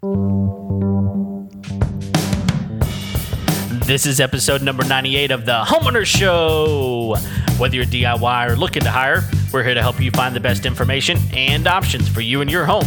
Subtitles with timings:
[0.00, 0.06] This
[4.06, 7.16] is episode number 98 of the Homeowner Show.
[7.58, 10.66] Whether you're DIY or looking to hire, we're here to help you find the best
[10.66, 12.86] information and options for you and your home.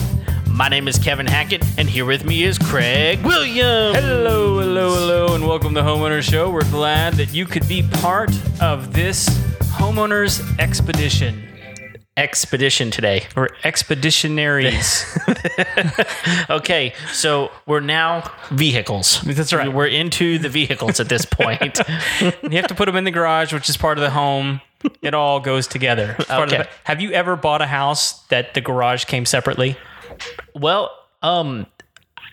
[0.49, 3.97] My name is Kevin Hackett, and here with me is Craig Williams.
[3.97, 6.49] Hello, hello, hello, and welcome to the Homeowner Show.
[6.49, 8.31] We're glad that you could be part
[8.61, 9.27] of this
[9.59, 11.50] homeowners expedition
[12.21, 13.25] Expedition today.
[13.35, 15.05] or expeditionaries.
[16.49, 19.21] Okay, so we're now vehicles.
[19.21, 19.71] That's right.
[19.73, 21.79] We're into the vehicles at this point.
[22.21, 24.61] you have to put them in the garage, which is part of the home.
[25.01, 26.15] It all goes together.
[26.19, 26.63] It's part of Okay.
[26.63, 29.77] the- have you ever bought a house that the garage came separately?
[30.53, 31.65] well, um,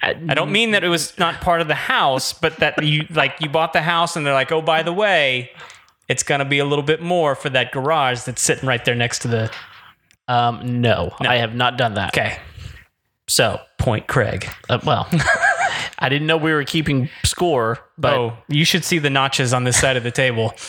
[0.03, 3.35] I don't mean that it was not part of the house, but that you like
[3.41, 5.51] you bought the house and they're like, oh, by the way,
[6.09, 9.21] it's gonna be a little bit more for that garage that's sitting right there next
[9.21, 9.51] to the.
[10.29, 12.11] Um, no, I have not done that.
[12.17, 12.39] Okay,
[13.27, 14.49] So, point, Craig.
[14.69, 15.09] uh, well,
[15.99, 19.65] I didn't know we were keeping score, but Oh, you should see the notches on
[19.65, 20.55] this side of the table.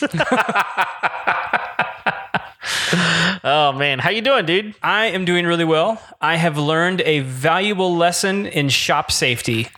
[3.44, 4.74] oh man, how you doing, dude?
[4.82, 6.00] I am doing really well.
[6.20, 9.68] I have learned a valuable lesson in shop safety.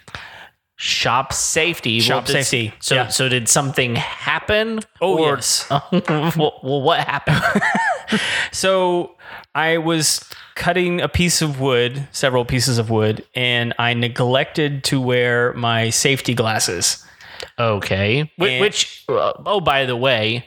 [0.77, 2.01] Shop safety.
[2.01, 3.09] Shop did- safety, So, yeah.
[3.09, 4.81] so did something happen?
[5.01, 5.69] Oh, or, yes.
[5.71, 7.41] well, well, what happened?
[8.51, 9.15] So
[9.55, 15.01] I was cutting a piece of wood, several pieces of wood, and I neglected to
[15.01, 17.05] wear my safety glasses.
[17.59, 18.21] okay.
[18.21, 20.47] And- Which, uh, oh, by the way,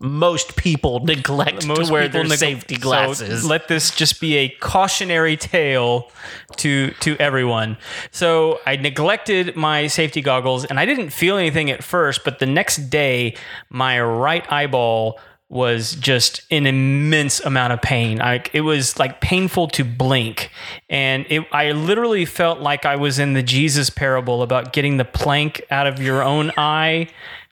[0.00, 3.44] most people neglect to wear their neg- safety so glasses.
[3.44, 6.10] let this just be a cautionary tale
[6.56, 7.76] to to everyone.
[8.10, 12.46] So I neglected my safety goggles, and I didn't feel anything at first, but the
[12.46, 13.36] next day,
[13.70, 15.20] my right eyeball
[15.52, 18.22] was just an immense amount of pain.
[18.22, 20.50] I, it was like painful to blink,
[20.88, 25.04] and it, I literally felt like I was in the Jesus parable about getting the
[25.04, 27.08] plank out of your own eye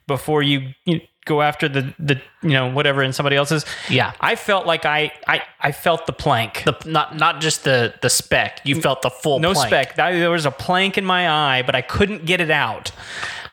[0.07, 0.73] before you.
[0.85, 4.11] you go after the the you know whatever in somebody else's Yeah.
[4.19, 6.63] I felt like I I, I felt the plank.
[6.65, 8.61] the, not not just the the speck.
[8.63, 9.67] You felt the full no plank.
[9.69, 9.95] speck.
[9.97, 12.91] That- There was a plank in my eye, but I couldn't get it out.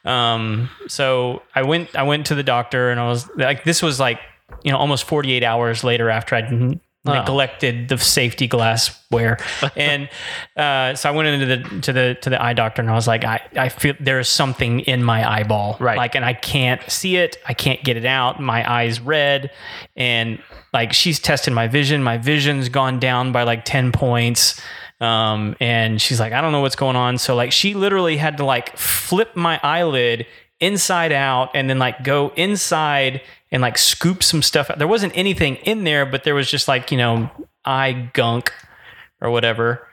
[0.06, 4.01] Um, so I went I went to the doctor, and I was like, this was
[4.01, 4.19] like
[4.64, 9.38] you know almost 48 hours later after I'd n- neglected the safety glass wear,
[9.76, 10.09] and
[10.56, 13.06] uh, so I went into the to the to the eye doctor, and I was
[13.06, 15.97] like, I I feel there is something in my eyeball, Right.
[15.97, 18.41] Like, and I can't see it, I can't get it out.
[18.41, 19.50] My eyes red,
[19.97, 20.42] and
[20.72, 22.03] like she's tested my vision.
[22.03, 24.60] My vision's gone down by like 10 points.
[25.00, 27.19] Um, and she's like, I don't know what's going on.
[27.19, 30.26] So like she literally had to like flip my eyelid
[30.60, 34.78] inside out and then like go inside and like scoop some stuff out.
[34.78, 37.31] There wasn't anything in there, but there was just like, you know,
[37.64, 38.53] eye gunk
[39.20, 39.86] or whatever.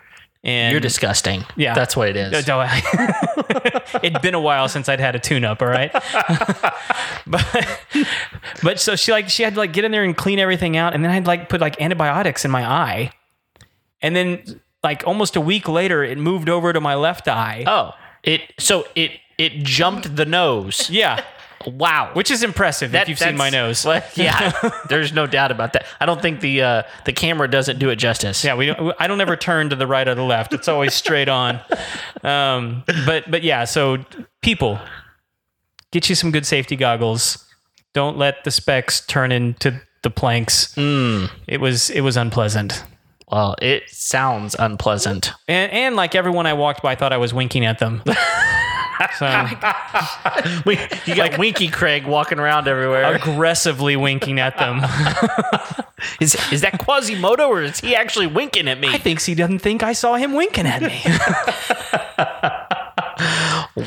[0.43, 1.43] And You're disgusting.
[1.55, 1.73] Yeah.
[1.73, 2.47] that's what it is.
[2.47, 2.81] Uh,
[4.03, 5.91] It'd been a while since I'd had a tune up, all right?
[7.27, 7.81] but
[8.61, 10.93] but so she like she had to like get in there and clean everything out
[10.93, 13.11] and then I'd like put like antibiotics in my eye.
[14.03, 17.63] And then like almost a week later it moved over to my left eye.
[17.65, 20.91] Oh, it so it it jumped the nose.
[20.91, 21.23] Yeah.
[21.65, 22.11] Wow.
[22.13, 23.85] Which is impressive if you've seen my nose.
[23.85, 24.51] well, yeah,
[24.89, 25.85] there's no doubt about that.
[25.99, 28.43] I don't think the uh, the camera doesn't do it justice.
[28.43, 28.95] Yeah, we don't.
[28.99, 30.53] I don't ever turn to the right or the left.
[30.53, 31.59] It's always straight on.
[32.23, 33.97] Um, but but yeah, so
[34.41, 34.79] people,
[35.91, 37.45] get you some good safety goggles.
[37.93, 40.77] Don't let the specs turn into the planks.
[40.77, 42.83] It was it was unpleasant.
[43.31, 45.31] Well, it sounds unpleasant.
[45.47, 48.03] And and like everyone I walked by thought I was winking at them.
[49.17, 53.13] So oh We, you got Winky Craig walking around everywhere.
[53.15, 54.81] aggressively winking at them.
[56.19, 58.89] Is is that Quasimodo or is he actually winking at me?
[58.89, 61.01] I think he doesn't think I saw him winking at me.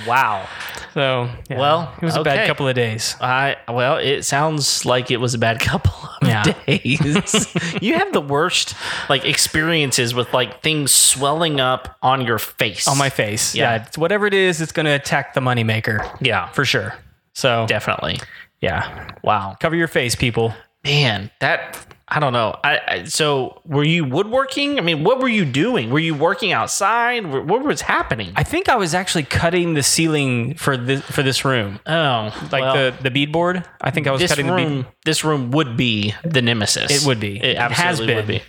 [0.07, 0.47] wow.
[0.95, 3.15] So yeah, Well, it was a bad couple of days.
[3.21, 6.43] I well, it sounds like it was a bad couple of Yeah.
[6.67, 7.55] days.
[7.83, 8.75] you have the worst
[9.09, 12.87] like experiences with like things swelling up on your face.
[12.89, 13.55] On my face.
[13.55, 13.77] Yeah.
[13.77, 13.87] Yeah.
[13.97, 16.95] whatever it is, it's going to attack the moneymaker yeah, for sure.
[17.35, 18.19] So definitely.
[18.61, 20.53] yeah, Wow, cover your face, people.
[20.85, 21.77] man, that
[22.11, 22.59] I don't know.
[22.65, 24.79] I, I so were you woodworking?
[24.79, 25.91] I mean, what were you doing?
[25.91, 27.27] Were you working outside?
[27.27, 28.33] What was happening?
[28.35, 32.63] I think I was actually cutting the ceiling for this for this room, oh, like
[32.63, 33.65] well, the the beadboard.
[33.81, 34.83] I think I was cutting the room.
[34.83, 34.87] bead.
[35.05, 37.03] This room would be the nemesis.
[37.03, 37.37] It would be.
[37.37, 37.71] It, It has
[38.01, 38.39] absolutely would been.
[38.39, 38.45] be.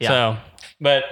[0.00, 0.08] Yeah.
[0.08, 0.36] So,
[0.80, 1.04] but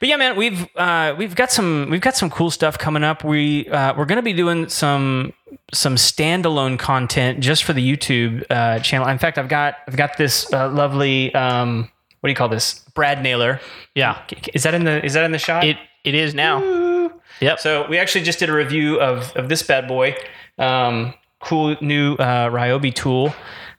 [0.00, 3.24] but yeah, man, we've uh, we've got some we've got some cool stuff coming up.
[3.24, 5.32] We uh, we're gonna be doing some
[5.72, 9.08] some standalone content just for the YouTube uh, channel.
[9.08, 11.90] In fact, I've got I've got this uh, lovely um,
[12.20, 12.84] what do you call this?
[12.98, 13.60] brad nailer.
[13.94, 14.20] Yeah.
[14.52, 15.64] Is that in the is that in the shot?
[15.64, 17.12] It it is now.
[17.40, 17.60] Yep.
[17.60, 20.16] So we actually just did a review of of this bad boy.
[20.58, 23.32] Um, cool new uh, Ryobi tool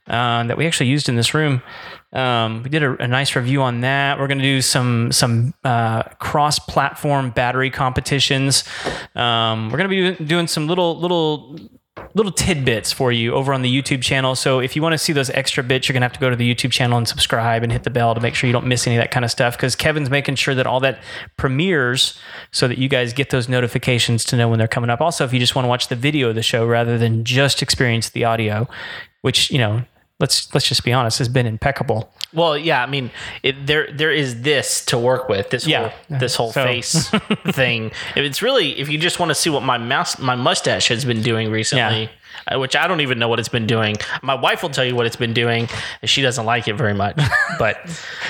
[0.08, 1.62] uh, that we actually used in this room.
[2.12, 4.20] Um, we did a, a nice review on that.
[4.20, 8.64] We're going to do some some uh, cross-platform battery competitions.
[9.16, 11.60] Um, we're going to be doing some little little
[12.14, 14.36] little tidbits for you over on the YouTube channel.
[14.36, 16.30] So if you want to see those extra bits, you're going to have to go
[16.30, 18.66] to the YouTube channel and subscribe and hit the bell to make sure you don't
[18.66, 21.02] miss any of that kind of stuff because Kevin's making sure that all that
[21.38, 22.20] premieres
[22.52, 25.02] so that you guys get those notifications to know when they're coming up.
[25.02, 27.62] Also, if you just want to watch the video of the show rather than just
[27.62, 28.68] experience the audio,
[29.22, 29.84] which, you know,
[30.20, 32.12] let's let's just be honest, has been impeccable.
[32.34, 33.10] Well, yeah, I mean,
[33.42, 35.50] it, there there is this to work with.
[35.50, 35.90] This Yeah.
[35.90, 37.10] whole this whole So- face
[37.48, 37.92] thing.
[38.16, 41.22] It's really if you just want to see what my mouse my mustache has been
[41.24, 42.10] doing recently,
[42.52, 43.96] uh, which I don't even know what it's been doing.
[44.22, 45.68] My wife will tell you what it's been doing.
[46.04, 47.20] She doesn't like it very much,
[47.60, 47.78] but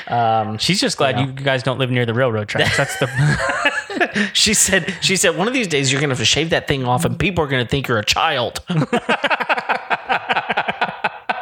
[0.07, 2.77] um, She's just glad you guys don't live near the railroad tracks.
[2.77, 6.51] That's the she said she said one of these days you're gonna have to shave
[6.51, 8.61] that thing off, and people are gonna think you're a child.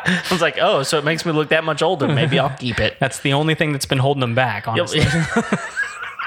[0.07, 2.07] I was like, oh, so it makes me look that much older.
[2.07, 2.97] Maybe I'll keep it.
[2.99, 4.67] that's the only thing that's been holding them back.
[4.67, 5.01] Honestly,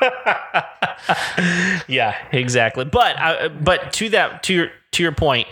[1.88, 2.84] yeah, exactly.
[2.84, 5.48] But uh, but to that to your to your point,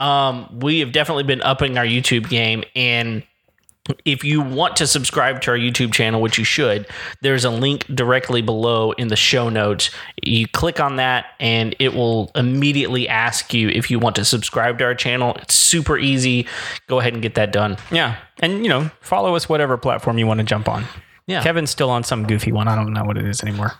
[0.00, 3.24] um, we have definitely been upping our YouTube game and.
[4.04, 6.86] If you want to subscribe to our YouTube channel, which you should,
[7.20, 9.90] there's a link directly below in the show notes.
[10.22, 14.78] You click on that, and it will immediately ask you if you want to subscribe
[14.78, 15.34] to our channel.
[15.42, 16.46] It's super easy.
[16.86, 17.76] Go ahead and get that done.
[17.90, 20.84] yeah, and you know, follow us whatever platform you want to jump on.
[21.26, 21.42] Yeah.
[21.42, 22.68] Kevin's still on some goofy one.
[22.68, 23.72] I don't know what it is anymore.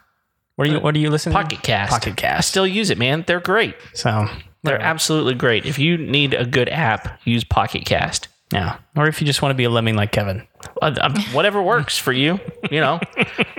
[0.56, 0.80] What are you?
[0.80, 1.34] What are you listening?
[1.34, 1.42] to?
[1.42, 1.90] Pocket Cast.
[1.92, 2.38] Pocket Cast.
[2.38, 3.24] I Still use it, man.
[3.26, 3.76] They're great.
[3.94, 4.26] So
[4.64, 5.64] They're absolutely great.
[5.64, 8.28] If you need a good app, use Pocket Cast.
[8.52, 8.76] Yeah.
[8.96, 10.46] Or if you just want to be a lemming like Kevin,
[10.80, 12.38] Uh, um, whatever works for you,
[12.70, 13.00] you know,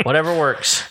[0.03, 0.83] whatever works.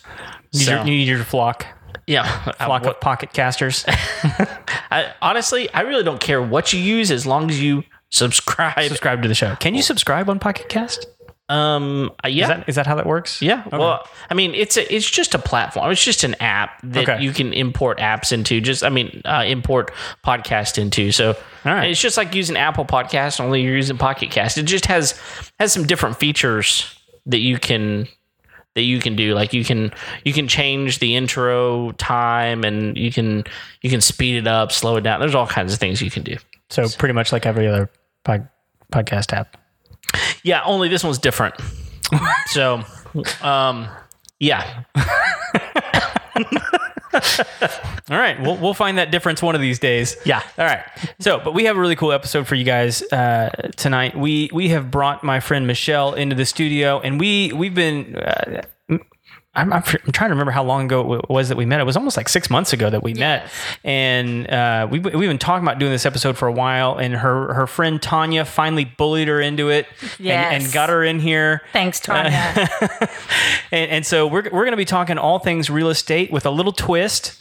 [0.53, 1.67] you need, So, your, you need your flock,
[2.07, 2.25] yeah.
[2.47, 3.85] Uh, flock of pocket casters.
[3.89, 8.83] I, honestly, I really don't care what you use as long as you subscribe.
[8.89, 9.57] subscribe to the show.
[9.57, 11.07] Can you subscribe on Pocket Cast?
[11.49, 12.45] Um, uh, yeah.
[12.45, 13.43] Is that is that how that works?
[13.43, 13.65] yeah.
[13.71, 15.91] Well, I mean, it's a, it's just a platform.
[15.91, 17.23] It's just an app that Okay.
[17.23, 18.61] you can import apps into.
[18.61, 19.93] Just, I mean, uh, import
[20.25, 21.13] podcast into.
[21.13, 21.91] So right.
[21.91, 24.57] it's just like using Apple Podcast, only you're using Pocket Cast.
[24.57, 25.21] It just has
[25.59, 28.09] has some different features that you can
[28.75, 29.35] that you can do.
[29.35, 29.93] Like you can
[30.25, 33.45] you can change the intro time, and you can
[33.83, 35.21] you can speed it up, slow it down.
[35.21, 36.37] There's all kinds of things you can do.
[36.71, 37.91] So pretty much like every other
[38.25, 38.49] pod,
[38.91, 39.59] podcast app.
[40.43, 41.55] Yeah, only this one's different.
[42.47, 42.83] so,
[43.43, 43.89] um,
[44.41, 44.85] yeah,
[48.11, 50.17] All right, we'll we'll find that difference one of these days.
[50.25, 50.43] Yeah.
[50.59, 50.83] All right.
[51.21, 54.17] So, but we have a really cool episode for you guys uh, tonight.
[54.17, 58.17] We we have brought my friend Michelle into the studio, and we we've been.
[58.17, 58.63] Uh,
[59.55, 61.79] I'm, I'm, I'm trying to remember how long ago it was that we met.
[61.79, 63.51] It was almost like six months ago that we met,
[63.85, 66.97] and uh, we we've been talking about doing this episode for a while.
[66.97, 69.87] And her her friend Tanya finally bullied her into it,
[70.19, 71.61] and, and got her in here.
[71.75, 72.31] Thanks, Tanya.
[73.71, 76.51] and, and so we're, we're going to be talking all things real estate with a
[76.51, 77.39] little twist.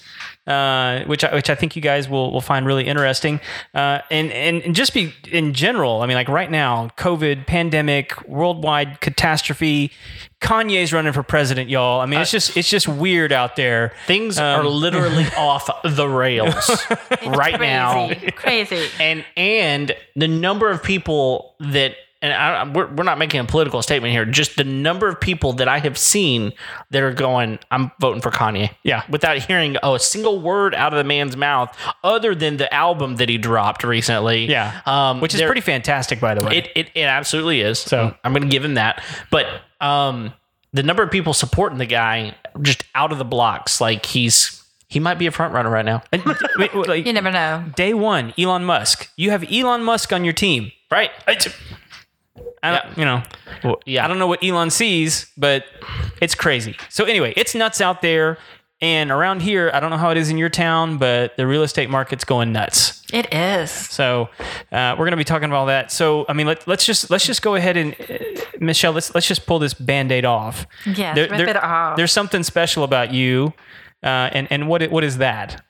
[0.48, 3.40] Uh, which I, which I think you guys will, will find really interesting,
[3.76, 6.02] uh, and, and and just be in general.
[6.02, 9.92] I mean, like right now, COVID, pandemic, worldwide catastrophe.
[10.42, 12.02] Kanye's running for president, y'all.
[12.02, 13.94] I mean, it's just it's just weird out there.
[14.08, 16.72] things Um, are literally off the rails
[17.28, 18.08] right now.
[18.08, 18.88] crazy, crazy.
[19.00, 23.82] and and the number of people that and I, we're, we're not making a political
[23.82, 26.54] statement here just the number of people that i have seen
[26.92, 29.04] that are going i'm voting for kanye Yeah.
[29.10, 33.16] without hearing oh, a single word out of the man's mouth other than the album
[33.18, 36.58] that he dropped recently Yeah, um, which is pretty fantastic, by the way.
[36.58, 37.80] it, it, it absolutely is.
[37.80, 39.04] So- So I'm going to give him that.
[39.30, 39.46] But
[39.82, 40.34] um,
[40.74, 45.00] the number of people supporting the guy just out of the blocks, like he's he
[45.00, 46.02] might be a front runner right now.
[46.12, 46.24] And,
[46.58, 47.64] wait, wait, like, You never know.
[47.76, 49.10] day one, Elon Musk.
[49.18, 50.72] You have Elon Musk on your team.
[50.90, 51.12] Right?
[52.64, 53.24] I don't, You know,
[53.64, 54.06] Well, yeah.
[54.06, 55.66] I don't know what Elon sees, but
[56.22, 56.78] it's crazy.
[56.90, 58.38] So anyway, it's nuts out there.
[58.84, 61.62] And around here, I don't know how it is in your town, but the real
[61.62, 63.04] estate market's going nuts.
[63.14, 63.70] It is.
[63.70, 64.30] So
[64.72, 65.92] uh, we're going to be talking about all that.
[65.92, 69.28] So I mean, let, let's just let's just go ahead and uh, Michelle, let's let's
[69.28, 70.66] just pull this band-aid off.
[70.88, 71.96] Yes, rip it off.
[71.96, 73.54] There's something special about you,
[74.02, 75.64] uh, and and what what is that?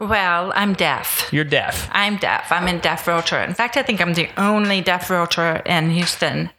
[0.00, 1.28] Well, I'm deaf.
[1.32, 1.88] You're deaf.
[1.92, 2.50] I'm deaf.
[2.50, 3.38] I'm in deaf realtor.
[3.38, 6.50] In fact, I think I'm the only deaf realtor in Houston.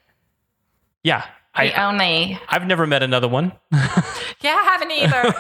[1.03, 1.24] Yeah,
[1.56, 2.39] The I only.
[2.50, 3.53] I've never met another one.
[4.44, 5.34] Yeah, I haven't either.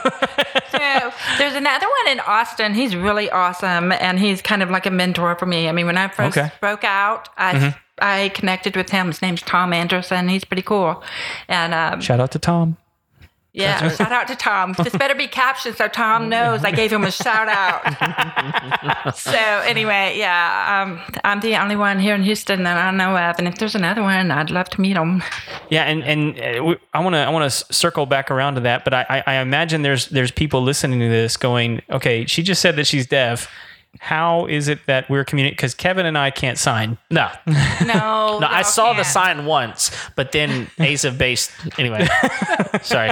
[0.69, 2.75] so there's another one in Austin.
[2.75, 5.67] He's really awesome, and he's kind of like a mentor for me.
[5.67, 6.51] I mean, when I first Okay.
[6.59, 9.07] broke out, I I connected with him.
[9.07, 10.29] His name's Tom Anderson.
[10.29, 11.03] He's pretty cool,
[11.47, 12.77] and um, Shout out to Tom.
[13.53, 14.75] Yeah, shout out to Tom.
[14.81, 19.15] This better be captioned so Tom knows I gave him a shout out.
[19.15, 23.37] so anyway, yeah, um, I'm the only one here in Houston that I know of,
[23.37, 25.21] and if there's another one, I'd love to meet him.
[25.69, 28.83] Yeah, and and uh, I want to I want to circle back around to that,
[28.83, 32.61] but I, I I imagine there's there's people listening to this going, okay, she just
[32.61, 33.51] said that she's deaf.
[33.99, 35.55] How is it that we're communicating?
[35.57, 36.97] Because Kevin and I can't sign.
[37.11, 37.29] No,
[37.85, 37.85] No,
[38.39, 39.07] no, I saw the can't.
[39.07, 41.51] sign once, but then Ace of Base.
[41.77, 42.05] Anyway,
[42.81, 43.09] sorry.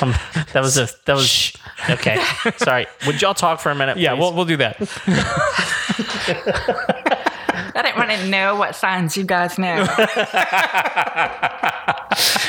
[0.00, 0.14] Um,
[0.52, 1.52] that was a that was
[1.90, 2.22] okay.
[2.56, 2.86] Sorry.
[3.06, 3.96] Would y'all talk for a minute?
[3.98, 4.20] Yeah, please?
[4.20, 4.76] we'll we'll do that.
[7.76, 9.84] I didn't want to know what signs you guys know.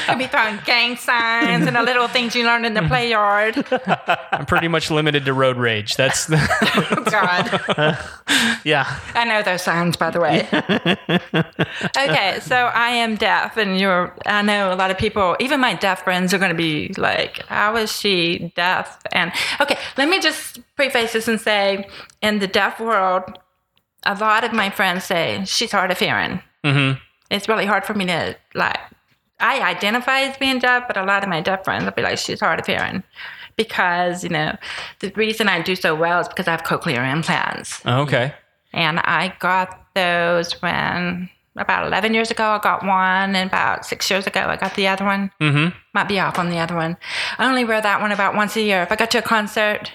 [0.06, 3.66] Could be throwing gang signs and the little things you learned in the play yard.
[4.32, 5.96] I'm pretty much limited to road rage.
[5.96, 6.38] That's the,
[6.76, 8.00] Oh, God.
[8.64, 9.00] yeah.
[9.14, 10.48] I know those signs, by the way.
[11.98, 14.16] okay, so I am deaf, and you're.
[14.26, 17.46] I know a lot of people, even my deaf friends, are going to be like,
[17.48, 19.32] "How is she deaf?" And
[19.62, 21.88] okay, let me just preface this and say,
[22.22, 23.24] in the deaf world,
[24.04, 26.42] a lot of my friends say she's hard of hearing.
[26.64, 27.00] Mm-hmm.
[27.32, 28.80] It's really hard for me to like.
[29.46, 32.18] I identify as being deaf, but a lot of my deaf friends will be like,
[32.18, 33.04] she's hard of hearing.
[33.56, 34.58] Because, you know,
[35.00, 37.86] the reason I do so well is because I have cochlear implants.
[37.86, 38.34] okay.
[38.74, 43.36] And I got those when about 11 years ago, I got one.
[43.36, 45.32] And about six years ago, I got the other one.
[45.40, 45.78] Mm-hmm.
[45.94, 46.98] Might be off on the other one.
[47.38, 48.82] I only wear that one about once a year.
[48.82, 49.92] If I go to a concert,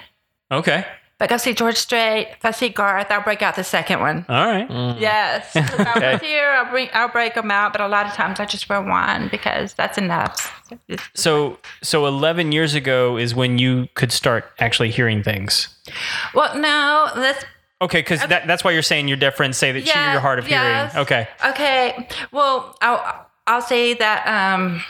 [0.53, 0.85] Okay.
[1.21, 4.01] If I go see George Strait, if I see Garth, I'll break out the second
[4.01, 4.25] one.
[4.27, 4.67] All right.
[4.99, 5.55] Yes.
[5.55, 7.73] If I was here, I'll, bring, I'll break them out.
[7.73, 10.63] But a lot of times I just wear one because that's enough.
[11.13, 15.69] So so 11 years ago is when you could start actually hearing things.
[16.35, 17.45] Well, no, that's
[17.83, 20.39] Okay, because that, that's why you're saying your deaf friends say that she, you're hard
[20.39, 20.93] of yes.
[20.93, 21.03] hearing.
[21.05, 21.29] Okay.
[21.47, 22.09] Okay.
[22.33, 24.83] Well, I'll I'll say that um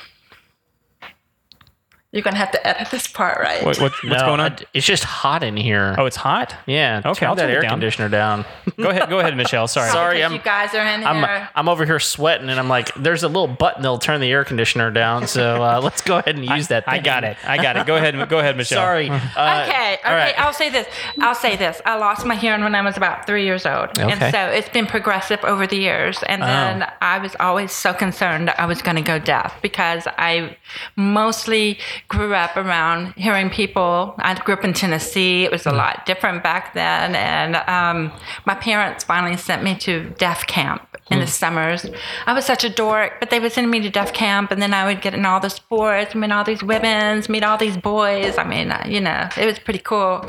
[2.13, 3.65] you're gonna have to edit this part, right?
[3.65, 4.53] What, what, what's No, going on?
[4.53, 5.95] I- it's just hot in here.
[5.97, 6.57] Oh, it's hot.
[6.67, 7.03] yeah.
[7.05, 7.71] Okay, turn I'll that turn it air down.
[7.71, 8.45] conditioner down.
[8.77, 9.09] Go ahead.
[9.09, 9.69] Go ahead, Michelle.
[9.69, 9.91] Sorry.
[9.93, 11.49] Sorry, I'm- you guys are in I'm here.
[11.55, 14.45] I'm over here sweating, and I'm like, there's a little button that'll turn the air
[14.45, 15.29] conditioner down.
[15.29, 16.83] So uh, let's go ahead and use that.
[16.89, 17.05] I thing.
[17.05, 17.37] got it.
[17.47, 17.87] I got it.
[17.87, 18.29] Go ahead.
[18.29, 18.79] Go ahead, Michelle.
[18.83, 19.09] Sorry.
[19.37, 19.99] Uh, okay, okay.
[20.05, 20.35] all right.
[20.39, 20.87] I'll say this.
[21.21, 21.81] I'll say this.
[21.87, 24.11] I lost my hearing when I was about three years old, Okay.
[24.11, 26.19] and so it's been progressive over the years.
[26.27, 30.57] And then I was always so concerned I was going to go deaf because I
[30.97, 34.15] mostly grew up around hearing people.
[34.19, 35.45] I grew up in Tennessee.
[35.45, 38.13] It was a lot different back then, and um,
[38.45, 41.87] my parents finally sent me to deaf camp in the summers.
[42.27, 44.73] I was such a dork, but they would send me to deaf camp, and then
[44.73, 48.39] I would get in all the sports, meet all these women's, meet all these boys.
[48.39, 50.25] I mean, uh, you know, it was pretty cool.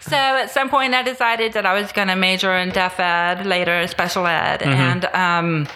[0.00, 3.46] so at some point, I decided that I was going to major in deaf ed,
[3.46, 5.04] later special ed, and.
[5.06, 5.68] Um,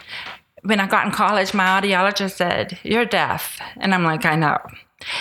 [0.67, 4.59] when I got in college, my audiologist said, "You're deaf," and I'm like, "I know."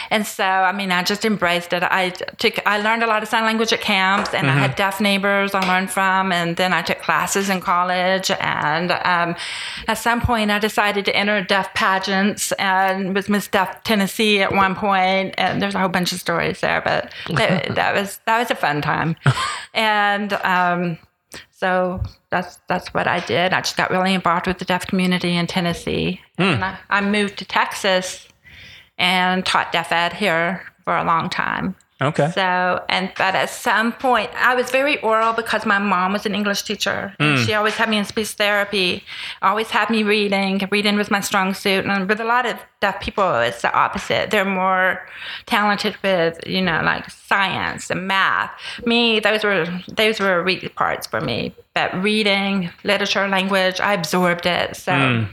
[0.10, 1.84] And so, I mean, I just embraced it.
[1.84, 5.02] I took, I learned a lot of sign language at camps, and I had deaf
[5.02, 8.32] neighbors I learned from, and then I took classes in college.
[8.32, 9.36] And um,
[9.88, 14.54] at some point, I decided to enter deaf pageants, and was Miss Deaf Tennessee at
[14.54, 15.36] one point.
[15.38, 18.56] And there's a whole bunch of stories there, but that, that was that was a
[18.56, 19.18] fun time.
[19.74, 20.98] and um,
[21.66, 23.52] so that's that's what I did.
[23.52, 26.44] I just got really involved with the deaf community in Tennessee, hmm.
[26.44, 28.28] and I, I moved to Texas
[29.00, 31.76] and taught deaf ed here for a long time.
[32.06, 32.32] Okay.
[32.32, 36.36] So, and but at some point, I was very oral because my mom was an
[36.36, 37.14] English teacher.
[37.20, 39.04] And she always had me in speech therapy,
[39.42, 40.62] always had me reading.
[40.72, 41.86] Reading was my strong suit.
[41.86, 44.32] And with a lot of deaf people, it's the opposite.
[44.32, 45.02] They're more
[45.46, 48.52] talented with, you know, like science and math.
[48.86, 51.54] Me, those were those were weak parts for me.
[51.74, 54.78] But reading, literature, language, I absorbed it.
[54.78, 55.28] So,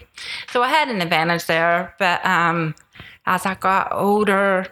[0.50, 1.94] so I had an advantage there.
[1.98, 2.74] But um,
[3.26, 4.66] as I got older,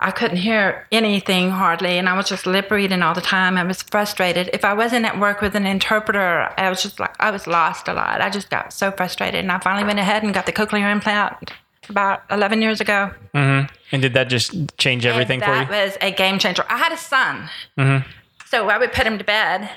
[0.00, 3.56] I couldn't hear anything hardly, and I was just lip reading all the time.
[3.58, 4.48] I was frustrated.
[4.52, 7.88] If I wasn't at work with an interpreter, I was just like I was lost
[7.88, 8.20] a lot.
[8.20, 11.50] I just got so frustrated, and I finally went ahead and got the cochlear implant
[11.88, 13.10] about 11 years ago.
[13.34, 13.72] Mm-hmm.
[13.90, 15.64] And did that just change everything for you?
[15.64, 16.64] that was a game changer.
[16.68, 17.50] I had a son,
[18.46, 19.68] so I would put him to bed,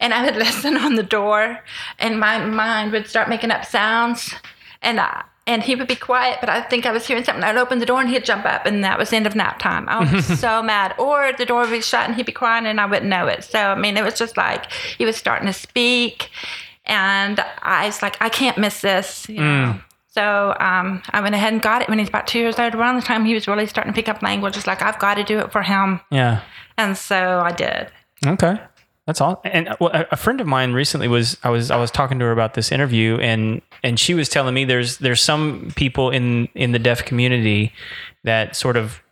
[0.00, 1.60] and I would listen on the door,
[1.98, 4.34] and my mind would start making up sounds,
[4.82, 7.42] and I, and he would be quiet, but I think I was hearing something.
[7.44, 9.58] I'd open the door and he'd jump up, and that was the end of nap
[9.58, 9.88] time.
[9.88, 10.94] I was so mad.
[10.98, 13.44] Or the door would be shut and he'd be crying, and I wouldn't know it.
[13.44, 16.30] So I mean, it was just like he was starting to speak,
[16.86, 19.28] and I was like, I can't miss this.
[19.28, 19.80] You know?
[20.12, 22.74] So um, I went ahead and got it when he's about two years old.
[22.74, 25.14] Around the time he was really starting to pick up language, it's like I've got
[25.14, 26.40] to do it for him, Yeah.
[26.78, 27.90] and so I did.
[28.26, 28.60] Okay.
[29.10, 29.40] That's all.
[29.42, 32.30] And uh, a friend of mine recently was I was I was talking to her
[32.30, 36.70] about this interview, and and she was telling me there's there's some people in in
[36.70, 37.72] the deaf community
[38.22, 39.02] that sort of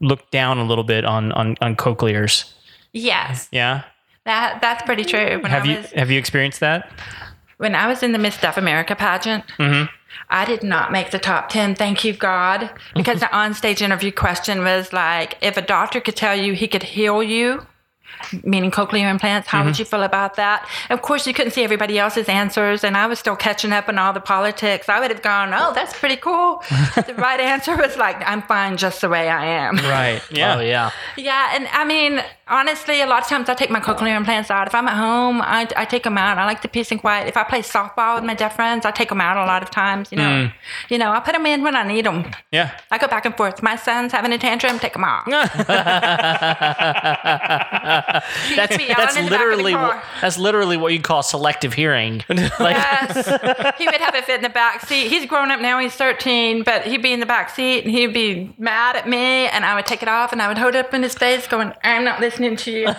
[0.00, 2.52] look down a little bit on on on cochlears.
[2.92, 3.84] Yes, Yeah.
[4.24, 5.40] that that's pretty true.
[5.40, 6.90] When Have I you have you experienced that?
[7.56, 9.86] when I was in the Miss Deaf America pageant, Mm-hmm.
[10.28, 14.64] I did not make the top 10, thank you, God, because the onstage interview question
[14.64, 17.64] was like, if a doctor could tell you he could heal you,
[18.44, 19.66] meaning cochlear implants, how Mm-hmm.
[19.68, 20.68] would you feel about that?
[20.90, 23.98] Of course, you couldn't see everybody else's answers, and I was still catching up on
[23.98, 24.88] all the politics.
[24.88, 26.62] I would have gone, oh, that's pretty cool.
[27.06, 29.76] the right answer was like, I'm fine just the way I am.
[29.76, 30.22] Right.
[30.30, 30.56] Yeah.
[30.56, 30.90] Oh yeah.
[31.16, 34.66] Yeah, and I mean, honestly, a lot of times I take my cochlear implants out.
[34.66, 36.36] If I'm at home, I, I take them out.
[36.38, 37.28] I like the peace and quiet.
[37.28, 39.70] If I play softball with my deaf friends, I take them out a lot of
[39.70, 40.10] times.
[40.12, 40.52] You know, Mm.
[40.88, 42.30] you know, I put them in when I need them.
[42.52, 42.70] Yeah.
[42.90, 43.62] I go back and forth.
[43.62, 45.26] My son's having a tantrum, take them off.
[48.56, 51.74] That's that's in the back of the literally what, that's literally what you call selective
[51.74, 52.22] hearing.
[52.28, 53.26] like Yes,
[53.78, 55.08] he would have a fit in the back seat.
[55.08, 58.12] He's grown up now; he's 13, but he'd be in the back seat and he'd
[58.14, 60.84] be mad at me, and I would take it off and I would hold it
[60.86, 62.92] up in his face, going, "I'm not listening to you." By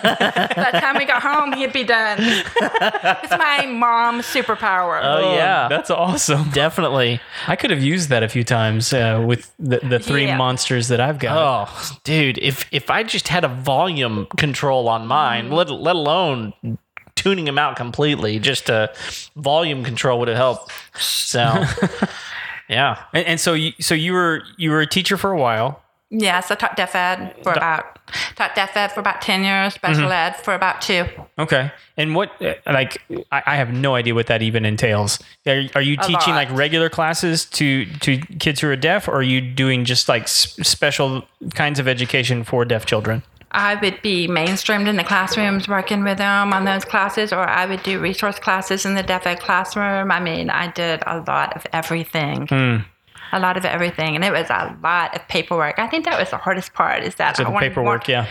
[0.72, 2.18] the time we got home, he'd be done.
[2.20, 5.00] it's my mom's superpower.
[5.02, 5.68] oh yeah.
[5.68, 6.50] That's awesome.
[6.50, 7.20] Definitely.
[7.46, 10.36] I could have used that a few times uh, with the, the three Yeah.
[10.36, 11.36] monsters that I've got.
[11.70, 15.54] Oh, dude, if if I just had a volume control on mine, Mm-hmm.
[15.54, 16.52] let let alone
[17.14, 18.92] tuning them out completely, just a
[19.36, 20.72] volume control would have helped.
[20.98, 21.40] So,
[22.68, 23.02] yeah.
[23.12, 25.81] And, and so you so you were you were a teacher for a while.
[26.14, 27.98] Yes, I taught deaf ed for about
[28.36, 30.12] taught deaf ed for about 10 years, special Mm-hmm.
[30.12, 31.06] ed for about two.
[31.38, 31.72] Okay.
[31.96, 32.98] And what uh, like
[33.32, 35.18] I, I have no idea what that even entails.
[35.46, 36.48] Are, are you A teaching lot.
[36.48, 40.28] like regular classes to to kids who are deaf, or are you doing just like
[40.28, 41.22] special
[41.54, 43.22] kinds of education for deaf children?
[43.54, 47.66] I would be mainstreamed in the classrooms working with them on those classes, or I
[47.66, 50.10] would do resource classes in the deaf ed classroom.
[50.10, 52.46] I mean, I did a lot of everything.
[52.48, 52.76] Hmm.
[53.32, 54.14] A lot of everything.
[54.14, 55.78] And it was a lot of paperwork.
[55.78, 58.26] I think that was the hardest part is that So I the paperwork, more, yeah.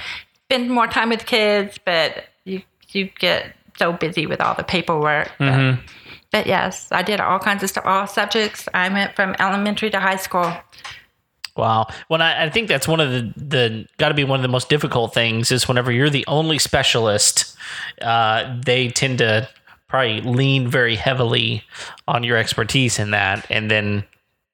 [0.47, 5.31] spend more time with kids, but you you get so busy with all the paperwork.
[5.39, 5.81] But, Mm-hmm.
[6.31, 8.67] but yes, I did all kinds of stuff, all subjects.
[8.73, 10.53] I went from elementary to high school.
[11.57, 11.87] Wow.
[12.07, 14.47] When I, I think that's one of the the got to be one of the
[14.49, 17.55] most difficult things is whenever you're the only specialist,
[18.01, 19.49] uh, they tend to
[19.87, 21.63] probably lean very heavily
[22.07, 24.05] on your expertise in that, and then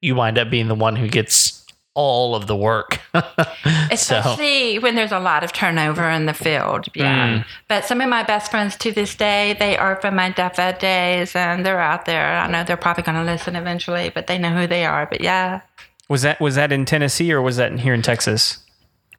[0.01, 1.65] you wind up being the one who gets
[1.97, 3.01] all of the work.
[3.91, 6.85] Especially when there's a lot of turnover in the field.
[6.93, 7.39] Yeah.
[7.39, 7.45] Mm.
[7.67, 10.77] But some of my best friends to this day, they are from my deaf ed
[10.77, 12.37] days and they're out there.
[12.37, 15.07] I know they're probably going to listen eventually, but they know who they are.
[15.07, 15.61] But yeah.
[16.07, 18.59] Was that was that in Tennessee or was that in, here in Texas?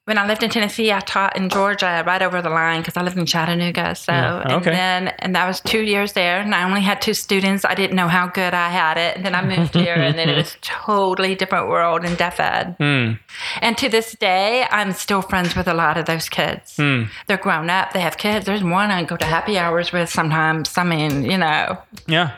[0.09, 3.03] When I lived in Tennessee, I taught in Georgia, right over the line, because I
[3.03, 3.94] lived in Chattanooga.
[3.94, 4.71] So, and okay.
[4.71, 7.66] then, and that was two years there, and I only had two students.
[7.66, 9.16] I didn't know how good I had it.
[9.16, 12.75] And then I moved here, and then it was totally different world in deaf ed.
[12.79, 13.12] Hmm.
[13.61, 16.77] And to this day, I'm still friends with a lot of those kids.
[16.79, 17.03] Hmm.
[17.27, 18.47] They're grown up, they have kids.
[18.47, 20.79] There's one I go to happy hours with sometimes.
[20.79, 22.33] I mean, you know, Yeah.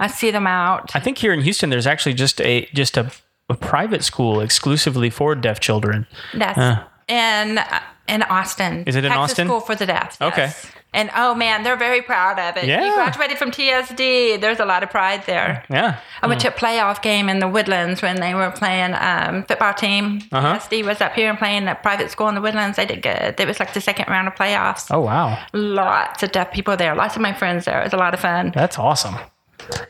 [0.00, 0.94] I see them out.
[0.94, 3.10] I think here in Houston there's actually just a just a,
[3.48, 6.06] a private school exclusively for deaf children.
[6.34, 7.60] That's uh, in
[8.08, 8.84] in Austin.
[8.86, 9.46] Is it in Texas Austin?
[9.48, 10.16] School for the Deaf.
[10.20, 10.32] yes.
[10.32, 10.52] Okay.
[10.94, 12.66] And oh man, they're very proud of it.
[12.66, 12.86] Yeah.
[12.86, 14.40] You graduated from TSD.
[14.40, 15.62] There's a lot of pride there.
[15.68, 16.00] Yeah.
[16.22, 19.74] I went to a playoff game in the Woodlands when they were playing um, football
[19.74, 20.22] team.
[20.32, 20.58] Uh-huh.
[20.58, 22.78] TSD was up here and playing at private school in the Woodlands.
[22.78, 23.38] They did good.
[23.38, 24.86] It was like the second round of playoffs.
[24.90, 25.38] Oh wow.
[25.52, 26.94] Lots of deaf people there.
[26.94, 27.80] Lots of my friends there.
[27.80, 28.52] It was a lot of fun.
[28.54, 29.16] That's awesome.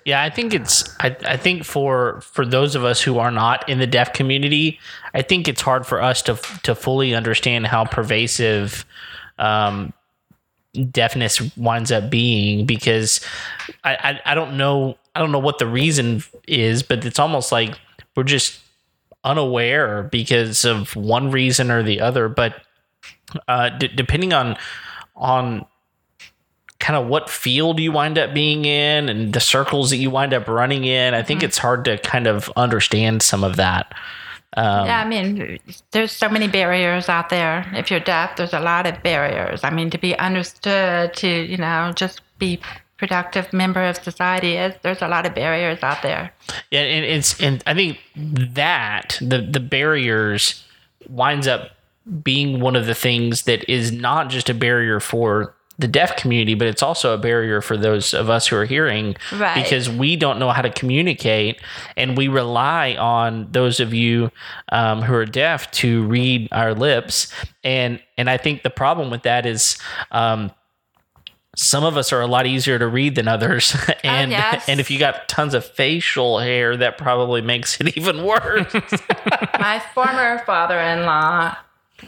[0.05, 0.89] Yeah, I think it's.
[1.01, 4.79] I, I think for for those of us who are not in the deaf community,
[5.15, 8.85] I think it's hard for us to to fully understand how pervasive
[9.39, 9.93] um,
[10.91, 13.21] deafness winds up being because
[13.85, 17.53] I, I I don't know I don't know what the reason is, but it's almost
[17.53, 17.79] like
[18.17, 18.61] we're just
[19.25, 22.29] unaware because of one reason or the other.
[22.29, 22.55] But
[23.47, 24.57] uh, d- depending on
[25.17, 25.67] on
[26.81, 30.33] kind of what field you wind up being in and the circles that you wind
[30.33, 33.93] up running in, I think it's hard to kind of understand some of that.
[34.57, 35.59] Um, Yeah, I mean,
[35.91, 37.67] there's so many barriers out there.
[37.75, 39.65] If you're deaf, there's a lot of barriers.
[39.65, 42.61] I mean, to be understood, to you know, just be
[42.97, 46.33] productive member of society, is there's a lot of barriers out there.
[46.71, 50.65] Yeah, and it's and I think that the the barriers
[51.09, 51.73] winds up
[52.23, 56.55] being one of the things that is not just a barrier for the deaf community,
[56.55, 59.63] but it's also a barrier for those of us who are hearing Right.
[59.63, 61.61] because we don't know how to communicate
[61.97, 64.33] and we rely on those of you
[64.73, 69.23] um, who are deaf to read our lips and and I think the problem with
[69.23, 69.79] that is
[70.11, 70.51] um,
[71.57, 74.69] some of us are a lot easier to read than others, and yes.
[74.69, 78.73] and if you got tons of facial hair, that probably makes it even worse.
[79.59, 81.57] My former father-in-law.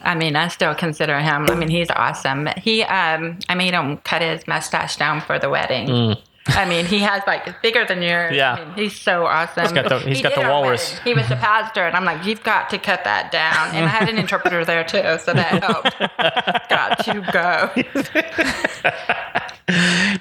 [0.03, 1.47] I mean, I still consider him.
[1.51, 2.49] I mean, he's awesome.
[2.57, 6.17] He, um, I made him cut his mustache down for the wedding.
[6.47, 8.35] I mean, he has like bigger than yours.
[8.35, 8.55] Yeah.
[8.55, 9.63] I mean, he's so awesome.
[9.65, 10.99] He's got the- he's got the walrus.
[11.01, 13.75] He was the pastor, and I'm like, you've got to cut that down.
[13.75, 15.99] And I had an interpreter there too, so that helped.
[16.69, 17.71] got to go.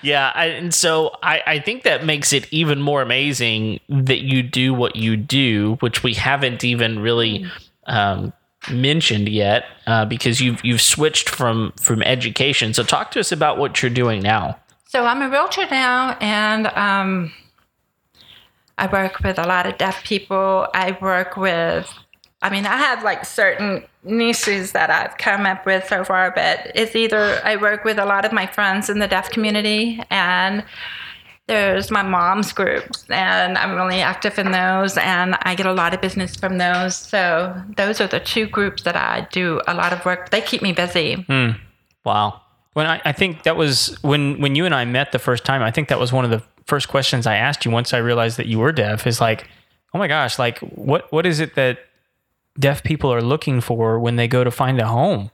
[0.01, 4.43] yeah, I, and so I, I think that makes it even more amazing that you
[4.43, 7.45] do what you do, which we haven't even really
[7.87, 8.33] um,
[8.71, 12.73] mentioned yet, uh, because you've you've switched from from education.
[12.73, 14.59] So talk to us about what you're doing now.
[14.87, 17.31] So I'm a realtor now, and um,
[18.77, 20.67] I work with a lot of deaf people.
[20.73, 21.93] I work with,
[22.41, 26.71] I mean, I have like certain niches that I've come up with so far, but
[26.73, 30.63] it's either I work with a lot of my friends in the deaf community, and
[31.49, 35.95] there's my mom's groups, and I'm really active in those, and I get a lot
[35.95, 36.95] of business from those.
[36.95, 40.29] So those are the two groups that I do a lot of work.
[40.29, 41.15] They keep me busy.
[41.15, 41.49] Hmm.
[42.05, 42.41] Wow.
[42.73, 45.63] When I, I think that was when when you and I met the first time.
[45.63, 48.37] I think that was one of the first questions I asked you once I realized
[48.37, 49.07] that you were deaf.
[49.07, 49.47] Is like,
[49.95, 51.79] oh my gosh, like what what is it that
[52.59, 55.31] deaf people are looking for when they go to find a home?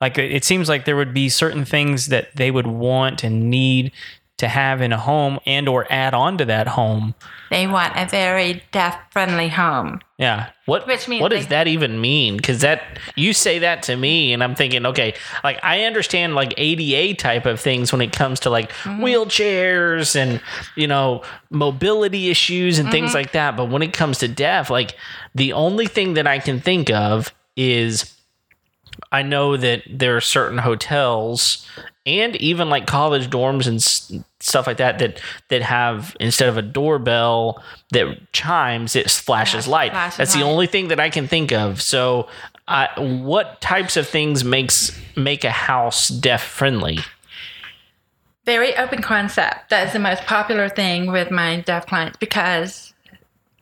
[0.00, 3.92] Like it seems like there would be certain things that they would want and need
[4.38, 7.14] to have in a home and or add on to that home.
[7.50, 10.00] They want a very deaf friendly home.
[10.18, 10.50] Yeah.
[10.66, 12.38] What Which means what does that even mean?
[12.38, 12.82] Because that
[13.14, 15.14] you say that to me, and I'm thinking, okay,
[15.44, 19.04] like I understand like ADA type of things when it comes to like Mm-hmm.
[19.04, 20.40] wheelchairs and
[20.76, 22.92] you know mobility issues and Mm-hmm.
[22.92, 23.56] things like that.
[23.56, 24.96] But when it comes to deaf, like
[25.34, 28.16] the only thing that I can think of is
[29.10, 31.66] I know that there are certain hotels
[32.04, 36.62] and even like college dorms and stuff like that that that have instead of a
[36.62, 39.92] doorbell that chimes, it flashes Flash- light.
[39.92, 41.80] flashes That's the only thing that I can think of.
[41.80, 42.28] So,
[42.66, 46.98] I what types of things makes make a house deaf friendly?
[48.44, 49.70] very open concept.
[49.70, 52.91] That is the most popular thing with my deaf clients because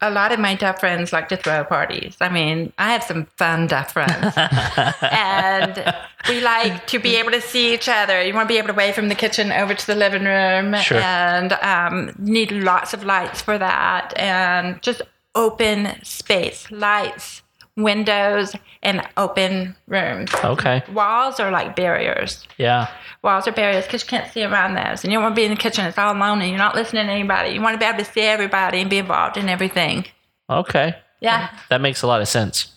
[0.02, 2.16] a lot of my deaf friends like to throw parties.
[2.20, 4.34] I mean, I have some fun deaf friends.
[5.02, 5.94] and
[6.28, 8.22] we like to be able to see each other.
[8.22, 10.74] You want to be able to wave from the kitchen over to the living room.
[10.80, 10.98] Sure.
[10.98, 14.16] And um, need lots of lights for that.
[14.16, 15.02] And just
[15.34, 17.42] open space, lights,
[17.76, 20.32] windows, and open rooms.
[20.42, 22.90] Okay, Walls are like barriers yeah,
[23.22, 25.04] walls are barriers because you can't see around those.
[25.04, 26.74] And you don't want to be in the kitchen, it's all alone, and you're not
[26.74, 27.50] listening to anybody.
[27.50, 30.06] You want to be able to see everybody and be involved in everything.
[30.48, 31.50] okay, Yeah.
[31.68, 32.72] that makes a lot of sense.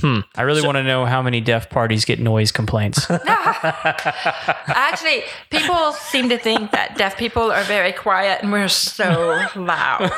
[0.00, 0.20] Hmm.
[0.36, 3.10] I really want to know how many deaf parties get noise complaints.
[3.26, 10.10] Actually, people seem to think that deaf people are very quiet and we're so loud.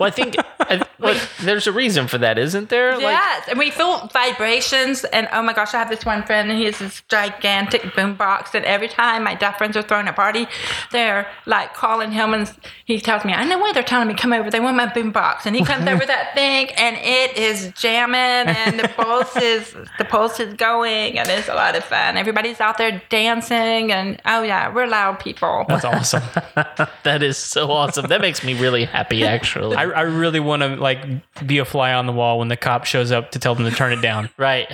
[0.00, 2.94] Well, I think I, well, there's a reason for that, isn't there?
[2.94, 3.48] Like, yes.
[3.48, 5.04] And we feel vibrations.
[5.04, 8.14] And oh my gosh, I have this one friend and he has this gigantic boom
[8.14, 8.54] box.
[8.54, 10.46] And every time my deaf friends are throwing a party,
[10.90, 12.52] they're like calling him and
[12.84, 14.50] he tells me, I know why they're telling me come over.
[14.50, 15.46] They want my boom box.
[15.46, 18.88] And he comes over that thing and it is jamming and the
[19.28, 22.16] pulse is the pulse is going and it's a lot of fun.
[22.16, 25.64] Everybody's out there dancing and oh yeah, we're loud people.
[25.68, 26.22] That's awesome.
[27.02, 28.06] that is so awesome.
[28.06, 29.76] That makes me really happy, actually.
[29.76, 31.04] I, I really want to like
[31.46, 33.74] be a fly on the wall when the cop shows up to tell them to
[33.74, 34.30] turn it down.
[34.36, 34.68] right,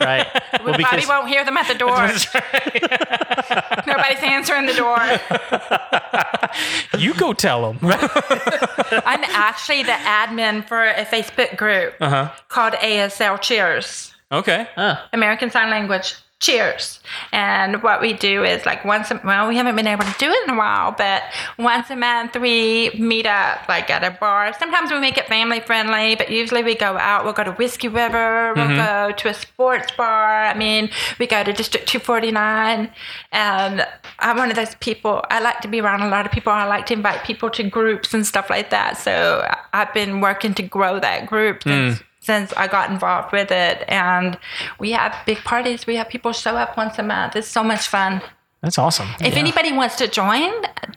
[0.00, 0.26] right.
[0.60, 2.08] We Well, probably because won't hear them at the door.
[3.86, 4.98] Nobody's answering the door.
[6.98, 7.78] You go tell them.
[7.82, 12.32] I'm actually the admin for a Facebook group uh-huh.
[12.48, 14.66] called ASL Cheers, Okay.
[15.12, 17.00] American Sign Language Cheers.
[17.32, 20.28] And what we do is like once, a, well, we haven't been able to do
[20.28, 21.22] it in a while, but
[21.58, 24.52] once a month we meet up like at a bar.
[24.58, 27.24] Sometimes we make it family friendly, but usually we go out.
[27.24, 29.08] We'll go to Whiskey River, we'll mm-hmm.
[29.08, 30.44] go to a sports bar.
[30.44, 32.90] I mean, we go to District 249.
[33.32, 33.86] And
[34.18, 36.52] I'm one of those people, I like to be around a lot of people.
[36.52, 38.98] I like to invite people to groups and stuff like that.
[38.98, 41.70] So I've been working to grow that group hmm.
[41.70, 43.84] since since I got involved with it.
[43.88, 44.38] And
[44.78, 45.86] we have big parties.
[45.86, 47.36] We have people show up once a month.
[47.36, 48.22] It's so much fun.
[48.62, 49.08] That's awesome.
[49.20, 50.50] If anybody wants to join,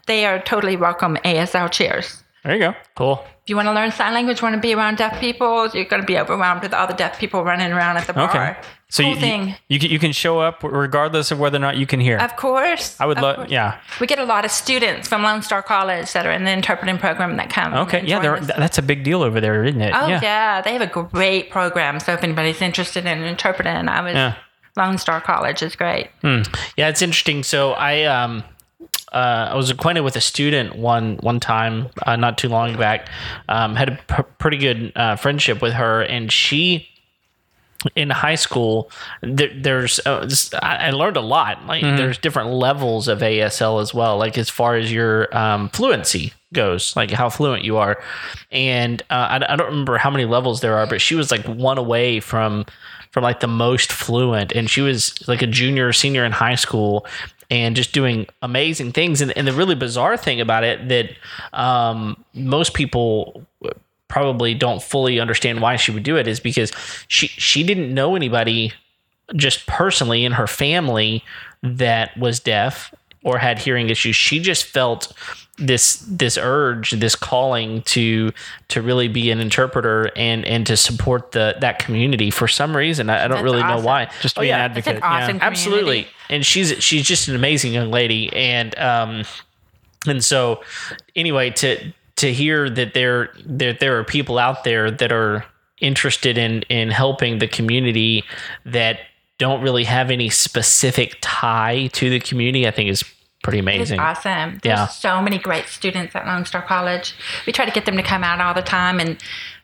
[0.05, 1.17] they are totally welcome.
[1.25, 2.23] ASL Cheers.
[2.43, 2.75] There you go.
[2.95, 3.25] cool.
[3.47, 6.01] If you want to learn sign language, want to be around deaf people, you're going
[6.01, 8.29] to be overwhelmed with all the deaf people running around at the bar.
[8.29, 8.57] Okay.
[8.89, 11.77] So cool you, you, you can you can show up regardless of whether or not
[11.77, 12.17] you can hear.
[12.17, 12.99] of course.
[12.99, 13.47] I would love.
[13.49, 13.79] Yeah.
[14.01, 16.97] We get a lot of students from Lone Star College that are in the interpreting
[16.97, 17.73] program that come.
[17.73, 18.03] Okay.
[18.05, 18.19] Yeah.
[18.19, 19.93] there—that's a big deal over there, isn't it?
[19.95, 20.61] Oh yeah.
[20.61, 22.01] they have a great program.
[22.01, 24.35] So if anybody's interested in interpreting, I was Yeah.
[24.75, 26.09] Lone Star College is great.
[26.21, 27.43] Yeah, it's interesting.
[27.43, 28.43] So I um
[29.11, 33.09] uh, I was acquainted with a student one one time, uh, not too long back.
[33.47, 36.89] Um, had a pr- pretty good uh, friendship with her, and she
[37.95, 38.91] in high school
[39.21, 40.27] there, there's uh,
[40.61, 41.65] I learned a lot.
[41.65, 46.33] Like there's different levels of ASL as well like as far as your um, fluency
[46.53, 48.01] goes like how fluent you are.
[48.51, 51.45] And uh, I, I don't remember how many levels there are but she was like
[51.45, 52.65] one away from
[53.11, 54.51] from like the most fluent.
[54.51, 57.05] And she was like a junior or senior in high school
[57.49, 59.21] and just doing amazing things.
[59.21, 61.11] And, and the really bizarre thing about it that
[61.53, 63.45] um, most people
[64.07, 66.71] probably don't fully understand why she would do it is because
[67.07, 68.73] she she didn't know anybody
[69.35, 71.23] just personally in her family
[71.61, 74.15] that was deaf or had hearing issues.
[74.15, 75.11] She just felt
[75.57, 78.31] this this urge this calling to
[78.67, 83.09] to really be an interpreter and and to support the that community for some reason
[83.09, 84.57] i, I don't That's really know why Just to Oh, be yeah.
[84.65, 84.97] an advocate.
[84.97, 85.43] an awesome Yeah.
[85.45, 89.23] absolutely and she's she's just an amazing young lady and um
[90.05, 90.61] and so
[91.15, 95.43] anyway to to hear that there that there are people out there that are
[95.79, 98.23] interested in in helping the community
[98.65, 98.99] that
[99.39, 103.03] don't really have any specific tie to the community i think is
[103.47, 104.59] pretty It's amazing awesome.
[104.61, 104.87] There's Yeah.
[104.87, 107.15] so many great students at Lone Star College.
[107.45, 108.99] We try to get them to come out all the time.
[108.99, 109.17] And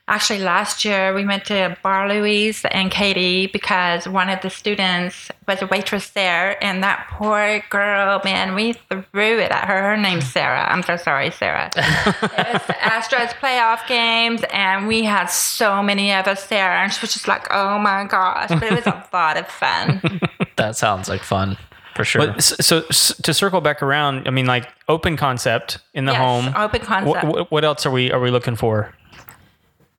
[0.08, 5.30] actually, last year we went to Bar Louie and Katy because one of the students
[5.50, 6.64] was a waitress there.
[6.64, 9.82] And that poor girl, man, we threw it at her.
[9.82, 10.66] Her name's Sarah.
[10.72, 11.70] I'm so sorry, Sarah.
[11.76, 16.72] it was the Astros playoff games, and we had so many of us there.
[16.72, 18.48] And she was just like, oh my gosh.
[18.48, 20.02] But it was a lot of fun.
[20.56, 21.58] that sounds like fun
[21.96, 25.80] for sure But s- so, s to circle back around, I mean, like open concept
[25.94, 26.54] in the Yes, home.
[26.56, 27.24] open concept.
[27.26, 28.94] What, what else are we are we looking for?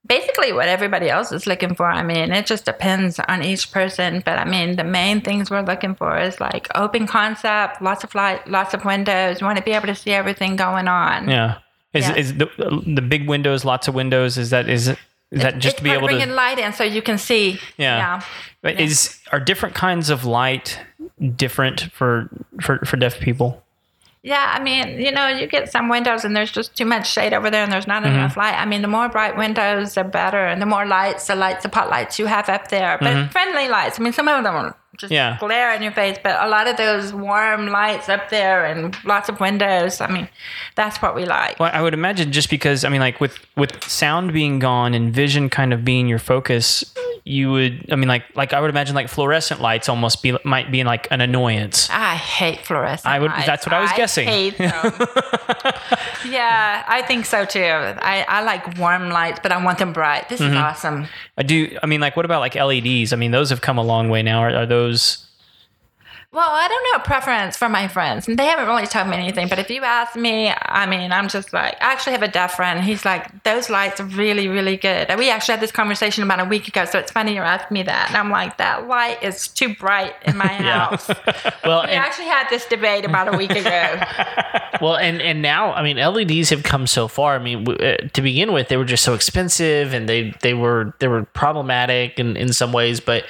[0.07, 1.87] basically what everybody else is looking for.
[1.87, 5.63] I mean, it just depends on each person, but I mean, the main things we're
[5.63, 9.41] looking for is like open concept, lots of light, lots of windows.
[9.41, 11.29] You want to be able to see everything going on.
[11.29, 11.57] Yeah.
[11.95, 12.17] Is Yeah.
[12.17, 12.47] is the
[12.87, 14.37] the big windows, lots of windows?
[14.37, 14.99] Is that is it
[15.31, 16.35] is that just it's to be for able bringing to?
[16.35, 17.59] light in so you can see.
[17.79, 18.21] Yeah.
[18.63, 20.79] But is are different kinds of light
[21.31, 22.29] different for
[22.61, 23.63] for for deaf people?
[24.23, 27.35] Yeah, I mean, you know, you get some windows and there's just too much shade
[27.35, 28.15] over there and there's not Mm-hmm.
[28.15, 28.55] enough light.
[28.55, 30.47] I mean, the more bright windows, the better.
[30.47, 32.97] And the more lights, the lights, the pot lights you have up there.
[32.99, 34.01] But friendly lights.
[34.01, 35.13] I mean, some of them will just.
[35.13, 35.37] Yeah.
[35.39, 39.29] glare in your face, but a lot of those warm lights up there and lots
[39.29, 40.01] of windows.
[40.01, 40.29] I mean,
[40.77, 41.59] that's what we like.
[41.61, 45.13] Well, I would imagine just because I mean, like with with sound being gone and
[45.13, 46.85] vision kind of being your focus,
[47.25, 47.87] you would.
[47.93, 51.09] I mean, like like I would imagine like fluorescent lights almost be might be like
[51.11, 51.89] an annoyance.
[51.91, 53.07] I hate fluorescent.
[53.07, 53.47] I would- lights.
[53.47, 54.29] that's what I was guessing.
[54.29, 54.73] hate them.
[56.29, 57.61] yeah, I think so too.
[57.63, 60.29] I, I like warm lights, but I want them bright.
[60.29, 60.53] This Mm-hmm.
[60.55, 61.07] is awesome.
[61.39, 61.79] I do.
[61.83, 63.13] I mean, like what about like LEDs?
[63.13, 64.41] I mean, those have come a long way now.
[64.41, 64.84] Are, are those?
[66.35, 68.27] Well, I don't know a preference for my friends.
[68.27, 69.47] They haven't really told me anything.
[69.47, 72.57] But if you ask me, I mean, I'm just like, I actually have a deaf
[72.57, 72.83] friend.
[72.83, 75.11] He's like, those lights are really, really good.
[75.11, 76.87] And we actually had this conversation about a week ago.
[76.87, 78.09] So it's funny you're asking me that.
[78.09, 81.07] And I'm like, that light is too bright in my house.
[81.65, 84.01] well We and, actually had this debate about a week ago.
[84.81, 87.37] Well, and and now, I mean, LEDs have come so far.
[87.37, 90.95] I mean, uh, to begin with, they were just so expensive, and they they were
[90.99, 92.99] they were problematic in in some ways.
[92.99, 93.25] But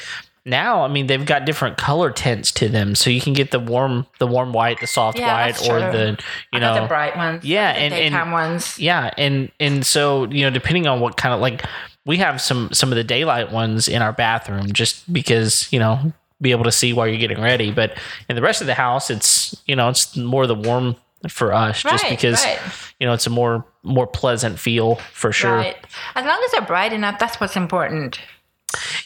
[0.46, 3.58] now, I mean, they've got different color tints to them, so you can get the
[3.58, 6.18] warm the warm white, the soft Yeah, white, or the
[6.52, 7.44] you know the bright ones.
[7.44, 8.78] Yeah, got the and- and- ones.
[8.78, 11.64] yeah, and and so you know, depending on what kind of like
[12.04, 16.12] we have some some of the daylight ones in our bathroom, just because you know
[16.42, 17.70] be able to see while you're getting ready.
[17.70, 17.96] But
[18.28, 20.96] in the rest of the house, it's you know it's more the warm
[21.30, 22.58] for us, just Right, because right.
[23.00, 25.56] you know it's a more more pleasant feel for sure.
[25.56, 25.76] Right.
[26.14, 28.18] As long as they're bright enough, that's what's important.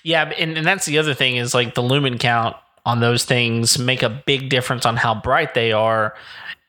[0.03, 3.79] Yeah, and, and that's the other thing is like the lumen count on those things
[3.79, 6.15] make a big difference on how bright they are.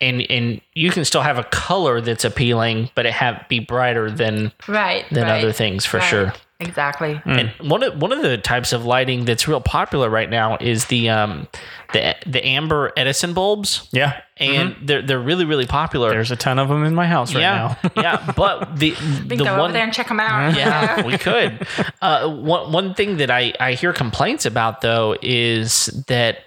[0.01, 4.09] And and you can still have a color that's appealing, but it have be brighter
[4.09, 5.05] than Right.
[5.09, 6.05] than right, other things for right.
[6.09, 6.33] sure.
[6.61, 7.21] Exactly.
[7.25, 10.85] And one of one of the types of lighting that's real popular right now is
[10.87, 11.47] the um
[11.93, 14.19] the the amber Edison bulbs, Yeah.
[14.35, 16.09] and they're they're really really popular.
[16.09, 17.91] There's a ton of them in my house right yeah, now.
[18.01, 18.33] yeah.
[18.35, 18.91] But the
[19.29, 20.53] We the go one over there and check them out.
[20.57, 21.65] yeah, we could.
[22.01, 26.39] Uh, one one thing that I I hear complaints about though is that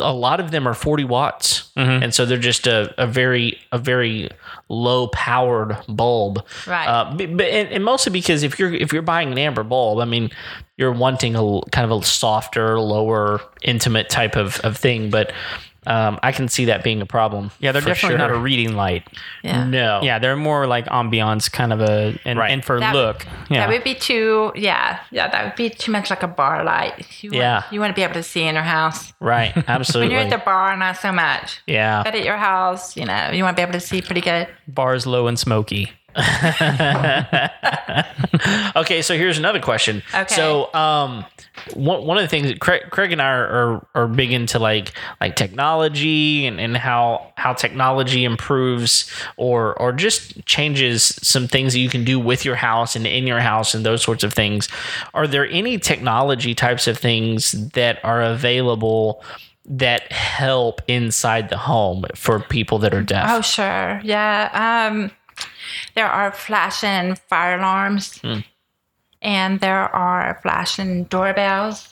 [0.00, 3.78] a lot of them are 40 watts, and so they're just a, a very a
[3.78, 4.28] very
[4.68, 6.44] low powered bulb.
[6.66, 6.86] Right.
[6.86, 10.04] Uh, but and, and mostly because if you're if you're buying an amber bulb, I
[10.04, 10.30] mean,
[10.76, 15.32] you're wanting a kind of a softer, lower, intimate type of of thing, but.
[15.86, 17.50] Um, I can see that being a problem.
[17.60, 19.06] Yeah, they're for definitely not a reading light.
[19.42, 19.64] Yeah.
[19.64, 20.00] No.
[20.02, 22.50] Yeah, they're more like ambiance kind of a and, Right.
[22.50, 23.26] and for That- look.
[23.48, 23.60] Yeah.
[23.60, 27.06] That would be too, yeah, yeah, that would be too much like a bar light.
[27.22, 27.54] You Yeah.
[27.60, 29.12] Want, you want to be able to see in your house.
[29.20, 29.52] Right.
[29.56, 29.62] Absolutely.
[29.66, 30.14] when Absolutely.
[30.14, 31.60] you're at the bar, not so much.
[31.66, 32.02] yeah.
[32.02, 34.48] But at your house, you know, you want to be able to see pretty good.
[34.68, 35.92] Bars low and smoky.
[38.76, 40.02] Okay, so here's another question.
[40.14, 40.34] Okay.
[40.34, 41.24] So, um,
[41.74, 44.58] one, one of the things that Craig, Craig and I are, are, are big into
[44.58, 51.72] like like technology and, and how how technology improves or or just changes some things
[51.72, 54.32] that you can do with your house and in your house and those sorts of
[54.32, 54.68] things.
[55.14, 59.22] Are there any technology types of things that are available
[59.64, 63.28] that help inside the home for people that are deaf?
[63.30, 64.00] Oh, sure.
[64.04, 64.90] Yeah.
[64.92, 65.10] Um,
[65.94, 68.20] there are flashing fire alarms,
[69.22, 71.88] and there are flashing doorbells,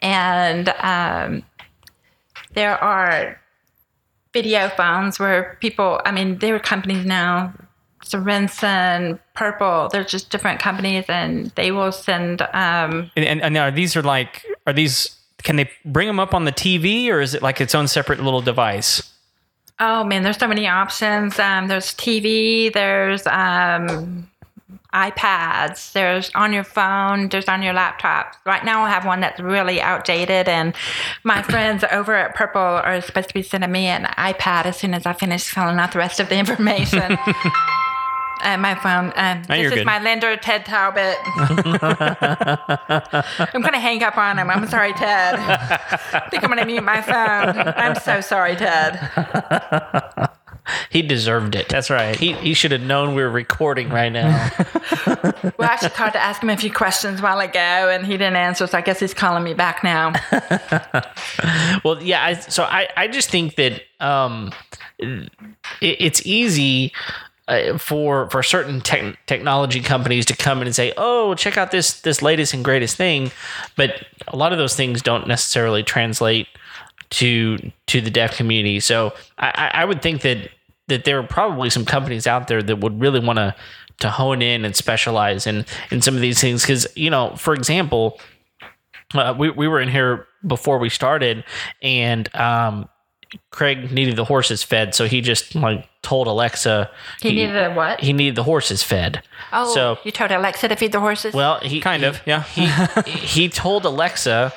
[0.00, 1.42] and um,
[2.54, 3.40] there are
[4.32, 7.52] video phones where people, I mean, there are companies now,
[8.04, 12.42] Sorensen, Purple, they're just different companies, and they will send.
[12.52, 16.34] Um, And, and, and are these are like are these can they bring them up
[16.34, 19.11] on the TV or is it like its own separate little device?
[19.78, 21.38] Oh man, there's so many options.
[21.38, 24.28] Um, there's TV, there's um,
[24.94, 28.36] iPads, there's on your phone, there's on your laptop.
[28.44, 30.74] Right now, I have one that's really outdated, and
[31.24, 34.94] my friends over at Purple are supposed to be sending me an iPad as soon
[34.94, 37.18] as I finish filling out the rest of the information.
[38.42, 39.12] And my phone.
[39.16, 39.86] Um, No, this is good.
[39.86, 41.16] my lender, Ted Talbot.
[43.54, 44.50] I'm gonna hang up on him.
[44.50, 45.36] I'm sorry, Ted.
[45.38, 47.56] I think I'm gonna mute my phone.
[47.76, 48.98] I'm so sorry, Ted.
[50.90, 51.68] He deserved it.
[51.68, 52.14] That's right.
[52.16, 54.50] He, he should have known we were recording right now.
[55.58, 58.12] Well, I actually called to ask him a few questions a while ago, and he
[58.12, 58.66] didn't answer.
[58.66, 60.12] So I guess he's calling me back now.
[61.84, 62.24] Well, yeah.
[62.24, 64.52] I, so I, I just think that um,
[64.98, 65.30] it,
[65.80, 66.92] it's easy
[67.52, 71.70] uh, for for certain tech, technology companies to come in and say, "Oh, check out
[71.70, 73.30] this this latest and greatest thing,"
[73.76, 76.46] but a lot of those things don't necessarily translate
[77.10, 78.80] to to the deaf community.
[78.80, 80.50] So I, I I would think that
[80.88, 83.54] that there are probably some companies out there that would really want to
[84.00, 87.54] to hone in and specialize in in some of these things because you know, for
[87.54, 88.18] example,
[89.14, 91.44] uh, we we were in here before we started,
[91.82, 92.88] and um,
[93.50, 96.90] Craig needed the horses fed, so he just like told Alexa
[97.20, 98.00] He needed a what?
[98.00, 99.22] he needed the horses fed.
[99.52, 101.32] oh, so you told Alexa to feed the horses?
[101.34, 102.42] well, he Kind he- of, yeah.
[102.44, 102.66] He
[103.10, 104.52] he told Alexa.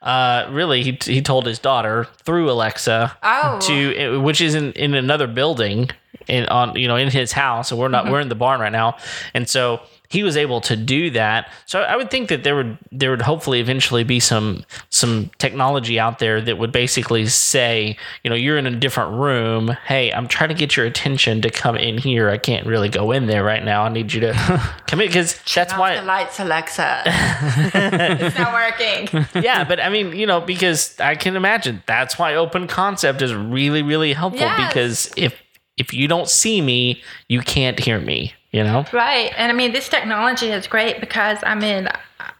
[0.00, 3.58] Uh, really, he he told his daughter through Alexa Oh.
[3.62, 5.90] to which is in, in another building
[6.28, 8.70] in on you know in his house, and we're not we're in the barn right
[8.72, 8.96] now,
[9.34, 11.50] and so he was able to do that.
[11.66, 16.00] So I would think that there would there would hopefully eventually be some some technology
[16.00, 19.68] out there that would basically say, you know, you're in a different room.
[19.86, 22.30] Hey, I'm trying to get your attention to come in here.
[22.30, 23.82] I can't really go in there right now.
[23.84, 24.32] I need you to
[24.86, 27.02] come in because that's why the lights, Alexa.
[27.06, 29.26] it's not working.
[29.42, 33.34] yeah, but I mean, you know, because I can imagine that's why open concept is
[33.34, 34.68] really, really helpful Yes.
[34.68, 35.34] because if
[35.78, 38.34] if you don't see me, you can't hear me.
[38.50, 39.30] You know, Right.
[39.36, 41.86] And I mean, this technology is great because, I mean,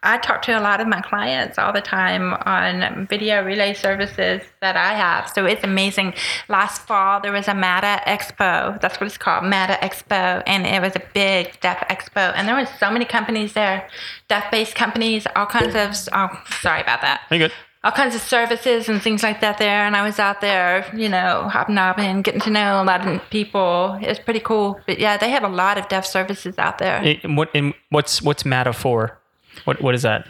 [0.03, 4.40] I talk to a lot of my clients all the time on video relay services
[4.62, 5.29] that I have.
[5.29, 6.14] So it's amazing.
[6.48, 8.81] Last fall, there was a MATA Expo.
[8.81, 10.42] That's what it's called, MATA Expo.
[10.46, 12.33] And it was a big deaf expo.
[12.35, 13.88] And there was so many companies there,
[14.29, 17.53] deaf based companies, all kinds of, oh, sorry about that Very good.
[17.88, 19.87] All kinds of services and things like that there.
[19.87, 23.98] And I was out there, you know, hobnobbing, getting to know a lot of people.
[24.03, 24.79] It's pretty cool.
[24.87, 26.98] But yeah, they have a lot of deaf services out there.
[27.24, 29.18] And what and what's what's MATA for?
[29.64, 30.29] What what is that?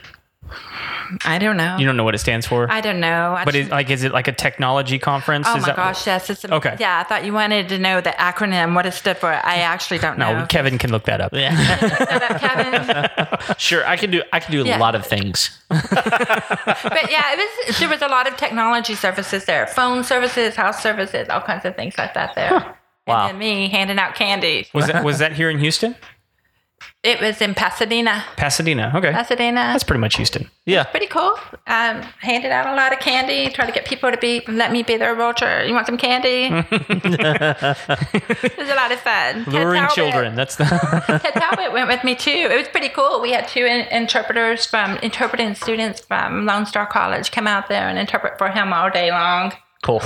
[1.24, 1.77] I don't know.
[1.79, 2.70] You don't know what it stands for?
[2.70, 3.35] I don't know.
[3.35, 5.46] I but just- it, like, is it like a technology conference?
[5.48, 6.29] oh is my that, gosh, yes.
[6.31, 6.77] It's a, Okay.
[6.79, 9.29] Yeah, I thought you wanted to know the acronym, what it stood for.
[9.33, 10.46] I actually don't No, know.
[10.46, 11.35] Kevin can look that up.
[11.35, 13.55] Shut up, Kevin.
[13.59, 15.59] sure, I can do I can do a lot of things.
[15.68, 15.81] but
[17.11, 21.29] yeah, it was there was a lot of technology services there, phone services, house services,
[21.29, 22.77] all kinds of things like that there.
[23.07, 23.29] Wow.
[23.29, 24.66] And then me handing out candy.
[24.74, 25.96] Was that was that here in Houston?
[27.03, 28.25] It was in Pasadena.
[28.37, 28.93] Pasadena.
[28.95, 29.12] Okay.
[29.12, 29.61] Pasadena.
[29.73, 30.51] That's pretty much Houston.
[30.67, 31.35] Yeah, pretty cool.
[31.67, 34.83] Um, handed out a lot of candy, Tried to get people to be let me
[34.83, 35.64] be their realtor.
[35.64, 36.49] You want some candy?
[36.71, 39.45] it was a lot of fun.
[39.47, 40.35] Luring Talbot- children.
[40.35, 40.64] That's the
[41.23, 42.31] Ted Talbot went with me too.
[42.31, 43.21] It was pretty cool.
[43.21, 47.88] We had two in- interpreters from interpreting students from Lone Star College come out there
[47.88, 49.52] and interpret for him all day long.
[49.83, 50.02] cool.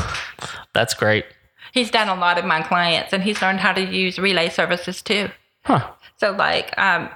[0.75, 1.25] That's great.
[1.73, 5.01] He's done a lot of my clients and he's learned how to use relay services
[5.03, 5.31] too.
[5.65, 5.91] huh.
[6.23, 7.09] So like, um,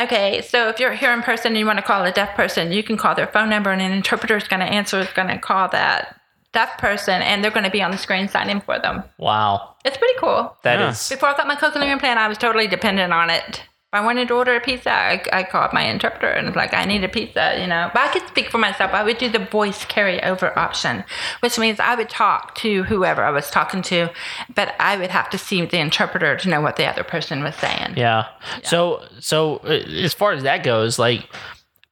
[0.00, 2.70] okay, so if you're here in person and you want to call a deaf person,
[2.70, 5.26] you can call their phone number and an interpreter is going to answer, is going
[5.26, 6.20] to call that
[6.52, 9.02] deaf person, and they're going to be on the screen signing for them.
[9.18, 9.74] Wow.
[9.84, 10.56] It's pretty cool.
[10.62, 10.90] That Yeah.
[10.90, 11.08] is.
[11.08, 13.64] Before I got my cochlear implant, I was totally dependent on it.
[13.94, 16.84] I wanted to order a pizza, I, I called my interpreter and was like, I
[16.84, 17.90] need a pizza, you know.
[17.94, 18.90] But I could speak for myself.
[18.92, 21.04] I would do the voice carryover option,
[21.40, 24.10] which means I would talk to whoever I was talking to,
[24.54, 27.54] but I would have to see the interpreter to know what the other person was
[27.54, 27.94] saying.
[27.96, 28.26] Yeah.
[28.64, 31.28] So so uh, as far as that goes, like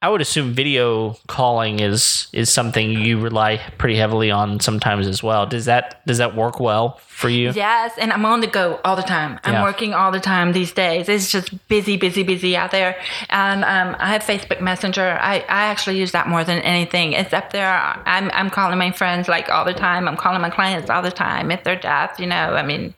[0.03, 5.23] I would assume video calling is is something you rely pretty heavily on sometimes as
[5.23, 5.47] well.
[5.47, 7.53] Does that does that work well for you?
[7.53, 9.39] Yes, and I'm on the go all the time.
[9.45, 9.63] I'm Yeah.
[9.63, 11.09] working all the time these days.
[11.09, 12.97] It's just busy, busy, busy out there.
[13.31, 15.19] And um, I have Facebook Messenger.
[15.21, 17.13] I, I actually use that more than anything.
[17.13, 17.69] It's up there.
[18.05, 20.09] I'm, I'm calling my friends like all the time.
[20.09, 22.35] I'm calling my clients all the time if they're deaf, you know.
[22.55, 22.95] I mean,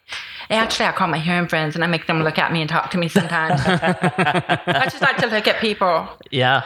[0.50, 2.90] actually, I call my hearing friends and I make them look at me and talk
[2.92, 3.60] to me sometimes.
[3.66, 6.08] I just like to look at people.
[6.30, 6.62] Yeah.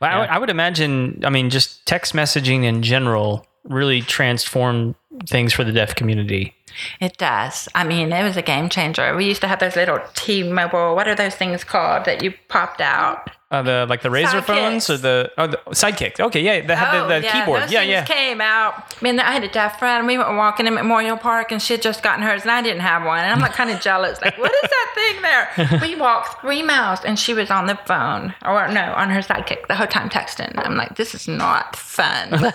[0.00, 0.20] Well, I, Yeah.
[0.20, 1.22] would, I would imagine.
[1.24, 4.94] I mean, just text messaging in general really transformed
[5.26, 6.54] things for the deaf community.
[7.00, 7.68] It does.
[7.74, 9.16] I mean, it was a game changer.
[9.16, 10.94] We used to have those little T-Mobile.
[10.94, 13.30] What are those things called that you popped out?
[13.50, 14.44] Uh, the like the Razr Sidekicks.
[14.44, 16.20] phones or the oh the sidekick.
[16.20, 17.60] Okay, yeah, they had the, the keyboard.
[17.60, 18.04] Oh, Those Yeah, yeah.
[18.04, 18.74] came out.
[18.76, 20.06] I mean, I had a deaf friend.
[20.06, 22.82] We were walking in Memorial Park, and she had just gotten hers, and I didn't
[22.82, 23.20] have one.
[23.20, 24.20] And I'm like kind of jealous.
[24.20, 25.80] Like, what is that thing there?
[25.88, 29.66] We walked three miles, and she was on the phone, or no, on her sidekick
[29.66, 30.52] the whole time texting.
[30.58, 32.28] I'm like, this is not fun.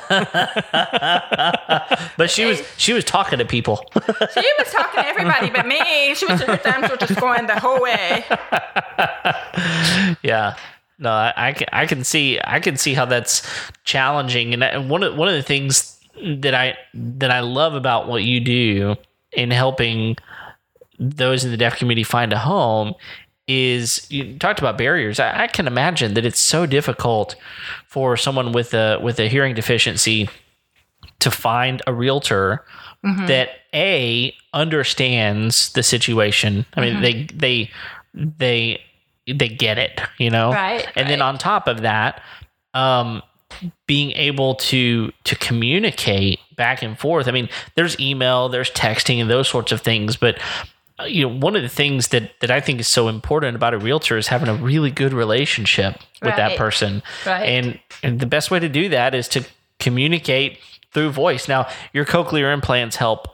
[2.17, 3.83] But she was she was talking to people.
[3.95, 6.13] she was talking to everybody but me.
[6.13, 8.23] She was her thumbs were just going the whole way.
[10.21, 10.55] yeah.
[11.03, 13.45] No, I, I can I can see I can see how that's
[13.83, 17.75] challenging, and, that- and one of one of the things that I that I love
[17.75, 18.95] about what you do
[19.33, 20.15] in helping
[20.99, 22.93] those in the deaf community find a home
[23.47, 25.19] is you talked about barriers.
[25.19, 27.35] I, I can imagine that it's so difficult
[27.87, 30.29] for someone with a with a hearing deficiency
[31.19, 32.63] to find a realtor
[33.05, 33.25] mm-hmm.
[33.25, 36.65] that a understands the situation.
[36.75, 37.01] I mean, mm-hmm.
[37.01, 37.71] they they
[38.13, 38.81] they
[39.27, 40.51] they get it, you know.
[40.51, 42.21] Right, And then on top of that,
[42.73, 43.21] um,
[43.87, 47.27] being able to to communicate back and forth.
[47.27, 50.37] I mean, there's email, there's texting, and those sorts of things, but.
[50.99, 53.73] uh, You know, one of the things that, that I think is so important about
[53.73, 57.01] a realtor is having a really good relationship with that person.
[57.25, 57.43] Right.
[57.43, 59.43] And and the best way to do that is to
[59.79, 60.59] communicate
[60.93, 61.47] through voice.
[61.47, 63.27] Now, your cochlear implants help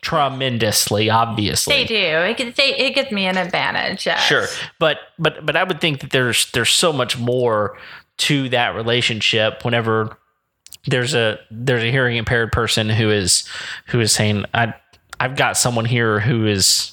[0.00, 1.74] tremendously, obviously.
[1.74, 1.94] They do.
[1.94, 4.06] It gives, they, it gives me an advantage.
[4.06, 4.22] Yes.
[4.22, 4.46] Sure,
[4.78, 7.76] but but but I would think that there's there's so much more
[8.18, 9.64] to that relationship.
[9.64, 10.16] Whenever
[10.86, 13.48] there's a there's a hearing impaired person who is
[13.86, 14.74] who is saying I
[15.18, 16.92] I've got someone here who is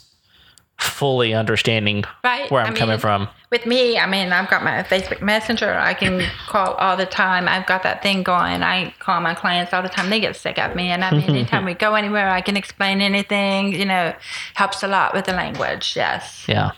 [0.80, 2.50] fully understanding Right.
[2.52, 3.30] where I'm I coming from.
[3.54, 5.76] With me, I mean, I've got my Facebook Messenger.
[5.76, 7.48] I can call all the time.
[7.48, 8.64] I've got that thing going.
[8.64, 10.10] I call my clients all the time.
[10.10, 10.88] They get sick of me.
[10.88, 13.72] And I mean, anytime we go anywhere, I can explain anything.
[13.76, 14.16] You know,
[14.56, 15.94] helps a lot with the language.
[15.96, 16.46] Yes.
[16.48, 16.72] Yeah.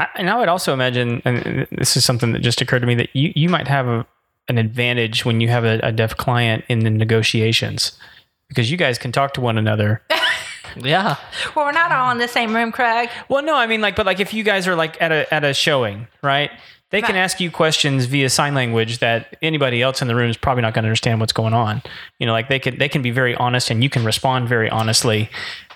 [0.00, 2.96] I, and I would also imagine, and this is something that just occurred to me,
[2.96, 4.04] that you, you might have a,
[4.48, 7.96] an advantage when you have a, a deaf client in the negotiations
[8.48, 10.02] because you guys can talk to one another.
[10.76, 11.16] Yeah.
[11.54, 13.08] Well, we're not all in the same room, Craig.
[13.28, 15.42] well, no, I mean, like, but like if you guys are like at a, at
[15.44, 16.50] a showing, right?
[16.90, 20.36] They can ask you questions via sign language that anybody else in the room is
[20.36, 21.82] probably not going to understand what's going on.
[22.20, 24.70] You know, like they can they can be very honest and you can respond very
[24.70, 25.28] honestly.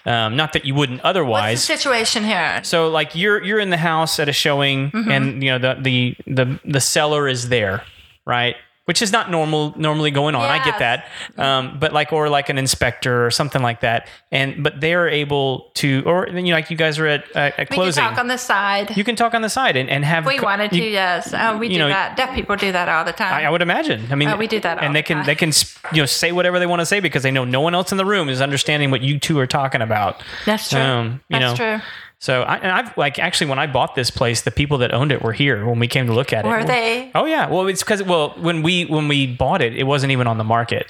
[0.07, 1.66] Um, not that you wouldn't What's otherwise.
[1.66, 2.61] the situation here?
[2.62, 5.11] So like you're you're in the house at a showing Mm-hmm.
[5.11, 7.82] and you know the the the the seller is there,
[8.24, 8.55] right?
[8.91, 10.43] Which is not normal normally going on.
[10.43, 11.07] I get that.
[11.38, 14.09] Um, but like or like an inspector or something like that.
[14.32, 17.70] And but they're able to or you know like you guys are at at, at
[17.70, 18.03] we closing.
[18.03, 18.97] can talk on the side.
[18.97, 21.32] you can talk on the side and, and have we co- wanted to, you- yes.
[21.32, 22.16] Oh, we do know- that.
[22.16, 23.32] Deaf people do that all the time.
[23.32, 24.07] I, I would imagine.
[24.11, 25.26] I mean, Oh, we do that and they the can time.
[25.26, 25.53] they can
[25.93, 27.97] you know say whatever they want to say because they know no one else in
[27.99, 30.20] the room is understanding what you two are talking about.
[30.47, 30.80] That's true.
[30.80, 31.86] Um, That's know, true.
[32.20, 35.10] So I, and I've like actually when I bought this place, the people that owned
[35.10, 36.48] it were here when we came to look at it.
[36.48, 37.10] Were they?
[37.14, 37.48] Oh yeah.
[37.48, 40.44] Well, it's because well when we when we bought it, it wasn't even on the
[40.44, 40.86] market.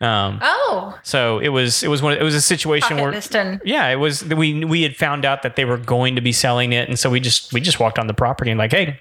[0.00, 3.12] Um, Oh, so it was it was one it was a situation pocket where
[3.62, 6.72] yeah it was we we had found out that they were going to be selling
[6.72, 8.98] it, and so we just we just walked on the property and like hey.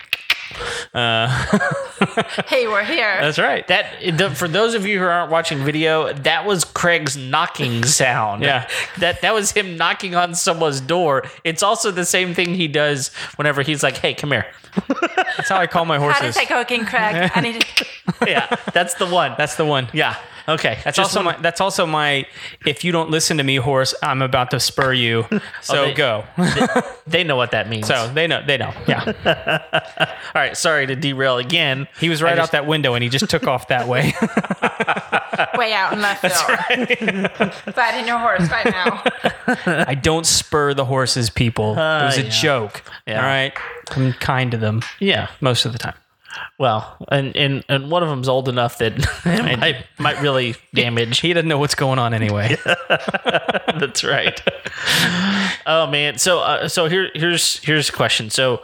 [0.93, 1.27] Uh,
[2.47, 3.17] Hey, we're here.
[3.21, 3.67] That's right.
[3.67, 8.41] That the, for those of you who aren't watching video, that was Craig's knocking sound.
[8.43, 8.67] Yeah.
[8.99, 11.23] That that was him knocking on someone's door.
[11.43, 14.47] It's also the same thing he does whenever he's like, "Hey, come here."
[15.37, 16.21] That's how I call my How horses.
[16.21, 17.31] does that go again, Craig?
[17.35, 17.85] I need to.
[18.27, 19.35] yeah, that's the one.
[19.37, 19.89] That's the one.
[19.93, 20.15] yeah.
[20.49, 20.79] Okay.
[20.83, 21.41] That's Just also one- my.
[21.41, 22.25] That's also my.
[22.65, 25.25] If you don't listen to me, horse, I'm about to spur you.
[25.31, 26.23] Oh, so Oh, they- go.
[27.07, 27.87] They know what that means.
[27.87, 28.43] so they know.
[28.45, 28.71] They know.
[28.87, 29.13] Yeah.
[30.35, 30.55] all right.
[30.55, 31.87] Sorry to derail again.
[31.99, 34.13] He was right I out that window, and he just took off that way.
[35.57, 37.31] way out in left field.
[37.75, 39.03] Fighting your horse right now.
[39.87, 41.73] I don't spur the horses, people.
[41.73, 42.29] it was uh, a yeah.
[42.29, 42.83] joke.
[43.07, 43.17] Yeah.
[43.21, 43.53] All right.
[43.91, 45.29] I'm kind to them Yeah.
[45.41, 45.95] most of the time.
[46.57, 48.93] Well, and and, and one of them's old enough that
[49.25, 51.19] it might, might really damage.
[51.19, 52.55] He doesn't know what's going on anyway.
[53.79, 54.41] That's right.
[55.65, 56.17] oh man.
[56.17, 58.29] So uh, so here here's here's a question.
[58.29, 58.61] So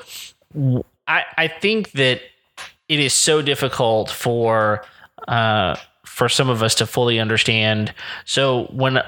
[1.07, 2.21] I I think that
[2.87, 4.83] it is so difficult for
[5.27, 7.93] uh for some of us to fully understand.
[8.25, 8.99] So when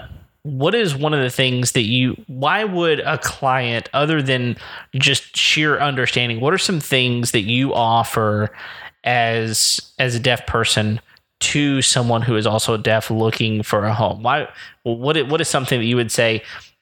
[0.44, 4.56] what is one of the things that you why would a client other than
[4.96, 8.50] just sheer understanding what are some things that you offer
[9.04, 11.00] as as a deaf person
[11.40, 14.48] to someone who is also deaf looking for a home why
[14.84, 16.42] what what is something that you would say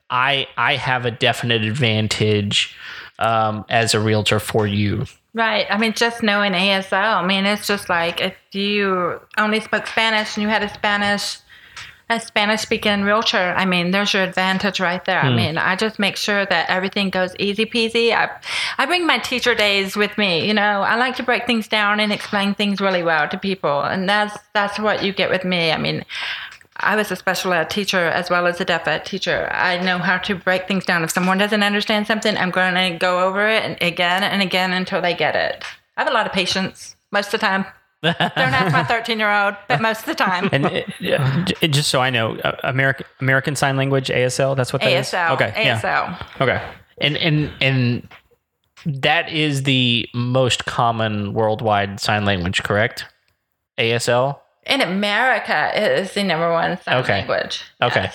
[0.10, 2.76] i i have a definite advantage
[3.18, 5.68] um, as a realtor for you Right.
[5.70, 7.22] I mean, just knowing ASL.
[7.22, 11.40] I mean, it's just like if you only spoke Spanish and you had a Spanish,
[12.10, 13.54] a Spanish speaking realtor.
[13.58, 15.20] I mean, there's your advantage right there.
[15.20, 15.36] I hmm.
[15.36, 18.14] mean, I just make sure that everything goes easy peasy.
[18.14, 18.30] I,
[18.78, 20.48] I bring my teacher days with me.
[20.48, 23.82] You know, I like to break things down and explain things really well to people,
[23.82, 25.72] and that's that's what you get with me.
[25.72, 26.06] I mean.
[26.78, 29.50] I was a special ed teacher as well as a deaf ed teacher.
[29.50, 31.06] I know how to break things down.
[31.06, 34.74] If someone doesn't understand something, I'm going to go over it and again and again
[34.74, 35.64] until they get it.
[35.96, 37.66] I have a lot of patience most of the time.
[38.04, 40.50] Don't ask my 13 year old, but most of the time.
[40.52, 44.56] And it, it- just so I know, uh, American American Sign Language ASL.
[44.56, 45.08] That's what that is?
[45.08, 45.32] ASL.
[45.32, 45.54] Okay.
[45.58, 45.80] Yeah.
[45.80, 46.42] ASL.
[46.42, 46.62] Okay.
[47.00, 48.08] and and and
[48.86, 53.06] that is the most common worldwide sign language correct
[53.80, 57.14] asl In America, it is the number one sign Okay.
[57.20, 57.62] language.
[57.82, 58.10] okay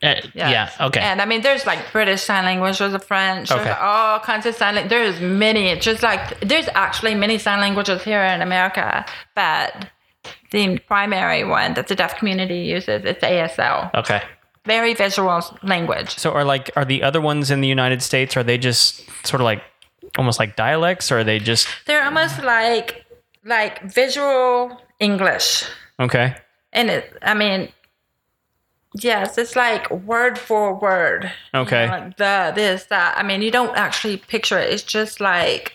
[0.00, 0.24] Yes.
[0.24, 3.62] Uh, yeah okay And I mean, there's like British sign language, there's a French, Okay.
[3.64, 4.90] there's all kinds of sign language.
[4.90, 9.88] There's many, It's just like, there's actually many sign languages here in America, but
[10.50, 13.90] the primary one that the deaf community uses is ASL.
[13.94, 14.22] okay
[14.64, 16.10] Very visual language.
[16.18, 18.36] So are like are the other ones in the United States?
[18.36, 19.62] Are they just sort of like
[20.18, 23.04] almost like dialects, or are they just They're almost like
[23.44, 25.64] like visual English.
[26.00, 26.36] Okay?
[26.72, 27.68] And it, I mean,
[28.94, 31.32] yes, it's like word for word.
[31.52, 31.86] You Okay.
[31.86, 33.16] know, like the, this, that.
[33.16, 34.72] I mean, you don't actually picture it.
[34.72, 35.74] It's just like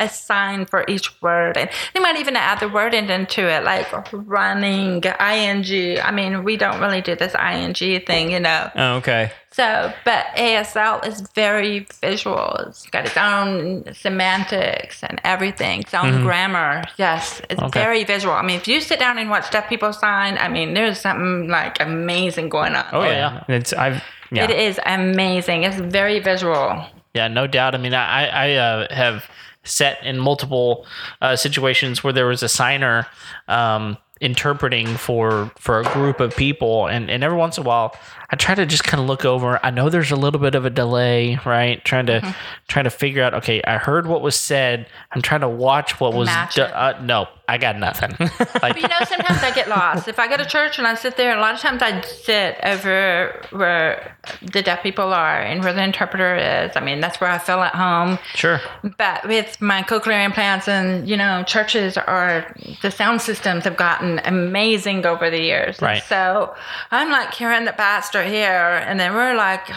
[0.00, 1.56] a sign for each word.
[1.56, 6.00] And they might even add the word in- into it, like running, ing.
[6.00, 7.74] I mean, we don't really do this ing
[8.04, 8.70] thing, you know.
[8.74, 9.30] Oh, okay.
[9.52, 12.54] So, but ASL is very visual.
[12.68, 16.84] It's got its own semantics and everything, its own grammar.
[16.98, 17.80] Yes, it's Okay.
[17.80, 18.34] very visual.
[18.34, 21.48] I mean, if you sit down and watch deaf people sign, I mean, there's something
[21.48, 22.86] like amazing going on.
[22.92, 23.42] Oh, yeah.
[23.48, 23.56] yeah.
[23.56, 24.44] It's I've yeah.
[24.44, 25.64] It is amazing.
[25.64, 26.86] It's very visual.
[27.14, 27.74] Yeah, no doubt.
[27.74, 29.24] I mean, I I uh, have
[29.64, 30.86] sat in multiple
[31.20, 33.06] uh, situations where there was a signer
[33.48, 37.94] um, interpreting for for a group of people, and and every once in a while,
[38.32, 39.58] I try to just kind of look over.
[39.64, 41.84] I know there's a little bit of a delay, right?
[41.84, 42.30] Trying to Mm-hmm.
[42.68, 43.34] trying to figure out.
[43.34, 44.86] Okay, I heard what was said.
[45.12, 46.28] I'm trying to watch what was.
[46.28, 48.14] Uh, no, I got nothing.
[48.20, 50.06] like, But you know, sometimes I get lost.
[50.06, 52.56] If I go to church and I sit there, a lot of times I sit
[52.62, 56.76] over where the deaf people are and where the interpreter is.
[56.76, 58.18] I mean, that's where I feel at home.
[58.34, 58.60] sure.
[58.98, 64.20] But with my cochlear implants and, you know, churches are, the sound systems have gotten
[64.24, 65.80] amazing over the years.
[65.82, 66.02] Right.
[66.04, 66.54] So
[66.90, 69.68] I'm like hearing the pastor here, and then we're like,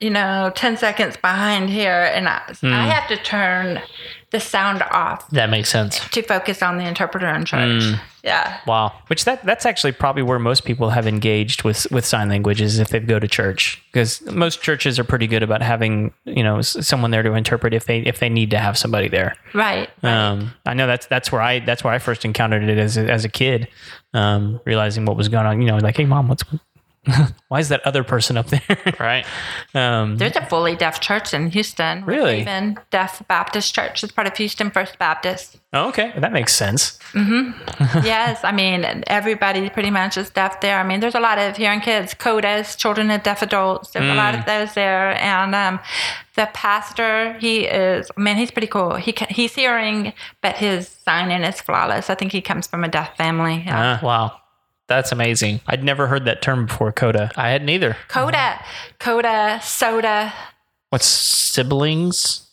[0.00, 3.80] you know, 10 seconds behind here, and I, I have to turn
[4.30, 6.00] the sound off That makes sense.
[6.08, 7.82] to focus on the interpreter in church.
[8.24, 8.60] Yeah.
[8.66, 8.94] Wow.
[9.08, 12.88] Which that that's actually probably where most people have engaged with with sign languages if
[12.88, 17.10] they go to church because most churches are pretty good about having you know someone
[17.10, 19.34] there to interpret if they if they need to have somebody there.
[19.52, 19.90] Right.
[20.02, 23.10] Um, I know that's that's where I that's where I first encountered it as a,
[23.12, 23.68] as a kid,
[24.14, 25.60] um, realizing what was going on.
[25.60, 26.44] You know, like, hey, mom, what's
[27.48, 28.60] why is that other person up there?
[29.00, 29.26] Right.
[29.74, 32.04] um, There's a fully deaf church in Houston.
[32.04, 32.40] Really?
[32.40, 34.04] Even Deaf Baptist Church.
[34.04, 35.58] It's part of Houston First Baptist.
[35.72, 36.98] oh, okay, that makes sense.
[37.14, 40.78] yes, I mean everybody pretty much is deaf there.
[40.78, 43.90] I mean, there's a lot of hearing kids, CODAs, children of deaf adults.
[43.90, 45.80] There's a lot of those there, and um,
[46.36, 48.94] the pastor, he is man, he's pretty cool.
[48.94, 52.08] He ca- he's hearing, but his signing is flawless.
[52.10, 53.62] I think he comes from a deaf family.
[53.66, 54.02] Yeah.
[54.04, 54.38] Wow.
[54.92, 55.62] That's amazing.
[55.66, 56.92] I'd never heard that term before.
[56.92, 57.30] Coda.
[57.34, 57.96] I had neither.
[58.08, 58.62] Coda,
[58.98, 60.34] Coda, soda,
[60.90, 62.46] What's Siblings.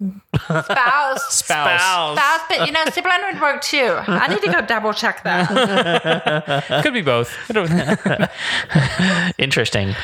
[0.34, 1.32] spouse.
[1.32, 2.18] spouse?
[2.18, 3.96] Spouse, but you know, sibling would work too.
[4.08, 6.82] I need to go double check that.
[6.82, 7.32] Could be both.
[9.38, 9.94] Interesting.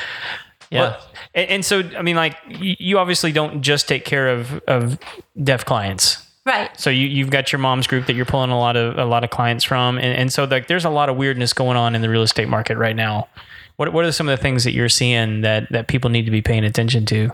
[0.71, 0.81] Yeah.
[0.81, 1.01] Well,
[1.35, 5.01] and, and so, I mean, like, you obviously don't just take care of, of
[5.43, 6.22] deaf clients.
[6.45, 6.71] Right.
[6.79, 9.23] So you you've got your mom's group that you're pulling a lot of a lot
[9.23, 12.03] of clients from, and, and so like there's a lot of weirdness going on in
[12.03, 13.29] the real estate market right now.
[13.77, 16.33] What what are some of the things that you're seeing that that people need to
[16.33, 17.31] be paying attention to?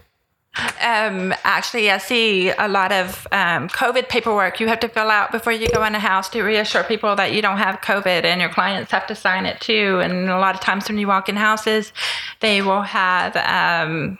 [0.82, 5.30] Um, actually, I see a lot of um, COVID paperwork you have to fill out
[5.30, 8.40] before you go in a house to reassure people that you don't have COVID, and
[8.40, 10.00] your clients have to sign it too.
[10.00, 11.92] And a lot of times when you walk in houses,
[12.40, 14.18] they will have um,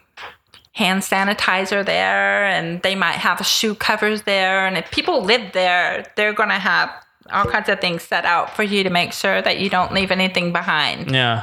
[0.79, 4.65] hand sanitizer there, and they might have shoe covers there.
[4.65, 6.89] And if people live there, they're going to have
[7.33, 10.13] all kinds of things set out for you to make sure that you don't leave
[10.13, 11.11] anything behind.
[11.11, 11.43] Yeah,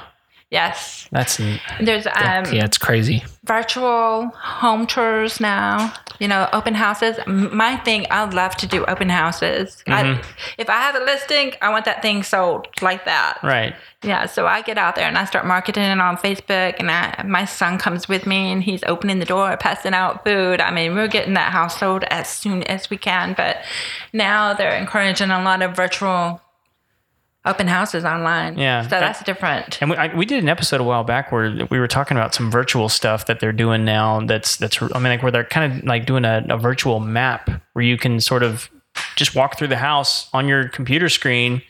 [0.56, 1.08] Yes.
[1.12, 1.62] that's neat.
[1.82, 3.24] There's um, yeah, it's crazy.
[3.44, 4.32] virtual
[4.62, 5.94] home tours now.
[6.20, 7.18] You know, open houses.
[7.28, 9.84] My thing, I love to do open houses.
[9.86, 10.22] I,
[10.58, 13.40] if I have a listing, I want that thing sold like that.
[13.44, 13.76] Right.
[14.02, 17.24] Yeah, so I get out there and I start marketing it on Facebook, and I,
[17.26, 20.62] my son comes with me, and he's opening the door, passing out food.
[20.62, 23.34] I mean, we're getting that house sold as soon as we can.
[23.36, 23.58] But
[24.14, 26.40] now they're encouraging a lot of virtual
[27.46, 28.58] open houses online.
[28.58, 28.82] Yeah.
[28.84, 29.78] so that's different.
[29.82, 32.34] And we, I, we did an episode a while back where we were talking about
[32.34, 34.22] some virtual stuff that they're doing now.
[34.22, 37.50] That's that's I mean, like where they're kind of like doing a, a virtual map
[37.74, 38.70] where you can sort of
[39.16, 41.62] just walk through the house on your computer screen,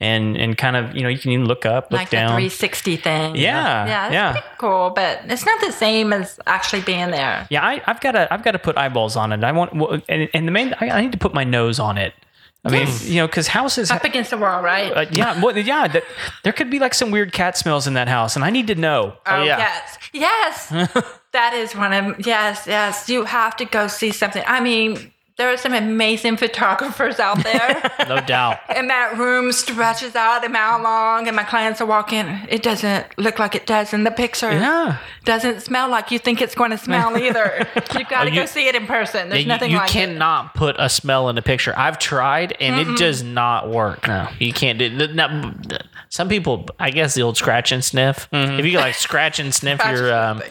[0.00, 2.28] and and kind of you know you can even look up, look like the down.
[2.28, 3.36] 360 thing.
[3.36, 4.32] Yeah, yeah, yeah.
[4.32, 7.46] pretty cool, but it's not the same as actually being there.
[7.50, 9.42] Yeah, I, I've got to I've got to put eyeballs on it.
[9.42, 9.72] I want
[10.08, 12.12] and, and the main I, I need to put my nose on it.
[12.66, 13.90] I mean, you know, because houses.
[13.90, 14.92] Up against the wall, right?
[14.92, 15.88] Uh, yeah, well, yeah.
[15.88, 16.04] That,
[16.42, 18.74] there could be like some weird cat smells in that house, and I need to
[18.74, 19.16] know.
[19.26, 19.58] oh yeah.
[19.58, 20.68] yes, yes.
[21.32, 23.08] that is one of yes, yes.
[23.08, 24.42] You have to go see something.
[24.46, 27.92] I mean, there are some amazing photographers out there.
[28.06, 28.60] No doubt.
[28.68, 32.24] and that room stretches out a mile long, and my clients are walking.
[32.48, 34.52] It doesn't look like it does in the picture.
[34.52, 34.98] Yeah.
[35.24, 37.66] Doesn't smell like you think it's going to smell either.
[37.98, 39.28] You've got to you- go see it in person.
[39.28, 39.92] There's you, nothing you like it.
[39.92, 41.74] cannot put a smell in a picture.
[41.76, 44.06] I've tried and it does not work.
[44.06, 44.84] No, you can't do.
[44.84, 45.18] it.
[45.18, 45.66] n-
[46.08, 48.28] some people, I guess, the old scratch and sniff.
[48.30, 50.42] If you could like scratch and sniff your um,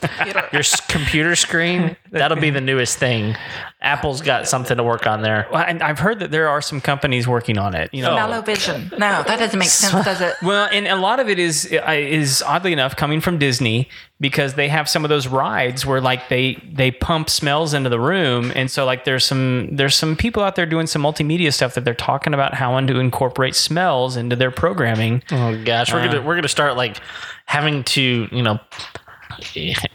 [0.51, 3.35] your computer screen, that'll be the newest thing.
[3.81, 5.47] Apple's got something to work on there.
[5.51, 7.93] Well, and I've heard that there are some companies working on it.
[7.93, 8.93] You know, Smell-o-vision.
[8.97, 10.35] No, that doesn't make sense, does it?
[10.41, 13.87] Well, and a lot of it is uh, is oddly enough coming from Disney
[14.19, 17.99] because they have some of those rides where like they they pump smells into the
[17.99, 21.75] room, and so like there's some there's some people out there doing some multimedia stuff
[21.75, 25.21] that they're talking about how to incorporate smells into their programming.
[25.31, 26.99] Oh gosh, we're gonna we're gonna start like
[27.45, 28.59] having to you know.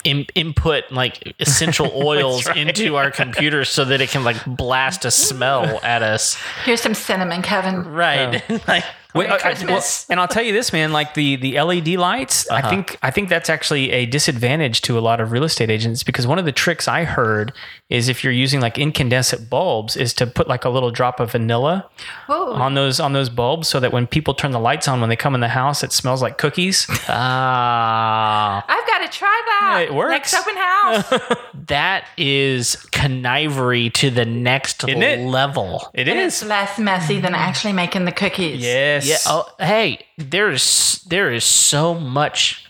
[0.05, 5.11] In, input like essential oils into our computer so that it can like blast a
[5.11, 6.37] smell at us.
[6.65, 7.85] Here's some cinnamon, Kevin.
[7.85, 8.43] Right.
[8.49, 8.61] Oh.
[8.69, 8.85] like,
[9.15, 10.07] Wait, Merry uh, Christmas.
[10.09, 10.93] well, and I'll tell you this, man.
[10.93, 15.01] Like the the LED lights, I think I think that's actually a disadvantage to a
[15.01, 17.53] lot of real estate agents because one of the tricks I heard
[17.89, 21.33] is if you're using like incandescent bulbs, is to put like a little drop of
[21.33, 21.89] vanilla
[22.27, 22.53] Whoa.
[22.55, 25.17] on those on those bulbs so that when people turn the lights on when they
[25.17, 26.87] come in the house, it smells like cookies.
[27.09, 29.83] ah, I've got to try that.
[29.89, 30.11] It works.
[30.11, 31.37] Next open house.
[31.67, 35.91] that is connivery to the next Isn't level.
[35.95, 36.43] It And is.
[36.43, 38.61] it's less messy than actually making the cookies.
[38.61, 39.00] Yes.
[39.07, 39.17] Yeah.
[39.27, 42.65] Oh, hey, there's there is so much.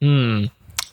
[0.00, 0.46] Hmm.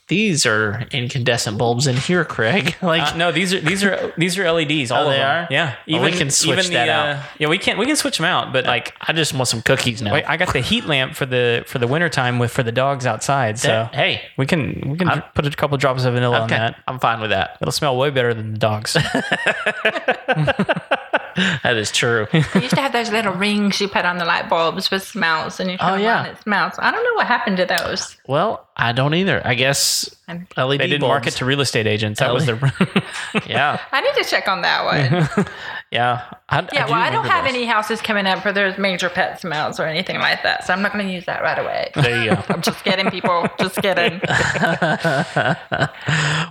[0.09, 2.75] These are incandescent bulbs in here, Craig.
[2.83, 4.91] Like Uh, no, these are these are these are LEDs.
[4.91, 5.45] All Oh, of they them.
[5.45, 5.47] are?
[5.49, 5.75] Yeah.
[5.91, 7.07] Oh, we can switch that out.
[7.15, 9.61] uh, yeah, we can we can switch them out, but like I just want some
[9.61, 10.13] cookies now.
[10.13, 13.05] Wait, I got the heat lamp for the for the wintertime with for the dogs
[13.05, 13.57] outside.
[13.57, 16.75] So That- hey, we can we can put a couple drops of vanilla on that.
[16.85, 17.57] I'm fine with that.
[17.61, 18.97] It'll smell way better than the dogs.
[21.63, 22.27] That is true.
[22.33, 25.59] I used to have those little rings you put on the light bulbs with smells,
[25.59, 26.19] and you turn Oh, yeah.
[26.21, 26.73] on, it smells.
[26.77, 28.17] I don't know what happened to those.
[28.27, 29.41] well, I don't either.
[29.45, 31.11] I guess And LED they didn't bulbs.
[31.11, 32.19] market to real estate agents.
[32.19, 32.55] That was their
[33.47, 34.85] Yeah, I need to check on that
[35.35, 35.45] one.
[35.93, 36.25] Yeah.
[36.49, 37.53] I, Yeah, do well, I don't have those.
[37.53, 40.81] any houses coming up where there's major pet smells or anything like that, so I'm
[40.81, 41.91] not going to use that right away.
[41.95, 42.43] There you go.
[42.49, 43.47] I'm just kidding, people.
[43.59, 44.19] Just kidding.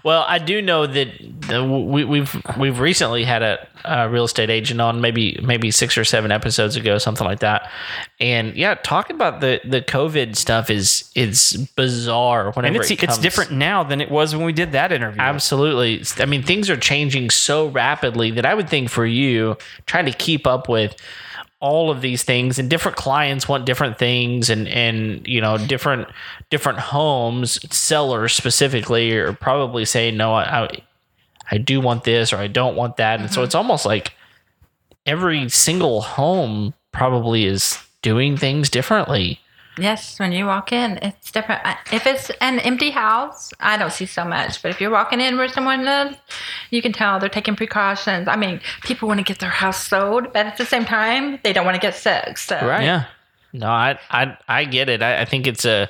[0.05, 1.09] Well, I do know that
[1.49, 5.97] the, we, we've we've recently had a, a real estate agent on, maybe maybe six
[5.97, 7.71] or seven episodes ago, something like that.
[8.19, 12.51] And yeah, talking about the the COVID stuff is is bizarre.
[12.53, 15.21] Whenever and it's it it's different now than it was when we did that interview.
[15.21, 16.03] Absolutely.
[16.21, 19.32] I mean, things are changing so rapidly that I would think for you
[19.87, 20.97] trying to keep up with
[21.61, 22.59] all of these things.
[22.59, 26.09] And different clients want different things and and you know different
[26.51, 30.69] different homes sellers specifically are probably saying no I I,
[31.51, 33.21] I do want this or I don't want that.
[33.21, 33.45] And so mm-hmm.
[33.45, 34.13] it's almost like
[35.07, 39.41] every single home probably is doing things differently
[39.79, 41.63] Yes, when you walk in, it's different.
[41.93, 44.61] If it's an empty house, I don't see so much.
[44.61, 46.17] But if you're walking in where someone lives,
[46.71, 48.29] you can tell they're taking precautions.
[48.29, 51.53] I mean, people want to get their house sold, but at the same time, they
[51.53, 52.37] don't want to get sick.
[52.37, 52.85] So Right.
[52.85, 53.05] Yeah.
[53.55, 55.03] No, I I I get it.
[55.03, 55.89] I, I think it's a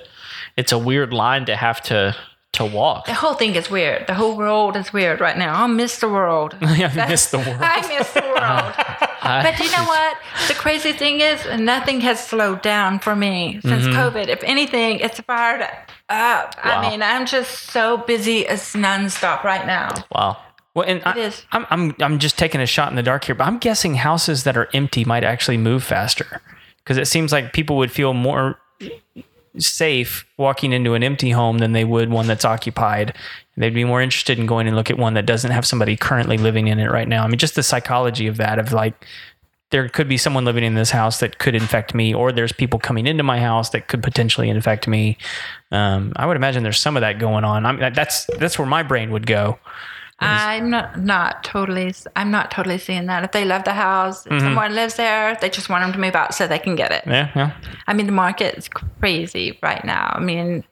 [0.57, 2.16] it's a weird line to have to
[2.55, 3.07] to walk.
[3.07, 4.07] the whole thing is weird.
[4.07, 5.62] The whole world is weird right now.
[5.62, 6.55] I miss the world.
[6.61, 7.57] I miss the world.
[7.61, 9.09] I miss the world.
[9.23, 10.16] But you know what?
[10.49, 13.99] The crazy thing is, nothing has slowed down for me since mm-hmm.
[13.99, 14.29] COVID.
[14.29, 16.55] If anything, it's fired up.
[16.64, 16.81] Wow.
[16.81, 18.41] I mean, I'm just so busy.
[18.41, 19.95] It's nonstop right now.
[20.14, 20.39] Wow.
[20.75, 21.33] Well, and I.
[21.53, 24.45] I'm, I'm I'm just taking a shot in the dark here, but I'm guessing houses
[24.45, 26.41] that are empty might actually move faster
[26.79, 28.59] because it seems like people would feel more
[29.59, 33.14] safe walking into an empty home than they would one that's occupied.
[33.57, 36.38] They'd be more interested in going and look at one that doesn't have somebody currently
[36.38, 37.24] living in it right now.
[37.24, 39.07] I mean, just the psychology of that of like
[39.72, 42.78] there could be someone living in this house that could infect me, or there's people
[42.78, 45.16] coming into my house that could potentially infect me.
[45.70, 47.64] Um, I would imagine there's some of that going on.
[47.66, 49.59] I mean, that's that's where my brain would go.
[50.23, 51.95] I'm not not totally.
[52.16, 53.25] I'm not totally seeing that.
[53.25, 56.14] If they love the house, if someone lives there, they just want them to move
[56.14, 57.03] out so they can get it.
[57.07, 57.53] Yeah, yeah.
[57.87, 60.12] I mean, the market is crazy right now.
[60.14, 60.64] I mean,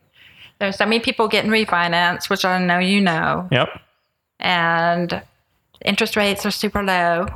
[0.58, 3.68] there's so many people getting refinanced, which I know you know, Yep.
[4.38, 5.22] and
[5.84, 7.26] interest rates are super low.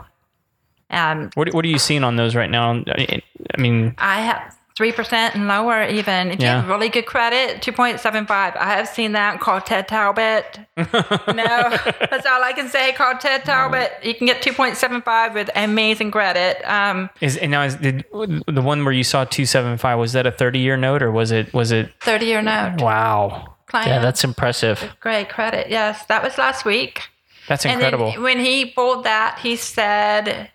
[0.90, 2.70] Um, What What are you seeing on those right now?
[2.86, 5.84] I mean, I have three percent and lower.
[5.84, 8.54] Even if you have really good credit, two point seven five.
[8.56, 9.40] I have seen that.
[9.40, 10.58] Call Ted Talbot.
[10.76, 12.92] no, that's all I can say.
[12.92, 13.92] Call Ted Talbot.
[14.02, 16.62] You can get two point seven five with amazing credit.
[16.68, 20.12] Um, is and now is did, the one where you saw two seven five was
[20.12, 21.90] that a thirty year note or was it was it?
[22.00, 22.80] thirty year note.
[22.80, 23.88] Wow, Client.
[23.88, 24.96] Yeah, that's impressive.
[25.00, 25.68] great credit.
[25.70, 27.02] Yes, that was last week.
[27.48, 28.12] that's incredible.
[28.14, 30.50] when he pulled that, he said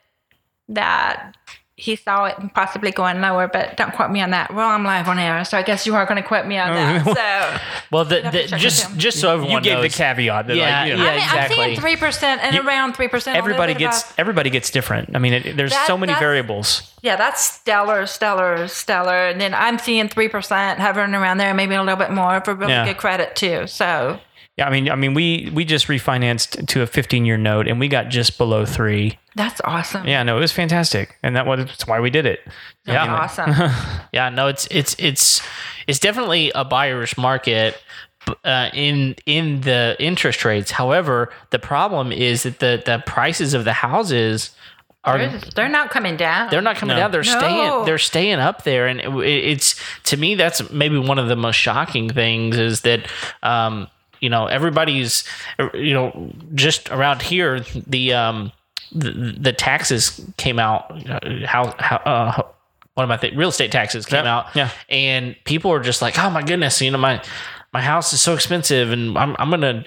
[0.67, 1.36] that
[1.80, 4.53] he saw it possibly going lower, but don't quote me on that.
[4.53, 6.69] Well, I'm live on air, so I guess you are going to quote me on
[6.71, 7.05] oh, that.
[7.05, 7.61] So
[7.91, 10.47] Well, the, the, just just so everyone you gave the caveat.
[10.47, 11.09] That Yeah, like, you know, yeah.
[11.09, 11.57] I mean, exactly.
[11.57, 13.38] I'm seeing three percent and You- around three percent.
[13.38, 15.15] everybody gets everybody gets different.
[15.15, 16.93] I mean, it, there's That- so many variables.
[17.01, 19.27] yeah, that's stellar, stellar, stellar.
[19.27, 22.53] And then I'm seeing three percent hovering around there, maybe a little bit more for
[22.53, 22.86] really Yeah.
[22.86, 23.67] good credit too.
[23.67, 24.19] So
[24.60, 27.80] Yeah, I mean, I mean, we we just refinanced to a 15 year note, and
[27.80, 29.18] we got just below three.
[29.36, 30.05] that's awesome.
[30.05, 32.41] Yeah, no, it was fantastic, and that was that's why we did it.
[32.86, 33.16] That's Yeah.
[33.16, 33.53] awesome.
[34.12, 35.41] Yeah, no, it's it's it's
[35.88, 37.78] it's definitely a buyer's market
[38.43, 40.72] uh, in in the interest rates.
[40.72, 44.51] However, the problem is that the the prices of the houses
[45.05, 46.49] are they're, they're not coming down.
[46.49, 47.03] they're not coming No.
[47.03, 47.12] down.
[47.12, 47.39] They're No.
[47.39, 47.86] staying.
[47.86, 49.76] They're staying up there, and it, it's
[50.10, 53.07] to me that's maybe one of the most shocking things is that.
[53.41, 53.88] Um,
[54.22, 55.24] you know, everybody's,
[55.74, 58.51] you know, just around here, the um,
[58.91, 60.91] the, the taxes came out.
[61.09, 62.41] uh, How how uh,
[62.95, 64.45] one of my th- real estate taxes came Yeah, out.
[64.55, 64.70] yeah.
[64.89, 67.22] and people are just like, oh my goodness, you know, my
[67.72, 69.86] my house is so expensive, and I'm I'm gonna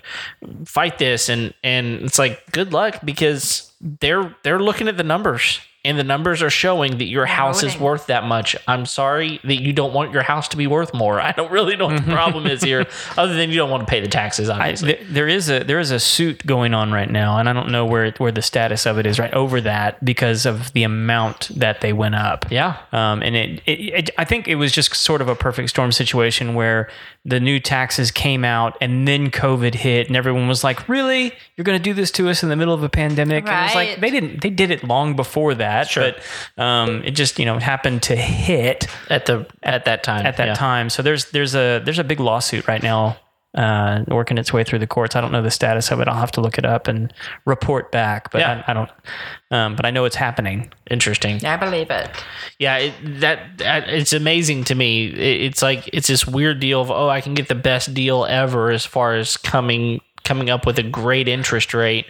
[0.65, 5.61] fight this, and and it's like good luck because they're they're looking at the numbers.
[5.85, 8.55] And the numbers are showing that your house is worth that much.
[8.69, 11.21] I'm sorry that you don't want your house to be worth more.
[11.21, 13.91] I don't really know what the problem is here, other than you don't want to
[13.91, 14.49] pay the taxes.
[14.49, 17.53] I, Obviously, there, is a there is a suit going on right now, and I
[17.53, 20.73] don't know where it, where the status of it is right over that because of
[20.73, 22.47] the amount that they went up.
[22.51, 25.71] yeah, Um, and it, it, it, I think it was just sort of a perfect
[25.71, 26.89] storm situation where
[27.25, 31.65] the new taxes came out and then COVID hit, and everyone was like, "Really, you're
[31.65, 33.75] going to do this to us in the middle of a pandemic?" And it was
[33.75, 34.43] like they didn't.
[34.43, 36.13] They did it long before that, Sure.
[36.57, 40.27] but um, it just you know happened to hit at the at that time.
[40.27, 40.55] at that yeah.
[40.55, 40.91] time.
[40.91, 43.17] So there's there's a there's a big lawsuit right now
[43.55, 45.15] uh, working its way through the courts.
[45.15, 46.09] I don't know the status of it.
[46.09, 47.13] I'll have to look it up and
[47.45, 48.31] report back.
[48.33, 48.65] But Yeah.
[48.67, 48.91] I, I don't.
[49.51, 50.73] Um, but I know it's happening.
[50.91, 51.39] Interesting.
[51.41, 52.11] Yeah, I believe it.
[52.59, 55.07] Yeah, it, that, that it's amazing to me.
[55.09, 58.25] It, it's like it's this weird deal of oh, I can get the best deal
[58.25, 62.07] ever as far as coming coming up with a great interest rate,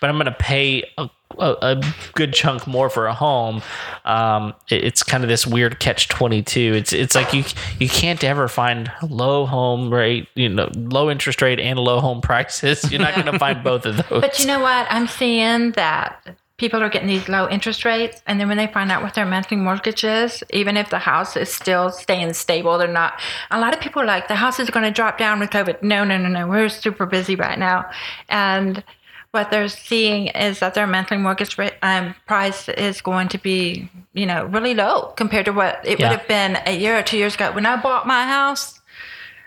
[0.00, 1.82] but I'm going to pay a, a, a
[2.14, 3.62] good chunk more for a home.
[4.04, 6.72] Um, it- it's kind of this weird catch twenty two.
[6.74, 7.44] It's it's like you
[7.78, 12.20] you can't ever find low home rate, you know, low interest rate and low home
[12.20, 12.90] prices.
[12.90, 14.20] You're not going to find both of those.
[14.20, 14.86] But you know what?
[14.90, 18.90] I'm seeing that people are getting these low interest rates, and then when they find
[18.92, 22.86] out what their monthly mortgage is, even if the house is still staying stable, they're
[22.86, 23.18] not.
[23.50, 25.82] A lot of people are like the house is going to drop down with COVID.
[25.82, 26.46] No, no, no, no.
[26.46, 27.88] We're super busy right now,
[28.28, 28.84] and
[29.32, 33.88] what they're seeing is that their monthly mortgage rate, um, price is going to be,
[34.12, 36.08] you know, really low compared to what it Yeah.
[36.10, 37.52] would have been a year or two years ago.
[37.52, 38.80] When I bought my house,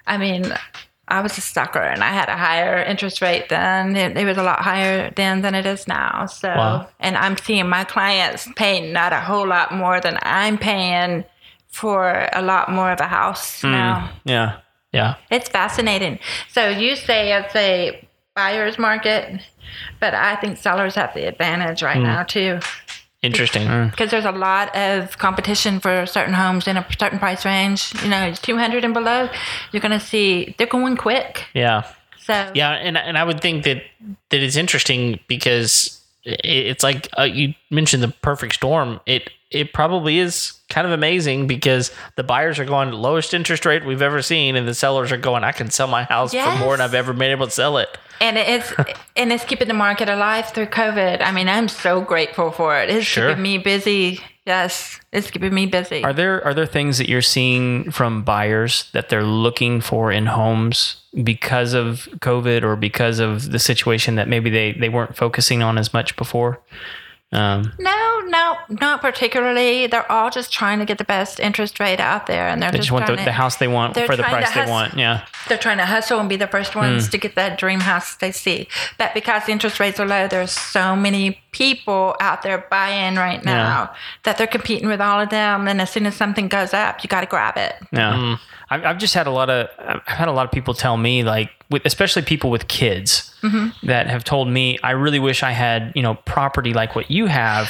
[0.07, 0.53] I mean,
[1.09, 3.95] I was a sucker and I had a higher interest rate then.
[3.97, 6.27] It, it was a lot higher then than it is now.
[6.27, 6.88] So, Wow.
[7.01, 11.25] and I'm seeing my clients paying not a whole lot more than I'm paying
[11.67, 14.09] for a lot more of a house now.
[14.23, 14.57] Yeah.
[14.93, 15.15] Yeah.
[15.29, 16.19] It's fascinating.
[16.51, 18.03] So you say it's a
[18.36, 19.41] buyer's market,
[19.99, 22.59] but I think sellers have the advantage right now too.
[23.21, 23.89] Interesting.
[23.89, 27.93] Because there's a lot of competition for certain homes in a certain price range.
[28.03, 29.29] You know, 200 and below,
[29.71, 31.45] you're going to see they're going quick.
[31.53, 31.88] Yeah.
[32.19, 33.84] So Yeah, and and I would think that
[34.29, 38.99] that it's interesting because it's like uh, you mentioned the perfect storm.
[39.05, 43.86] It it probably is kind of amazing because the buyers are going lowest interest rate
[43.86, 46.76] we've ever seen, and the sellers are going, I can sell my house for more
[46.76, 47.95] than I've ever been able to sell it.
[48.21, 48.74] and it's
[49.15, 51.21] and it's keeping the market alive through COVID.
[51.21, 52.89] I mean, I'm so grateful for it.
[52.89, 53.30] It's Sure.
[53.30, 54.21] keeping me busy.
[54.45, 56.03] Yes, it's keeping me busy.
[56.03, 60.26] Are there are there things that you're seeing from buyers that they're looking for in
[60.26, 65.61] homes because of COVID or because of the situation that maybe they, they weren't focusing
[65.63, 66.59] on as much before?
[67.34, 69.88] Um, No, no, not particularly.
[69.88, 72.77] They're all just trying to get the best interest rate out there, and they're they
[72.77, 74.93] just want the, trying the house they want for the trying to price they want.
[74.95, 75.25] Yeah.
[75.49, 78.31] They're trying to hustle and be the first ones to get that dream house they
[78.31, 78.67] see.
[78.97, 83.43] But because the interest rates are low, there's so many people out there buying right
[83.43, 85.67] now that they're competing with all of them.
[85.67, 87.75] And as soon as something goes up, you got to grab it.
[87.91, 88.38] No,
[88.69, 91.23] I've, I've just had a lot of I've had a lot of people tell me
[91.23, 93.87] like, with, especially people with kids Mm-hmm.
[93.87, 97.25] that have told me, I really wish I had you know property like what you
[97.25, 97.69] have,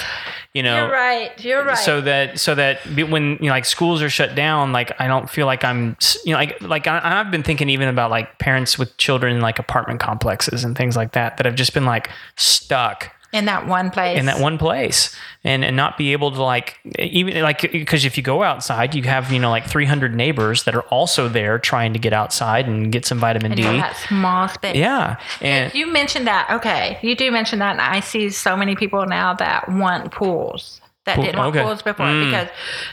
[0.53, 0.83] you know.
[0.83, 1.43] You're right.
[1.43, 1.77] You're right.
[1.77, 5.29] So that so that when you know, like schools are shut down, like I don't
[5.29, 8.77] feel like I'm you know like like I, I've been thinking even about like parents
[8.77, 12.09] with children in like apartment complexes and things like that that have just been like
[12.35, 14.17] stuck in that one place.
[14.17, 15.13] in that one place
[15.43, 19.03] and and not be able to like even like because if you go outside you
[19.03, 22.91] have you know like 300 neighbors that are also there trying to get outside and
[22.91, 24.75] get some vitamin in D that small space.
[24.75, 26.47] yeah and You mentioned that.
[26.51, 26.99] Okay.
[27.01, 27.71] You do mention that.
[27.71, 31.65] And I see so many people now that want pools that Pool- didn't want okay.
[31.65, 32.25] pools before Mm.
[32.25, 32.47] because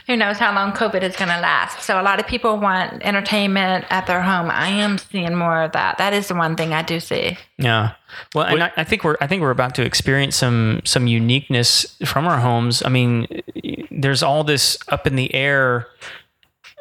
[0.07, 1.81] who knows how long COVID is going to last.
[1.81, 4.49] So a lot of people want entertainment at their home.
[4.51, 5.97] I am seeing more of that.
[5.97, 7.37] That is the one thing I do see.
[7.57, 7.91] Yeah.
[8.35, 11.97] Well, and I, I think we're I think we're about to experience some some uniqueness
[12.05, 12.83] from our homes.
[12.85, 13.27] I mean,
[13.89, 15.87] there's all this up in the air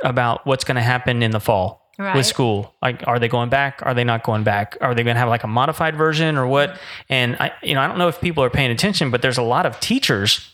[0.03, 2.17] about what's going to happen in the fall Right.
[2.17, 2.75] with school.
[2.81, 3.81] Like, are they going back?
[3.85, 4.79] Are they not going back?
[4.81, 6.79] Are they going to have like a modified version or what?
[7.11, 9.43] And I, you know, I don't know if people are paying attention, but there's a
[9.43, 10.51] lot of teachers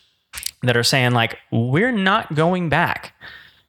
[0.63, 3.15] that are saying like, we're not going back.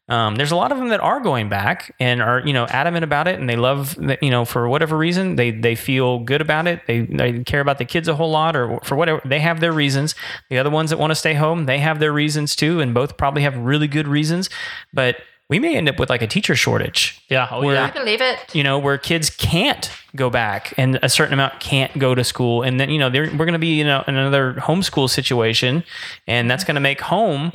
[0.09, 3.03] Um, there's a lot of them that are going back and are you know adamant
[3.03, 6.39] about it, and they love that you know for whatever reason they they feel good
[6.39, 6.81] about it.
[6.87, 9.73] They they care about the kids a whole lot, or for whatever they have their
[9.73, 10.15] reasons.
[10.49, 13.17] The other ones that want to stay home, they have their reasons too, and both
[13.17, 14.49] probably have really good reasons.
[14.93, 15.17] But
[15.49, 17.21] we may end up with like a teacher shortage.
[17.29, 17.47] Yeah.
[17.51, 17.91] Oh, I yeah.
[17.91, 18.55] believe it.
[18.55, 22.63] You know, where kids can't go back and a certain amount can't go to school.
[22.63, 25.83] And then, you know, we're going to be, you know, in another homeschool situation.
[26.27, 27.51] And that's going to make home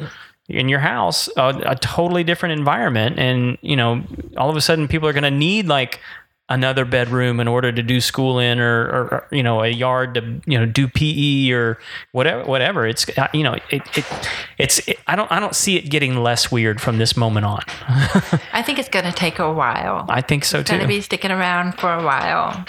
[0.49, 3.19] in your house a, a totally different environment.
[3.19, 4.03] And, you know,
[4.37, 6.01] all of a sudden people are going to need like
[6.53, 10.41] another bedroom in order to do school in or, or, you know, a yard to,
[10.45, 11.79] you know, do PE or
[12.13, 12.87] whatever, whatever.
[12.87, 14.05] It's, uh, you know, it, it
[14.59, 17.63] it's, it, I don't, I don't see it getting less weird from this moment on.
[18.53, 20.05] I think it's going to take a while.
[20.09, 20.77] I think so It's too.
[20.77, 22.65] going to be sticking around for a while.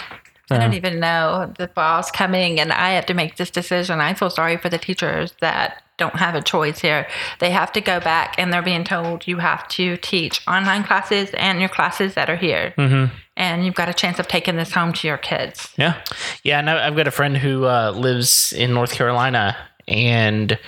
[0.50, 4.00] I don't even know the fall's coming and I have to make this decision.
[4.00, 7.06] I feel sorry for the teachers that don't have a choice here.
[7.38, 11.30] They have to go back and they're being told you have to teach online classes
[11.34, 12.74] and your classes that are here.
[12.76, 13.14] Mm-hmm.
[13.36, 15.72] And you've got a chance of taking this home to your kids.
[15.76, 16.00] yeah.
[16.42, 19.56] Yeah, and I've got a friend who uh, lives in North Carolina,
[19.88, 20.58] and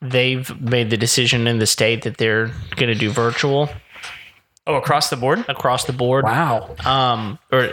[0.00, 2.46] they've made the decision in the state that they're
[2.76, 3.68] going to do virtual
[4.66, 5.44] Oh, across the board?
[5.48, 6.24] across the board.
[6.24, 6.74] Wow.
[6.86, 7.70] Um, or,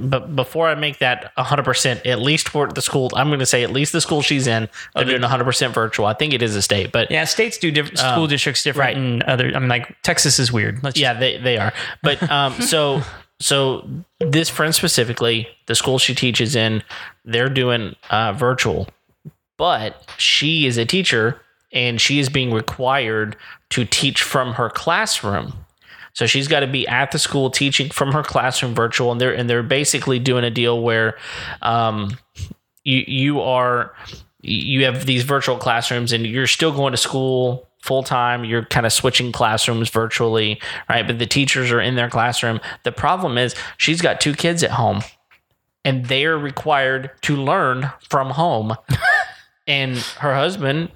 [0.00, 3.62] but before I make that 100%, at least for the school, I'm going to say
[3.62, 6.06] at least the school she's in, they're doing 100% virtual.
[6.06, 8.96] I think it is a state, but Yeah, states do different school districts different right.
[8.96, 10.82] and other I mean like Texas is weird.
[10.82, 11.72] Let's Yeah, they, they are.
[12.02, 13.02] But um, so
[13.38, 13.88] so
[14.18, 16.82] this friend specifically, the school she teaches in,
[17.24, 18.88] they're doing uh, virtual,
[19.56, 21.40] but she is a teacher
[21.70, 23.36] and she is being required
[23.70, 25.52] to teach from her classroom.
[26.18, 29.32] So she's got to be at the school teaching from her classroom virtual, and they're
[29.32, 31.16] and they're basically doing a deal where,
[31.62, 32.18] um,
[32.82, 33.94] you you are
[34.40, 38.84] you have these virtual classrooms and you're still going to school full time you're kind
[38.84, 41.06] of switching classrooms virtually right?
[41.06, 42.58] But the teachers are in their classroom.
[42.82, 45.02] The problem is she's got two kids at home
[45.84, 48.74] and they're required to learn from home.
[49.68, 50.90] And her husband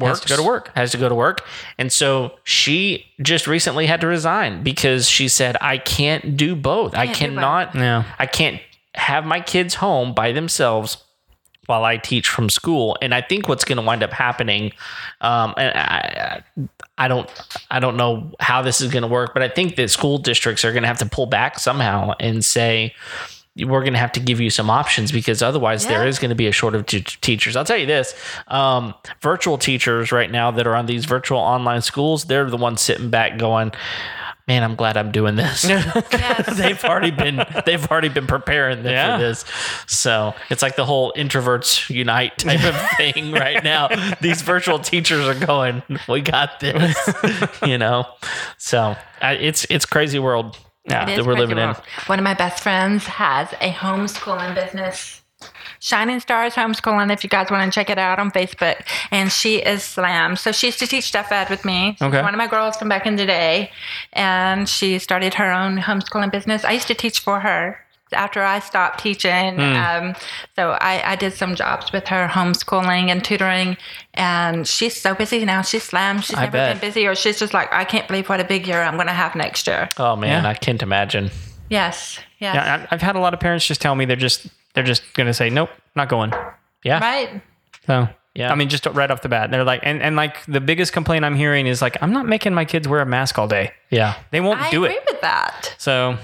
[0.00, 0.70] Has to go to work.
[0.74, 1.44] has to go to work
[1.76, 6.94] and so she just recently had to resign because she said i can't do both
[6.94, 7.34] i Can't do both.
[7.34, 8.04] cannot Yeah.
[8.18, 8.60] I can't
[8.94, 10.98] have my kids home by themselves
[11.66, 12.96] while I teach from school.
[13.02, 14.72] And I think what's going to wind up happening,
[15.20, 16.42] um, and I,
[16.96, 17.28] I don't,
[17.70, 20.64] I don't know how this is going to work, but I think that school districts
[20.64, 22.94] are going to have to pull back somehow and say.
[23.66, 26.08] We're going to have to give you some options because otherwise there Yeah.
[26.08, 27.56] is going to be a shortage of teachers.
[27.56, 28.14] I'll tell you this:
[28.48, 32.80] um, virtual teachers right now that are on these virtual online schools, they're the ones
[32.80, 33.72] sitting back going,
[34.46, 35.62] "Man, I'm glad I'm doing this."
[36.56, 39.16] They've already been they've already been preparing them Yeah.
[39.16, 39.44] for this.
[39.86, 43.88] So it's like the whole introverts unite type of thing right now.
[44.20, 46.96] These virtual teachers are going, "We got this,"
[47.66, 48.06] you know.
[48.56, 50.56] So I, it's it's crazy world
[50.88, 51.04] Yeah.
[51.04, 51.74] That we're living in.
[52.06, 55.22] One of my best friends has a homeschooling business.
[55.80, 58.84] Shining Stars Homeschooling, if you guys want to check it out on Facebook.
[59.12, 60.34] And she is slam.
[60.34, 61.94] So she used to teach Deaf Ed with me.
[61.98, 62.22] She's Okay.
[62.22, 63.70] One of my girls from back in the day.
[64.12, 66.64] And she started her own homeschooling business.
[66.64, 67.78] I used to teach for her
[68.12, 69.56] after I stopped teaching.
[69.56, 69.60] Hmm.
[69.60, 70.14] Um,
[70.56, 73.76] so I, I did some jobs with her homeschooling and tutoring.
[74.14, 75.62] And she's so busy now.
[75.62, 76.24] She's slammed.
[76.24, 76.80] She's I never bet.
[76.80, 79.06] been busy, or she's just like, I can't believe what a big year I'm going
[79.06, 79.88] to have next year.
[79.98, 80.48] Oh man, Yeah.
[80.50, 81.30] I can't imagine.
[81.70, 82.18] Yes.
[82.38, 82.54] Yes.
[82.54, 85.02] Yeah, I- I've had a lot of parents just tell me they're just they're just
[85.14, 86.32] gonna say nope, not going.
[86.84, 87.42] Yeah, Right.
[87.86, 88.52] So Yeah.
[88.52, 91.24] I mean, just right off the bat, they're like, and, and like the biggest complaint
[91.24, 93.72] I'm hearing is like, I'm not making my kids wear a mask all day.
[93.90, 94.14] yeah.
[94.30, 94.68] They won't do it.
[94.68, 95.04] I do agree it.
[95.10, 95.74] with that.
[95.78, 96.16] So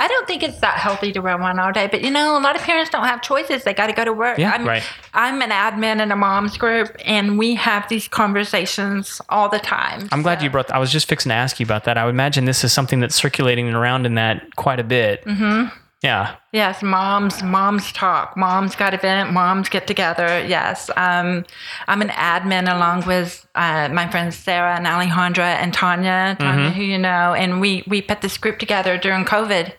[0.00, 2.40] I don't think it's that healthy to wear one all day, but you know, a
[2.40, 3.64] lot of parents don't have choices.
[3.64, 4.38] They got to go to work.
[4.38, 4.82] Yeah, I'm, right.
[5.12, 10.08] I'm an admin in a mom's group, and we have these conversations all the time.
[10.12, 10.70] I'm glad you brought.
[10.70, 11.98] I was just fixing to ask you about that.
[11.98, 15.24] I would imagine this is something that's circulating around in that quite a bit.
[15.24, 15.76] Mm-hmm.
[16.02, 16.36] Yeah.
[16.52, 18.36] Yes, moms, moms talk.
[18.36, 19.32] Moms got event.
[19.32, 20.44] Moms get together.
[20.46, 21.44] Yes, um,
[21.88, 26.84] I'm an admin along with uh, my friends Sarah and Alejandra and Tanya, Tanya, who
[26.84, 29.72] you know, and we we put this group together during COVID.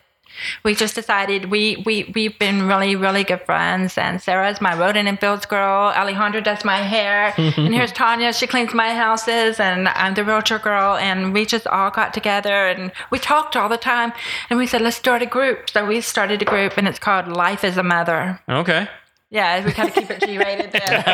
[0.64, 5.06] We just decided we we we've been really really good friends, and Sarah's my Rodan
[5.06, 5.92] and Fields girl.
[5.92, 8.32] Alejandra does my hair, and here's Tanya.
[8.32, 10.96] She cleans my houses, and I'm the realtor girl.
[10.96, 14.12] And we just all got together and we talked all the time.
[14.48, 15.70] And we said let's start a group.
[15.70, 18.40] So we started a group, and it's called Life as a Mother.
[18.48, 18.88] Okay.
[19.32, 21.04] Yeah, we kind of keep it G-rated there.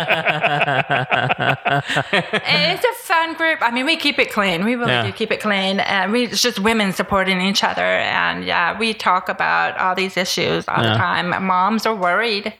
[2.46, 3.58] it's a fun group.
[3.60, 4.64] I mean, we keep it clean.
[4.64, 5.02] We really Yeah.
[5.06, 5.80] do keep it clean.
[5.80, 7.82] And we it's just women supporting each other.
[7.82, 10.92] And yeah, we talk about all these issues all Yeah.
[10.92, 11.44] the time.
[11.46, 12.54] Moms are worried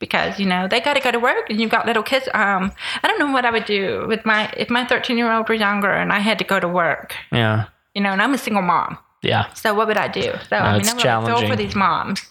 [0.00, 2.28] because you know they got to go to work and you've got little kids.
[2.34, 2.72] Um,
[3.02, 5.54] I don't know what I would do with my if my 13 year old were
[5.54, 7.14] younger and I had to go to work.
[7.30, 7.66] Yeah.
[7.94, 8.98] You know, and I'm a single mom.
[9.22, 10.32] Yeah, So what would I do?
[10.48, 12.24] So I mean, it's I really feel for these moms.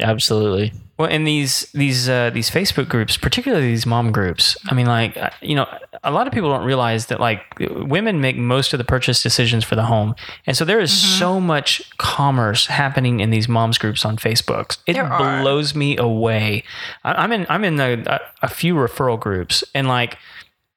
[0.00, 0.72] absolutely.
[0.98, 5.16] Well, in these these uh, these Facebook groups, particularly these mom groups, I mean, like
[5.16, 5.68] uh, you know,
[6.02, 9.62] a lot of people don't realize that like women make most of the purchase decisions
[9.62, 14.04] for the home, and so there is so much commerce happening in these moms groups
[14.04, 14.78] on Facebook.
[14.86, 15.40] It There are.
[15.40, 16.64] blows me away.
[17.04, 20.18] I, I'm in I'm in a, a, a few referral groups, and like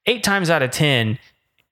[0.05, 1.17] eight times out of ten,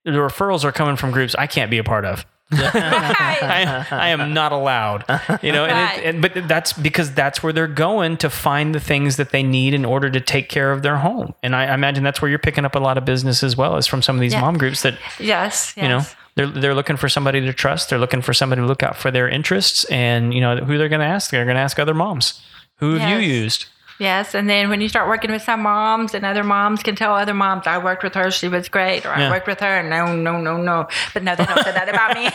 [0.05, 2.25] the referrals are coming from groups I can't be a part of.
[2.51, 5.05] I, I am not allowed,
[5.41, 5.99] you know, and, Right.
[5.99, 9.43] it, and but that's because that's where they're going to find the things that they
[9.43, 11.33] need in order to take care of their home.
[11.43, 13.75] And I, I imagine that's where you're picking up a lot of business as well
[13.77, 14.41] as from some of these Yeah.
[14.41, 15.77] mom groups that yes, yes.
[15.77, 16.01] you know
[16.35, 17.89] they're they're looking for somebody to trust.
[17.89, 20.89] They're looking for somebody to look out for their interests, and you know who they're
[20.89, 21.31] going to ask.
[21.31, 22.41] They're going to ask other moms.
[22.77, 23.65] Who have you used?
[23.99, 27.13] Yes, and then when you start working with some moms, and other moms can tell
[27.13, 29.27] other moms, "I worked with her; she was great," or Yeah.
[29.27, 30.87] "I worked with her." No, no, no, no.
[31.13, 32.27] But no, they don't say that about me.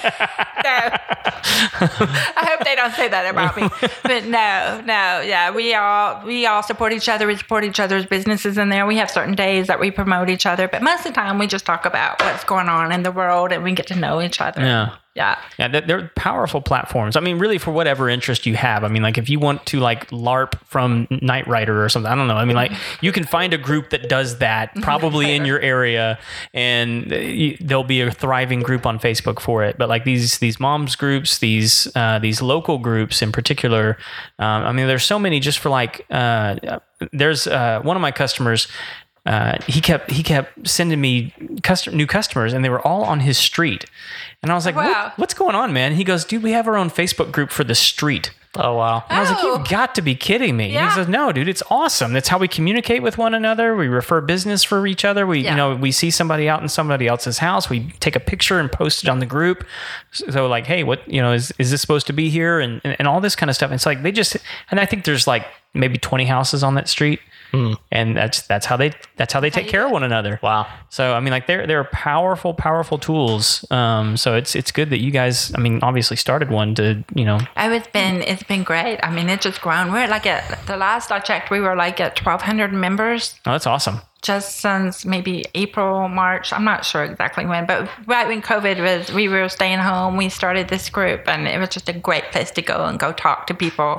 [2.37, 3.69] I hope they don't say that about me.
[4.03, 7.27] But no, no, yeah, we all we all support each other.
[7.27, 8.85] We support each other's businesses in there.
[8.85, 11.47] We have certain days that we promote each other, but most of the time we
[11.47, 14.41] just talk about what's going on in the world, and we get to know each
[14.41, 14.61] other.
[14.61, 14.91] Yeah.
[15.15, 15.39] Yeah.
[15.59, 17.15] Yeah, they're- they're powerful platforms.
[17.17, 18.83] I mean, really, for whatever interest you have.
[18.83, 22.15] I mean, like if you want to like LARP from Knight Rider or something, I
[22.17, 22.37] don't know.
[22.37, 26.19] I mean, like you can find a group that does that probably in your area,
[26.53, 27.05] and
[27.61, 29.79] there'll be a thriving group on Facebook for it.
[29.79, 33.97] But like these these moms groups, these uh, these local groups in particular,
[34.41, 36.05] um, I mean, there's so many just for like.
[36.11, 36.79] Uh,
[37.13, 38.67] there's uh, one of my customers
[39.27, 43.21] uh, he kept he kept sending me custom, new customers, and they were all on
[43.21, 43.87] his street.
[44.45, 44.85] And I was like, Wow.
[44.87, 47.65] what, "What's going on, man?" He goes, "Dude, we have our own Facebook group for
[47.65, 49.03] the street." Oh wow.
[49.09, 49.59] And I was like, Oh.
[49.59, 50.89] "You've got to be kidding me!" Yeah.
[50.89, 52.13] He says, "No, dude, it's awesome.
[52.13, 53.75] That's how we communicate with one another.
[53.75, 55.27] We refer business for each other.
[55.27, 55.51] We, Yeah.
[55.51, 57.69] you know, we see somebody out in somebody else's house.
[57.69, 59.65] We take a picture and post it on the group.
[60.13, 62.61] So, like, hey, what, you know, is is this supposed to be here?
[62.61, 63.71] And and, and all this kind of stuff.
[63.71, 64.37] And It's like they just,
[64.71, 67.19] and I think there's like maybe 20 houses on that street.
[67.93, 70.39] And that's that's how they that's how they take you care of one another.
[70.43, 70.67] Wow.
[70.91, 73.65] So I mean, like they're they're powerful, powerful tools.
[73.71, 77.25] Um, so it's it's good that you guys, I mean, obviously started one to you
[77.25, 77.39] know.
[77.57, 78.99] Oh, it's been it's been great.
[79.03, 79.93] I mean, it's just grown.
[79.93, 83.53] We're like at the last I checked, we were like at twelve hundred members Oh,
[83.53, 84.01] that's awesome.
[84.23, 86.53] just since maybe April, March.
[86.53, 90.17] I'm not sure exactly when, but right when COVID was, we were staying home.
[90.17, 93.13] We started this group, and it was just a great place to go and go
[93.13, 93.97] talk to people.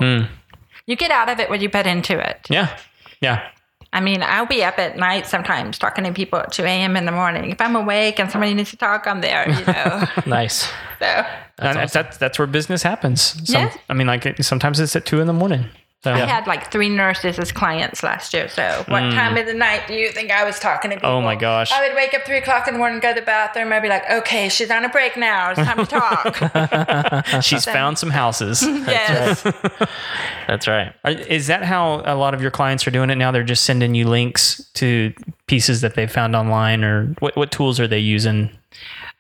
[0.88, 2.46] You get out of it what you put into it.
[2.50, 2.76] Yeah,
[3.22, 3.48] yeah.
[3.94, 6.98] I mean, I'll be up at night sometimes talking to people at 2 a.m.
[6.98, 7.52] in the morning.
[7.52, 10.06] If I'm awake and somebody needs to talk, I'm there, you know.
[10.26, 10.64] Nice.
[11.00, 13.22] so and that's, that's that's where business happens.
[13.22, 13.78] Some, Yes.
[13.88, 15.70] I mean, like sometimes it's at two in the morning.
[16.06, 18.48] So, I had like three nurses as clients last year.
[18.48, 21.10] So what time of the night do you think I was talking to people?
[21.10, 21.14] Mm.
[21.14, 21.72] Oh my gosh.
[21.72, 23.74] I would wake up three o'clock in the morning, go to the bathroom.
[23.74, 25.50] I'd be like, okay, she's on a break now.
[25.50, 27.26] It's time to talk.
[27.44, 28.62] she's found some houses.
[28.66, 29.42] yes.
[30.48, 30.94] That's right.
[31.04, 33.32] Are- Is that how a lot of your clients are doing it now?
[33.32, 35.12] They're just sending you links to
[35.48, 38.52] pieces that they found online, or what, what tools are they using?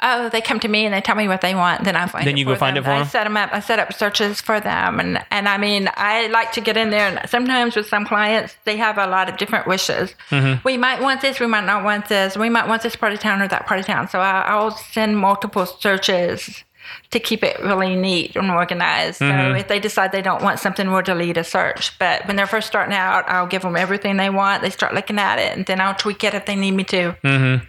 [0.01, 1.85] Oh, they come to me and they tell me what they want.
[1.85, 2.83] Then I find Then you go find them.
[2.83, 3.07] it for I them?
[3.07, 3.49] set them up.
[3.53, 6.89] I set up searches for them, and and I mean, I like to get in
[6.89, 7.07] there.
[7.07, 10.13] And sometimes with some clients, they have a lot of different wishes.
[10.29, 10.61] Mm-hmm.
[10.65, 11.39] We might want this.
[11.39, 12.37] We might not want this.
[12.37, 14.09] We might want this part of town or that part of town.
[14.09, 16.63] So I, I'll send multiple searches
[17.11, 19.21] to keep it really neat and organized.
[19.21, 19.53] Mm-hmm.
[19.53, 21.97] So if they decide they don't want something, we'll delete a search.
[21.97, 24.61] But when they're first starting out, I'll give them everything they want.
[24.61, 27.15] They start looking at it, and then I'll tweak it if they need me to.
[27.23, 27.65] Mm-hmm.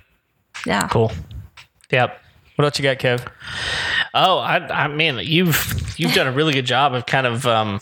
[0.68, 0.88] Yeah.
[0.88, 1.12] Cool.
[1.90, 2.20] Yep.
[2.56, 3.26] What else you got, Kev?
[4.14, 7.46] Oh, I, I mean, you've you've done a really good job of kind of.
[7.46, 7.80] Um,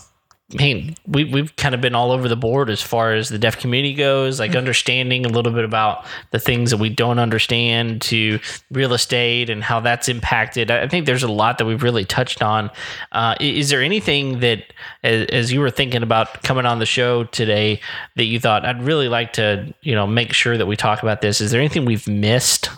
[0.53, 3.39] I mean, we we've kind of been all over the board as far as the
[3.39, 8.03] deaf community goes, like understanding a little bit about the things that we don't understand
[8.03, 8.39] to
[8.71, 10.71] real estate and how that's impacted.
[10.71, 12.71] I I think there's a lot that we've really touched on.
[13.13, 17.25] Uh, is there anything that, as, as you were thinking about coming on the show
[17.25, 17.81] today,
[18.17, 21.23] that you thought I'd really like to, you know, make sure that we talk about
[21.23, 21.41] this?
[21.41, 22.69] Is there anything we've missed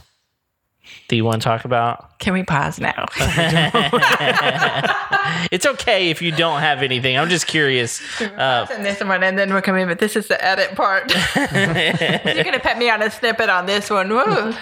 [1.09, 2.19] that you want to talk about?
[2.19, 3.07] Can we pause now?
[5.51, 7.17] It's okay if you don't have anything.
[7.19, 8.01] I'm just curious.
[8.21, 9.87] Uh, and this one, and then we're coming.
[9.87, 11.13] But this is the edit part.
[11.37, 14.09] You're gonna put me on a snippet on this one.
[14.09, 14.55] Woo.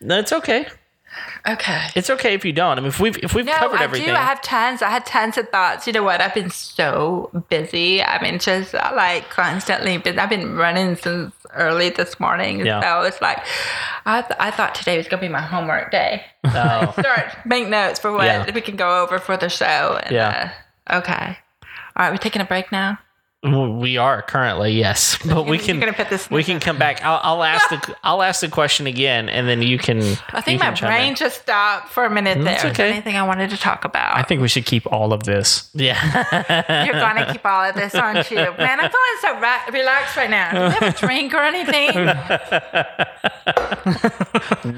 [0.00, 0.66] no, it's okay.
[1.48, 1.86] Okay.
[1.96, 2.78] It's okay if you don't.
[2.78, 4.14] I mean, if we've if we've No, covered I everything, do.
[4.14, 4.82] I have tons.
[4.82, 5.86] I had tons of thoughts.
[5.86, 6.20] You know what?
[6.20, 8.02] I've been so busy.
[8.02, 9.98] I mean, just like constantly.
[9.98, 12.64] But I've been running since early this morning.
[12.64, 12.80] Yeah.
[12.80, 13.38] So it's like,
[14.06, 16.24] I, th- I thought today was gonna be my homework day.
[16.44, 16.92] Oh.
[16.98, 18.50] Start make notes for what Yeah.
[18.52, 20.00] we can go over for the show.
[20.02, 20.52] And, Yeah.
[20.86, 21.38] Uh, okay.
[21.96, 22.98] All right, we're taking a break now.
[23.42, 27.02] We are currently yes, but we You're can gonna put this we can come back.
[27.02, 30.02] I'll, I'll ask the I'll ask the question again, and then you can.
[30.30, 32.54] I think my brain just stopped for a minute mm, there.
[32.54, 32.92] It's Is there okay.
[32.92, 34.16] Anything I wanted to talk about?
[34.16, 35.70] I think we should keep all of this.
[35.72, 38.36] Yeah, You're gonna keep all of this, aren't you?
[38.36, 40.50] Man, I'm feeling so ra- relaxed right now.
[40.52, 41.94] Do you have a drink or anything?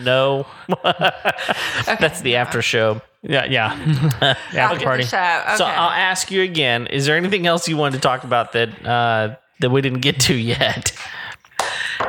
[0.05, 0.47] no,
[1.85, 3.03] that's the after show.
[3.23, 3.73] Yeah, yeah.
[4.21, 5.05] After After party.
[5.05, 5.17] show.
[5.47, 5.57] Okay.
[5.57, 6.87] So I'll ask you again.
[6.89, 10.19] Is there anything else you wanted to talk about that uh, that we didn't get
[10.23, 10.93] to yet?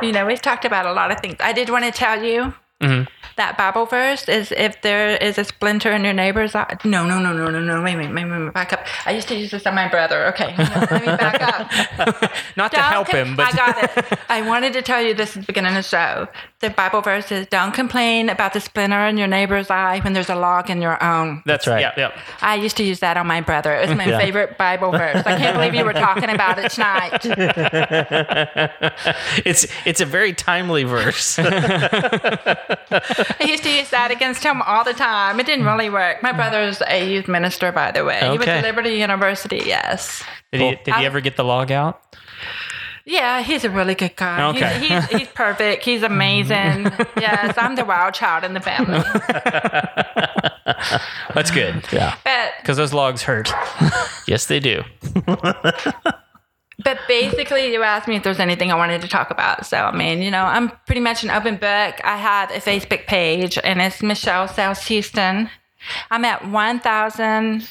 [0.02, 1.36] you know, we've talked about a lot of things.
[1.40, 3.04] I did want to tell you Mm-hmm.
[3.36, 6.76] that Bible verse is if there is a splinter in your neighbor's eye.
[6.84, 7.82] No, no, no, no, no, no.
[7.82, 8.84] Wait, wait, wait, wait, wait, back up.
[9.06, 10.26] I used to use this on my brother.
[10.34, 12.32] Okay, let me back up.
[12.56, 14.18] Not to Don't help him, but I got it.
[14.28, 16.26] I wanted to tell you this at the beginning of the show.
[16.64, 20.30] The Bible verse is don't complain about the splinter in your neighbor's eye when there's
[20.30, 21.42] a log in your own.
[21.44, 21.82] that's right.
[21.82, 22.12] Yeah, yeah.
[22.40, 23.74] I used to use that on my brother.
[23.74, 25.22] It was my favorite Bible verse.
[25.26, 27.20] I can't believe you were talking about it tonight.
[29.44, 31.38] It's it's a very timely verse.
[31.38, 32.56] I
[33.46, 35.38] used to use that against him all the time.
[35.40, 36.22] It didn't really work.
[36.22, 38.20] My brother's a youth minister, by the way.
[38.20, 38.60] He went Okay.
[38.62, 40.22] to Liberty University, yes.
[40.52, 42.16] Did he did he ever get the log out?
[43.06, 44.48] Yeah, he's a really good guy.
[44.50, 44.78] Okay.
[44.78, 45.84] He's, he's, he's perfect.
[45.84, 46.12] He's mm-hmm.
[46.12, 46.84] amazing.
[47.20, 49.00] yes, I'm the wild child in the family.
[51.34, 51.84] That's good.
[51.92, 52.16] yeah.
[52.24, 53.52] But Because those logs hurt.
[54.26, 54.82] Yes, they do.
[56.82, 59.66] But basically, you asked me if there's anything I wanted to talk about.
[59.66, 62.00] So, I mean, you know, I'm pretty much an open book.
[62.02, 65.50] I have a Facebook page, and it's Michelle South Houston.
[66.10, 67.68] I'm at 1,000.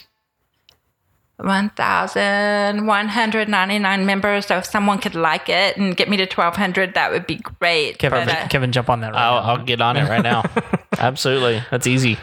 [1.37, 4.45] 1,199 members.
[4.45, 7.97] So if someone could like it and get me to 1,200, that would be great.
[7.97, 9.49] Kevin, But, uh, Kevin, jump on that right I'll, now.
[9.49, 10.43] I'll get on it right now.
[10.97, 12.17] Absolutely, that's easy.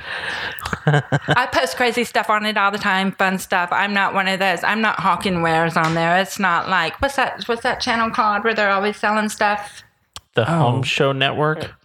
[0.87, 3.71] I post crazy stuff on it all the time, fun stuff.
[3.73, 4.63] I'm not one of those.
[4.63, 6.21] I'm not hawking wares on there.
[6.21, 7.43] It's not like what's that?
[7.49, 9.83] What's that channel called where they're always selling stuff?
[10.41, 11.71] The Home Show Network.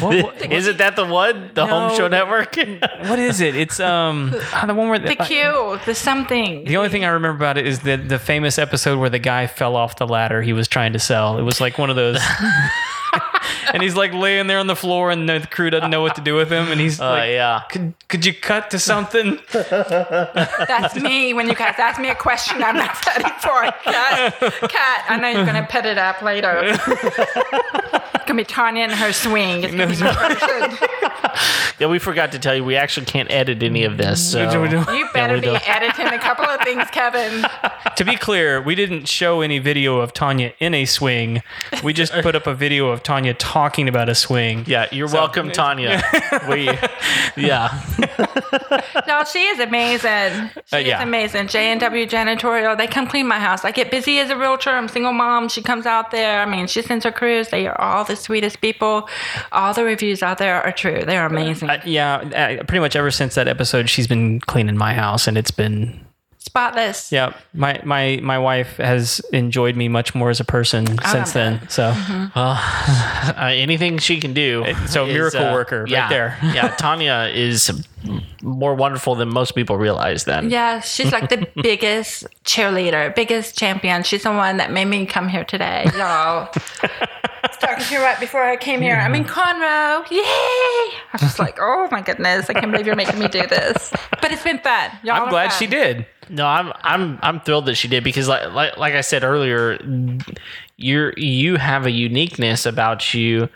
[0.00, 1.50] What, what, Isn't that the one?
[1.54, 2.56] The Home Show Network?
[3.08, 3.56] what is it?
[3.56, 6.64] It's um ah, the one where The Q, the something.
[6.64, 9.46] The only thing I remember about it is the the famous episode where the guy
[9.46, 11.38] fell off the ladder he was trying to sell.
[11.38, 12.20] It was like one of those.
[13.72, 16.20] and he's like laying there on the floor, and the crew doesn't know what to
[16.20, 16.70] do with him.
[16.70, 17.62] And he's Oh like, yeah.
[17.70, 22.62] "Could could you cut to something?" That's me when you guys ask me a question
[22.62, 23.62] I'm not ready for.
[23.90, 24.40] Cat,
[24.70, 25.04] cat.
[25.08, 26.76] I know you're gonna pet it up later.
[28.24, 29.64] it's gonna be Tanya and her swing.
[29.64, 31.00] It's gonna be my.
[31.80, 34.30] Yeah, we forgot to tell you we actually can't edit any of this.
[34.30, 34.42] So.
[34.42, 35.68] You better we be don't.
[35.68, 37.44] editing a couple of things, Kevin.
[37.96, 41.42] to be clear, we didn't show any video of Tanya in a swing.
[41.82, 44.62] We just put up a video of Tanya talking about a swing.
[44.68, 46.00] Yeah, you're welcome, Tanya.
[46.48, 46.70] we,
[47.36, 47.80] yeah,
[49.08, 50.50] No, she is amazing.
[50.66, 50.98] She Uh, yeah.
[50.98, 51.48] is amazing.
[51.48, 52.76] J and W Janitorial.
[52.78, 53.64] They come clean my house.
[53.64, 54.70] I get busy as a realtor.
[54.70, 55.48] I'm a single mom.
[55.48, 56.40] She comes out there.
[56.40, 57.48] I mean, she sends her crews.
[57.48, 59.08] They are all the sweetest people.
[59.52, 61.04] All the reviews out there are true.
[61.04, 61.70] They are amazing.
[61.70, 65.36] Uh, yeah, uh, pretty much ever since that episode, she's been cleaning my house, and
[65.38, 66.04] it's been
[66.44, 67.10] Spotless.
[67.10, 71.66] Yeah, my my my wife has enjoyed me much more as a person since then.
[71.70, 71.92] So
[72.34, 74.62] uh, anything she can do.
[74.86, 76.38] so is, miracle uh, worker right there.
[76.42, 77.84] yeah, Tanya is
[78.42, 80.24] more wonderful than most people realize.
[80.24, 84.02] Then, Yeah, she's like the biggest cheerleader, biggest champion.
[84.02, 86.52] She's the one that made me come here today, y'all.
[87.64, 88.96] I was talking to her right before I came here.
[88.96, 90.10] I'm in Conroe.
[90.10, 90.18] Yay!
[90.20, 93.92] I was just like, oh my goodness, I can't believe you're making me do this.
[94.20, 94.90] But it's been fun.
[95.02, 95.58] Y'all I'm glad fun.
[95.58, 96.06] she did.
[96.28, 99.78] No, I'm I'm I'm thrilled that she did because like like like I said earlier,
[100.76, 103.48] you're you have a uniqueness about you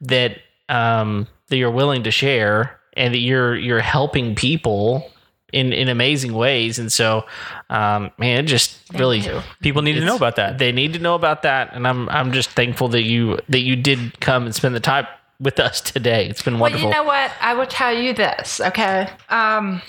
[0.00, 0.38] that
[0.68, 5.10] um that you're willing to share and that you're you're helping people
[5.52, 7.24] in in amazing ways and so
[7.70, 9.40] um man it just really you.
[9.62, 10.58] People need to know about that.
[10.58, 13.76] they need to know about that and I'm I'm just thankful that you that you
[13.76, 15.06] did come and spend the time
[15.38, 16.26] with us today.
[16.28, 16.88] It's been Well, wonderful.
[16.88, 17.30] you know what?
[17.40, 19.08] I will tell you this, okay?
[19.28, 19.82] Um,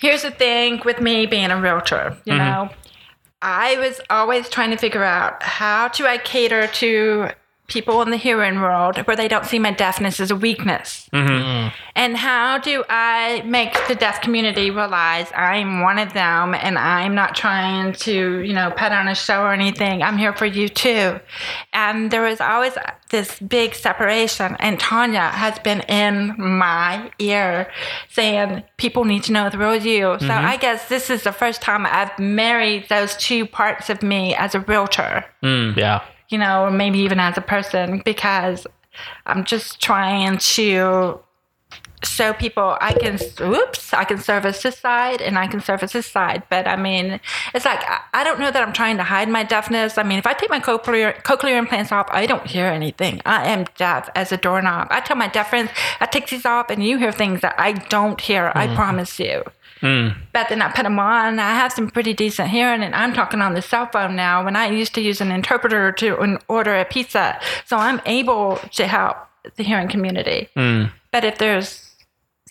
[0.00, 2.70] here's the thing with me being a realtor, you know,
[3.42, 7.30] I was always trying to figure out how do I cater to
[7.66, 11.08] people in the hearing world where they don't see my deafness as a weakness.
[11.12, 11.32] Mm-hmm.
[11.32, 11.72] Mm.
[11.96, 17.14] And how do I make the deaf community realize I'm one of them and I'm
[17.14, 20.02] not trying to, you know, put on a show or anything.
[20.02, 21.18] I'm here for you too.
[21.72, 22.76] And there was always
[23.10, 24.56] this big separation.
[24.58, 27.70] And Tanya has been in my ear
[28.08, 30.16] saying, people need to know the real you.
[30.18, 30.46] So mm-hmm.
[30.46, 34.54] I guess this is the first time I've married those two parts of me as
[34.54, 35.76] a realtor mm.
[35.76, 36.02] yeah.
[36.34, 38.66] You know, or maybe even as a person, because
[39.24, 41.20] I'm just trying to
[42.02, 46.06] show people I can, oops, I can service this side and I can service this
[46.06, 46.42] side.
[46.50, 47.20] But I mean,
[47.54, 49.96] it's like, I, I don't know that I'm trying to hide my deafness.
[49.96, 53.22] I mean, if I take my cochlear, cochlear implants off, I don't hear anything.
[53.24, 54.88] I am deaf as a doorknob.
[54.90, 55.70] I tell my deaf friends,
[56.00, 58.50] I take these off and you hear things that I don't hear.
[58.54, 58.74] I mm.
[58.74, 59.44] promise you.
[59.80, 61.38] But then I put them on.
[61.38, 64.44] I have some pretty decent hearing, and I'm talking on the cell phone now.
[64.44, 68.86] When I used to use an interpreter to order a pizza, so I'm able to
[68.86, 69.16] help
[69.56, 70.48] the hearing community.
[70.56, 70.90] Mm.
[71.12, 71.94] But if there's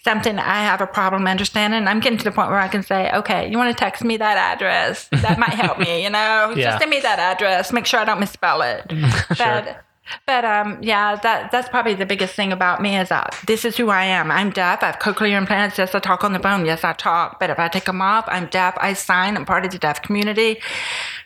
[0.04, 3.10] something I have a problem understanding, I'm getting to the point where I can say,
[3.12, 5.08] okay, you want to text me that address?
[5.12, 6.54] That might help me, you know?
[6.56, 6.72] Yeah.
[6.72, 7.72] Just send me that address.
[7.74, 8.86] Make sure I don't misspell it.
[9.38, 9.84] But
[10.26, 13.78] but um yeah, that that's probably the biggest thing about me is that this is
[13.78, 14.32] who I am.
[14.32, 14.84] I'm deaf.
[14.84, 15.78] I have cochlear implants.
[15.78, 16.66] Yes, I talk on the phone.
[16.66, 17.40] Yes, I talk.
[17.40, 18.76] But if I take them off, I'm deaf.
[18.80, 19.38] I sign.
[19.38, 20.60] I'm part of the deaf community.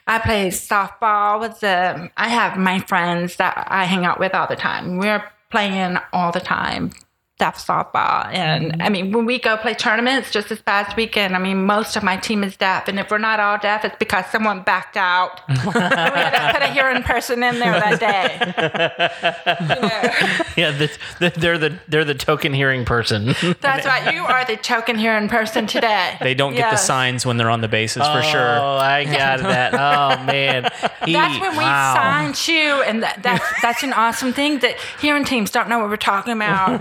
[0.06, 2.10] I play softball with the.
[2.18, 4.98] I have my friends that I hang out with all the time.
[4.98, 6.92] We're playing all the time.
[7.40, 8.82] Deaf softball, uh, and mm-hmm.
[8.82, 12.02] I mean, when we go play tournaments, just this past weekend, I mean, most of
[12.02, 15.42] my team is deaf, and if we're not all deaf, it's because someone backed out.
[15.48, 18.38] we had to put a hearing person in there that day.
[19.62, 19.90] You know?
[20.58, 23.36] Yeah, the, the, they're the they're the token hearing person.
[23.62, 24.14] That's right.
[24.14, 26.18] You are the token hearing person today.
[26.20, 28.58] They don't get the signs when they're on the bases for sure.
[28.60, 29.74] Oh, I got that.
[29.74, 30.72] Oh man,
[31.06, 31.94] He- That's when we wow.
[31.94, 35.90] signed you, and that, that's that's an awesome thing that hearing teams don't know what
[35.90, 36.80] we're talking about.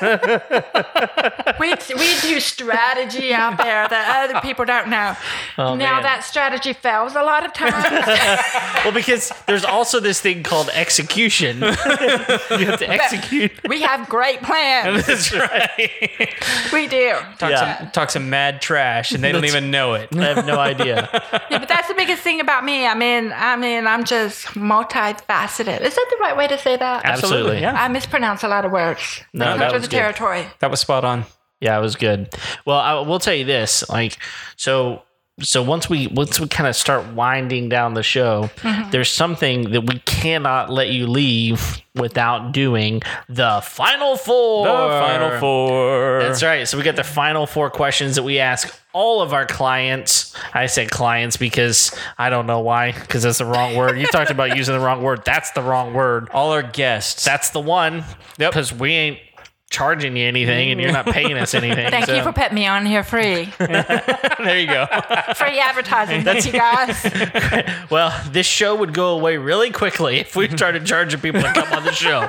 [1.60, 5.14] we we do strategy out there that other people don't know.
[5.58, 6.02] Oh, now Oh, man.
[6.02, 7.74] that strategy fails a lot of times.
[8.84, 11.58] Well, because there's also this thing called execution.
[11.62, 13.52] you have to execute.
[13.66, 15.06] we have great plans.
[15.06, 16.34] That's right.
[16.70, 17.14] We do.
[17.38, 17.78] Talk, Yeah.
[17.78, 20.14] some, talk some mad trash, and they don't even know it.
[20.14, 21.08] I have no idea.
[21.50, 22.86] Yeah, but that's the biggest thing about me.
[22.86, 25.80] I mean, I mean, I'm just multifaceted.
[25.80, 27.04] Is that the right way to say that?
[27.06, 27.60] Absolutely.
[27.60, 27.72] yeah.
[27.72, 29.22] I mispronounce a lot of words.
[29.32, 29.96] No, that that comes with was the good.
[29.98, 30.46] territory.
[30.60, 31.24] That was spot on.
[31.60, 32.34] Yeah, it was good.
[32.66, 33.88] Well, I will tell you this.
[33.88, 34.18] Like,
[34.56, 35.02] so
[35.40, 38.90] so once we once we kind of start winding down the show, Mm-hmm.
[38.90, 44.66] there's something that we cannot let you leave without doing the final four.
[44.66, 46.20] The final four.
[46.22, 46.68] That's right.
[46.68, 50.34] So we got the final four questions that we ask all of our clients.
[50.52, 53.98] I said clients because I don't know why, because that's the wrong word.
[53.98, 55.22] You talked about using the wrong word.
[55.24, 56.28] That's the wrong word.
[56.32, 57.24] All our guests.
[57.24, 58.04] That's the one.
[58.38, 58.52] Yep.
[58.52, 59.18] Because we ain't
[59.74, 61.62] charging you anything and you're not paying us mm.
[61.62, 61.90] anything.
[61.90, 63.52] Thank so- you for putting me on here free.
[63.58, 64.86] there you go.
[65.34, 66.22] Free advertising.
[66.24, 67.74] Thank you guys.
[67.90, 71.72] Well, this show would go away really quickly if we started charging people to come
[71.72, 72.28] on the show.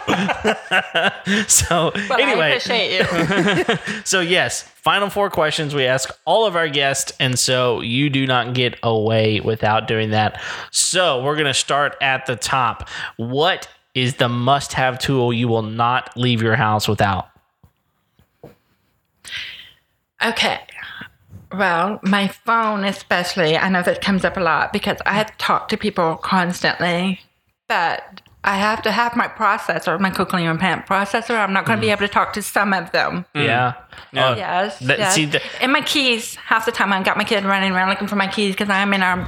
[1.48, 3.78] so But I anyway, appreciate you.
[4.04, 8.28] so yes, final four questions we ask all of our guests, and so you do
[8.28, 10.42] not get away without doing that.
[10.72, 12.90] So we're gonna start at the top.
[13.18, 17.30] What is the must-have tool you will not leave your house without?
[20.26, 20.60] Okay.
[21.53, 25.38] Well, my phone, especially, I know that comes up a lot because I have to
[25.38, 27.22] talk to people constantly,
[27.68, 31.31] but I have to have my processor, my cochlear implant processor.
[31.31, 31.93] I'm not going to be mm.
[31.93, 33.26] able to talk to some of them.
[33.34, 33.45] Mm.
[33.45, 33.73] Yeah.
[34.15, 34.80] Oh, Yes.
[34.80, 35.15] that- yes.
[35.15, 36.35] see, the- and my keys.
[36.35, 38.93] Half the time, I've got my kid running around looking for my keys because I'm
[38.93, 39.27] in our,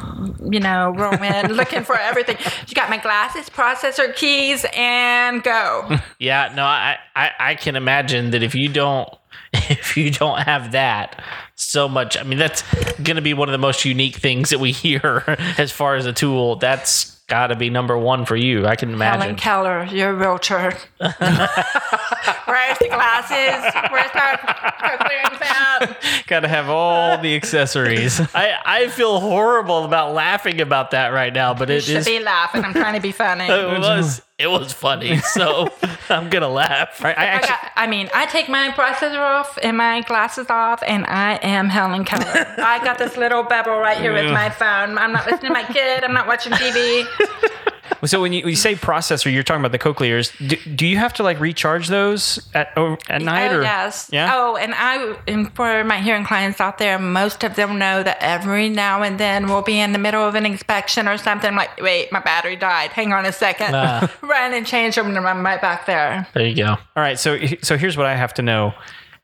[0.52, 2.38] you know, room and looking for everything.
[2.68, 5.98] She got my glasses, processor, keys, and go.
[6.20, 9.08] Yeah, no, I, I I can imagine that if you don't
[9.70, 11.22] if you don't have that
[11.56, 12.64] so much, I mean that's
[13.02, 15.24] going to be one of the most unique things that we hear
[15.58, 16.58] as far as a tool.
[16.58, 18.66] That's got to be number 1 for you.
[18.66, 19.36] I can Helen imagine.
[19.36, 20.74] Keller, you're realtor.
[21.00, 23.74] Where's the glasses?
[23.92, 25.98] Where's the cochlear implant?
[26.28, 28.20] Got to have all the accessories.
[28.34, 32.20] I, I feel horrible about laughing about that right now, but it Should is be
[32.20, 32.64] laughing.
[32.64, 33.46] I'm trying to be funny.
[33.46, 35.18] it was it was funny.
[35.18, 35.68] So
[36.10, 37.04] I'm going to laugh.
[37.04, 40.48] I, I I, actually, got, I mean, I take my processor off and my glasses
[40.50, 42.24] off, and I am Helen Keller.
[42.58, 44.98] I got this little bevel right here with my phone.
[44.98, 46.04] I'm not listening to my kid.
[46.04, 47.06] I'm not watching TV.
[48.06, 50.32] so when you, when you say processor, you're talking about the cochlears.
[50.48, 54.10] Do, do you have to like recharge those at oh, at night oh, or yes.
[54.12, 54.32] Yeah.
[54.34, 58.18] Oh, and I, and for my hearing clients out there, most of them know that
[58.20, 61.56] every now and then we'll be in the middle of an inspection or something.
[61.56, 62.92] like, wait, my battery died.
[62.92, 63.74] Hang on a second.
[64.22, 66.28] Run and change them, and I'm right back there.
[66.34, 66.68] There you go.
[66.68, 68.74] All right, so so here's what I have to know,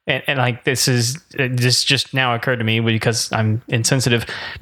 [0.08, 4.26] and, and like this is uh, this just now occurred to me because I'm insensitive.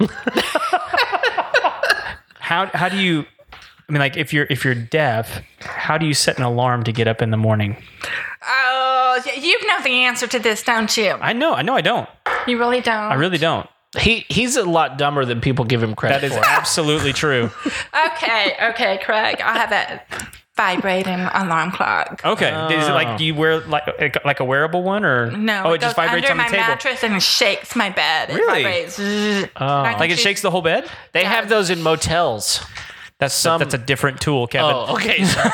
[2.38, 3.24] how how do you?
[3.92, 6.92] I mean, like if you're if you're deaf, how do you set an alarm to
[6.92, 7.76] get up in the morning?
[8.42, 11.10] Oh, you know the answer to this, don't you?
[11.20, 12.08] I know, I know, I don't.
[12.46, 12.94] You really don't.
[12.96, 13.68] I really don't.
[14.00, 16.42] He he's a lot dumber than people give him credit That is for.
[16.42, 17.50] absolutely true.
[18.14, 19.42] Okay, okay, Craig.
[19.42, 20.02] I have a
[20.56, 22.22] vibrating alarm clock.
[22.24, 25.72] Okay, is it like do you wear like like a wearable one or No, Oh,
[25.72, 26.68] it, it just goes vibrates under on the my table.
[26.68, 28.30] mattress and shakes my bed.
[28.30, 28.62] It Really?
[28.62, 28.94] vibrates.
[28.96, 29.44] Zzz.
[29.56, 30.88] I can Like it shakes the whole bed.
[31.12, 32.64] They have those in motels.
[33.22, 34.74] That's Some- that's a different tool, Kevin.
[34.74, 35.22] Oh, okay.
[35.22, 35.52] Sorry.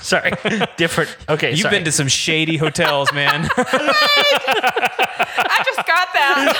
[0.00, 0.32] Sorry.
[0.78, 1.14] Different.
[1.28, 1.50] Okay.
[1.50, 1.76] You've sorry.
[1.76, 3.46] been to some shady hotels, man.
[3.58, 6.56] I just got that.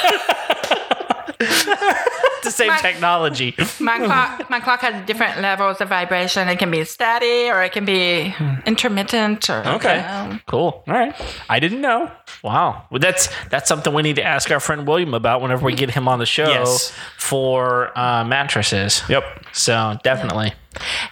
[2.51, 3.55] The same my- technology.
[3.81, 6.49] my clock, my clock has different levels of vibration.
[6.49, 8.35] It can be steady or it can be
[8.67, 9.49] intermittent.
[9.51, 9.97] Or, Okay.
[9.97, 10.39] you know.
[10.47, 10.83] Cool.
[10.87, 11.15] All right,
[11.49, 12.11] I didn't know.
[12.43, 12.87] Wow.
[12.91, 15.91] Well, that's that's something we need to ask our friend William about whenever we get
[15.91, 16.93] him on the show Yes.
[17.17, 19.03] for uh, mattresses.
[19.09, 19.25] Yep.
[19.53, 20.53] So definitely.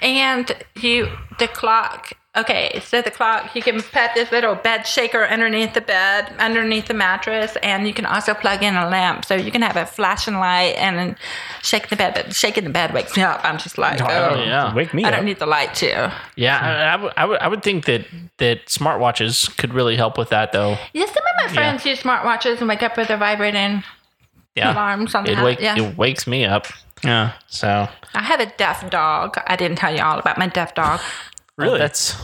[0.01, 1.09] And you,
[1.39, 2.13] the clock.
[2.39, 6.87] Okay, so the clock, you can put this little bed shaker underneath the bed, underneath
[6.87, 9.25] the mattress, and you can also plug in a lamp.
[9.25, 11.17] So you can have a flashing light and
[11.63, 12.15] shake the bed.
[12.15, 13.41] But shaking the bed wakes me up.
[13.45, 14.41] I'm just like, oh, oh.
[14.41, 14.73] yeah.
[14.73, 15.15] Wake me I up.
[15.17, 16.09] don't need the light too.
[16.37, 18.07] Yeah, I, I, would- I would I would think that
[18.37, 20.77] that smartwatches could really help with that though.
[20.93, 23.83] Yeah, some of my friends use smartwatches and wake up with their vibrating
[24.55, 24.73] Yeah.
[24.75, 25.45] alarms on It house.
[25.45, 25.77] wake yeah.
[25.77, 26.67] it wakes me up.
[27.03, 27.33] yeah.
[27.49, 29.39] So I have a deaf dog.
[29.49, 31.01] I didn't tell you all about my deaf dog.
[31.59, 31.79] Really?
[31.79, 32.17] that's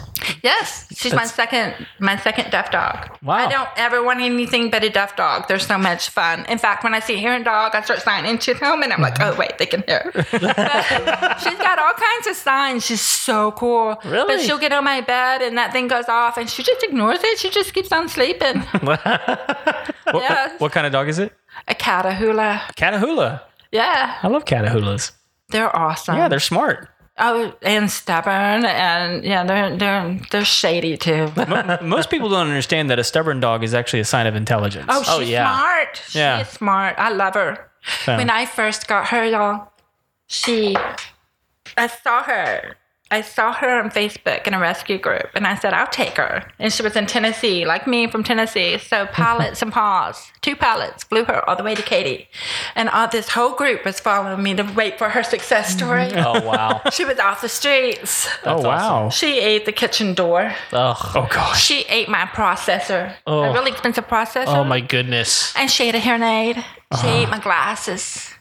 [0.43, 3.11] Yes, she's my second my second deaf dog.
[3.23, 3.35] Wow.
[3.35, 5.49] I don't ever want anything but a deaf dog.
[5.49, 6.47] They're so much fun.
[6.49, 9.03] In fact, when I see a hearing dog, I start signing to them, and I'm
[9.03, 10.11] like, oh wait, they can hear.
[10.15, 12.87] She's got all kinds of signs.
[12.87, 13.97] She's so cool.
[14.05, 14.37] Really?
[14.37, 17.19] But she'll get on my bed, and that thing goes off, and she just ignores
[17.23, 17.39] it.
[17.39, 18.63] She just keeps on sleeping.
[20.13, 20.53] What, Yeah.
[20.59, 21.33] what kind of dog is it?
[21.67, 22.61] a Catahoula.
[22.77, 23.41] Catahoula.
[23.73, 25.11] Yeah, I love Catahoulas.
[25.49, 26.17] they're awesome.
[26.17, 26.89] Yeah, they're smart.
[27.19, 31.31] Oh, and stubborn, and yeah, they're they're they're shady too.
[31.83, 34.87] Most people don't understand that a stubborn dog is actually a sign of intelligence.
[34.89, 35.57] Oh, she's Oh, yeah.
[35.57, 36.03] smart.
[36.09, 36.43] She Yeah.
[36.45, 36.95] smart.
[36.99, 37.71] I love her.
[38.05, 39.71] So- When I first got her, y'all,
[40.27, 40.75] she,
[41.77, 42.77] I saw her
[43.15, 46.51] I saw her on Facebook in a rescue group, and I said, I'll take her.
[46.59, 48.77] And she was in Tennessee, like me from Tennessee.
[48.79, 52.29] So Pilots and Paws, two pallets, flew her all the way to Katy.
[52.75, 55.79] And all this whole group was following me to wait for her success mm-hmm.
[55.79, 56.25] story.
[56.25, 56.81] Oh wow.
[56.93, 58.29] She was off the streets.
[58.45, 59.11] oh wow.
[59.11, 60.53] She ate the kitchen door.
[60.73, 60.97] Ugh.
[61.15, 61.63] Oh gosh.
[61.63, 63.45] She ate my processor, Oh.
[63.45, 64.49] a really expensive processor.
[64.49, 65.55] Oh my goodness.
[65.57, 66.57] And she ate a hearing aid.
[66.57, 67.09] She uh-huh.
[67.09, 68.35] ate my glasses.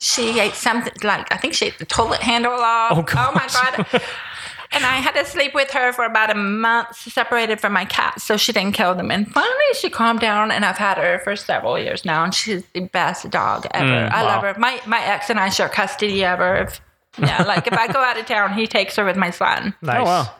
[0.00, 2.92] She ate something like I think she ate the toilet handle off.
[2.96, 3.16] Oh, gosh.
[3.16, 4.02] Oh, my god.
[4.70, 8.20] And I had to sleep with her for about a month, separated from my cat,
[8.20, 9.10] so she didn't kill them.
[9.10, 12.62] And finally, she calmed down, and I've had her for several years now, and she's
[12.74, 13.86] the best dog ever.
[13.86, 14.54] Mm, I love her.
[14.58, 16.56] My my ex and I share custody of her.
[16.64, 16.80] If,
[17.18, 19.74] yeah, like if I go out of town, he takes her with my son.
[19.82, 20.00] Nice.
[20.00, 20.34] Oh wow.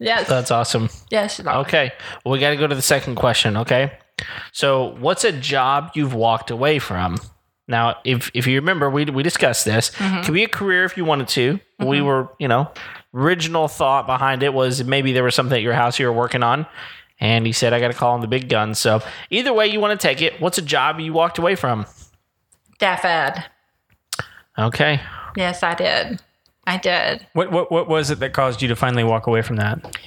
[0.00, 0.88] Yes, That's awesome.
[1.10, 1.60] yes, she's awesome.
[1.60, 1.92] Okay.
[2.24, 3.56] Well, we got to go to the second question.
[3.58, 3.96] Okay.
[4.50, 7.18] So, what's a job you've walked away from?
[7.68, 9.90] Now, if if you remember, we we discussed this.
[9.90, 10.22] Mm-hmm.
[10.22, 11.60] Could be a career if you wanted to.
[11.78, 12.06] We mm-hmm.
[12.06, 12.72] were, you know,
[13.12, 16.42] original thought behind it was maybe there was something at your house you were working
[16.42, 16.66] on,
[17.20, 19.80] and he said, "I got to call on the big guns." So, either way you
[19.80, 21.86] want to take it, what's a job you walked away from?
[22.78, 23.44] Deaf ed.
[24.58, 25.00] Okay.
[25.36, 26.22] Yes, I did.
[26.66, 27.26] I did.
[27.34, 29.98] What what what was it that caused you to finally walk away from that?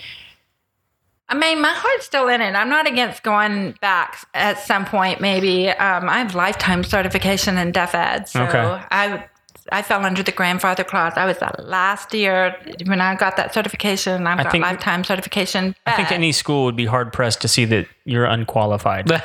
[1.31, 2.53] I mean, my heart's still in it.
[2.55, 5.69] I'm not against going back at some point, maybe.
[5.69, 8.27] Um, I have lifetime certification in deaf ed.
[8.27, 8.59] So Okay.
[8.91, 9.23] I
[9.71, 11.13] I fell under the grandfather clause.
[11.15, 12.55] I was that last year
[12.87, 14.27] when I got that certification.
[14.27, 15.75] I've got think- lifetime certification.
[15.85, 19.09] I think any school would be hard pressed to see that you're unqualified.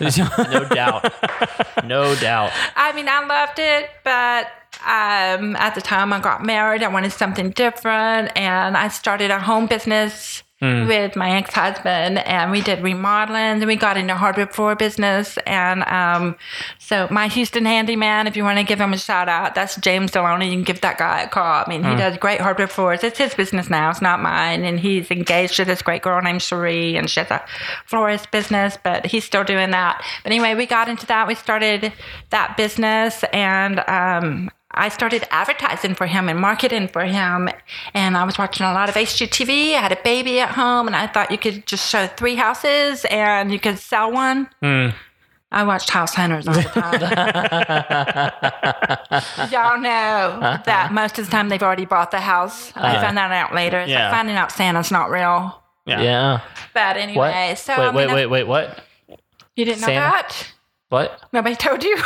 [0.00, 1.12] No doubt.
[1.84, 2.50] no doubt.
[2.76, 4.46] I mean, I loved it, but
[4.84, 9.38] um, at the time I got married, I wanted something different, and I started a
[9.38, 10.42] home business
[10.86, 15.82] with my ex-husband, and we did remodeling, and we got into hardwood floor business, and
[15.84, 16.36] um,
[16.78, 20.10] so my Houston handyman, if you want to give him a shout out, that's James
[20.10, 20.46] Deloney.
[20.46, 21.64] You can give that guy a call.
[21.66, 23.04] I mean, he does great hardwood floors.
[23.04, 26.42] It's his business now; it's not mine, and he's engaged to this great girl named
[26.42, 27.44] Cherie, and she has a
[27.86, 30.04] florist business, but he's still doing that.
[30.22, 31.26] But anyway, we got into that.
[31.26, 31.92] We started
[32.30, 37.48] that business, and um, I started advertising for him and marketing for him.
[37.94, 39.74] And I was watching a lot of HGTV.
[39.74, 43.04] I had a baby at home, and I thought you could just show three houses
[43.06, 44.48] and you could sell one.
[44.60, 44.88] Hmm.
[45.52, 46.94] I watched House Hunters all the time.
[49.52, 52.72] Y'all know that most of the time they've already bought the house.
[52.74, 53.00] I uh-huh.
[53.00, 53.78] found that out later.
[53.78, 54.08] It's yeah.
[54.08, 55.62] like finding out Santa's not real.
[55.86, 56.02] Yeah.
[56.02, 56.40] Yeah.
[56.72, 56.98] But What?
[57.02, 58.46] anyway, so I wait, mean, wait, wait, wait.
[58.48, 58.80] What?
[59.54, 60.53] you didn't know that?
[60.94, 61.20] What?
[61.32, 61.96] Nobody told you?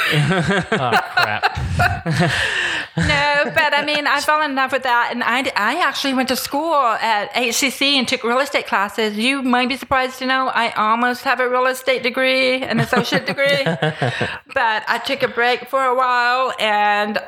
[0.71, 1.59] Oh crap.
[2.97, 6.29] no, but I mean, I fell in love with that, and I, I actually went
[6.29, 9.19] to school at HCC and took real estate classes.
[9.19, 13.27] You might be surprised to know I almost have a real estate degree, an associate
[13.27, 17.19] degree, but I took a break for a while, and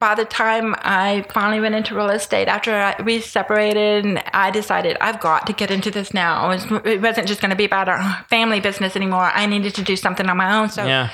[0.00, 4.96] by the time I finally went into real estate after I, we separated, I decided
[4.98, 6.50] I've got to get into this now.
[6.50, 9.30] It, was, it wasn't just going to be about our family business anymore.
[9.34, 10.70] I needed to do something on my own.
[10.70, 11.10] So Yeah.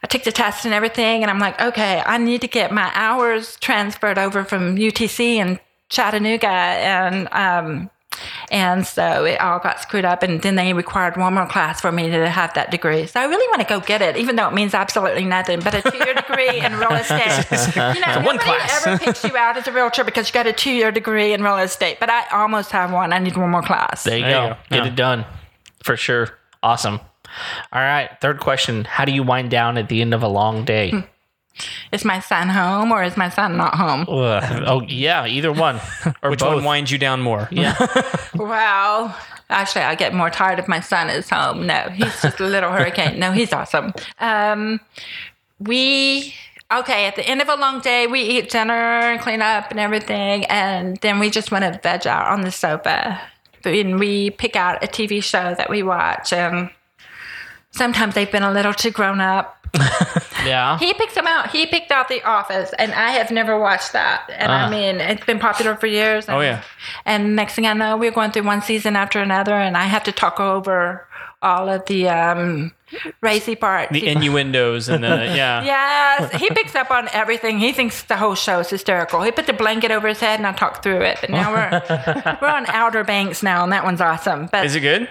[0.00, 2.88] I took the test and everything, and I'm like, okay, I need to get my
[2.94, 7.90] hours transferred over from UTC in Chattanooga, and um,
[8.50, 11.92] and so it all got screwed up, and then they required one more class for
[11.92, 13.06] me to have that degree.
[13.06, 15.60] So I really want to go get it, even though it means absolutely nothing.
[15.60, 17.46] But a two-year degree in real estate,
[17.94, 18.86] you know, one nobody class.
[18.86, 21.58] ever picks you out as a realtor because you got a two-year degree in real
[21.58, 21.98] estate.
[22.00, 23.12] But I almost have one.
[23.12, 24.04] I need one more class.
[24.04, 24.54] There you There you go.
[24.54, 24.60] go.
[24.76, 24.90] Get Yeah.
[24.92, 25.24] it done.
[25.84, 26.28] For sure.
[26.62, 27.00] Awesome.
[27.72, 28.10] All right.
[28.20, 28.84] Third question.
[28.84, 30.92] How do you wind down at the end of a long day?
[31.92, 34.02] Is my son home or is my son not home?
[34.08, 34.62] Ugh.
[34.66, 35.26] oh, yeah.
[35.26, 35.80] Either one.
[36.22, 36.56] Or Which both.
[36.56, 37.48] one winds you down more?
[37.50, 37.76] yeah.
[38.34, 39.16] Well,
[39.50, 41.66] actually, I get more tired if my son is home.
[41.66, 43.18] No, he's just a little hurricane.
[43.18, 43.92] No, he's awesome.
[44.20, 44.80] Um,
[45.58, 46.34] we
[46.72, 49.80] okay at the end of a long day, we eat dinner and clean up and
[49.80, 53.20] everything, and then we just want to veg out on the sofa.
[53.64, 56.70] And we pick out a TV show that we watch, and
[57.72, 59.57] sometimes they've been a little too grown up.
[60.44, 60.78] Yeah.
[60.78, 61.50] He picks them out.
[61.50, 64.30] He picked out The Office, and I have never watched that.
[64.32, 64.66] And Ah.
[64.66, 66.26] I mean, it's been popular for years.
[66.28, 66.62] And, Oh, yeah.
[67.04, 70.04] And next thing I know, we're going through one season after another, and I have
[70.04, 71.06] to talk over
[71.42, 72.72] all of the um,
[73.20, 73.92] racy parts.
[73.92, 75.62] The innuendos and the yeah.
[75.64, 77.58] Yes, he picks up on everything.
[77.58, 79.20] He thinks the whole show is hysterical.
[79.22, 81.18] He put the blanket over his head, and I talked through it.
[81.20, 84.48] But now we're we're on Outer Banks now, and that one's awesome.
[84.50, 85.08] But Is it good?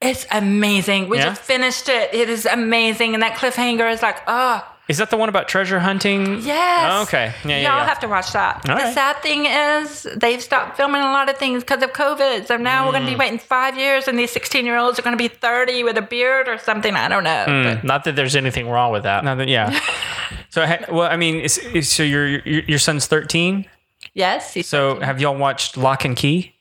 [0.00, 1.08] It's amazing.
[1.08, 1.26] We Yeah?
[1.30, 2.12] just finished it.
[2.12, 4.62] It is amazing, and that cliffhanger is like, oh.
[4.88, 6.42] Is that the one about treasure hunting?
[6.42, 6.90] Yes.
[6.92, 7.32] Oh, okay.
[7.44, 7.86] Yeah, yeah, Y'all yeah.
[7.86, 8.68] have to watch that.
[8.70, 8.94] All the right.
[8.94, 12.46] sad thing is they've stopped filming a lot of things because of COVID.
[12.46, 13.14] So now we're going to Mm.
[13.14, 15.96] be waiting five years, and these 16 year olds are going to be 30 with
[15.98, 16.94] a beard or something.
[16.94, 17.44] I don't know.
[17.48, 17.82] Mm.
[17.82, 19.24] Not that there's anything wrong with that.
[19.24, 19.76] Now that, yeah.
[20.50, 23.66] so, well, I mean, is, is, so your, your your son's thirteen.
[24.14, 24.54] Yes.
[24.54, 25.02] he's So 13.
[25.04, 26.54] have y'all watched Locke and Key?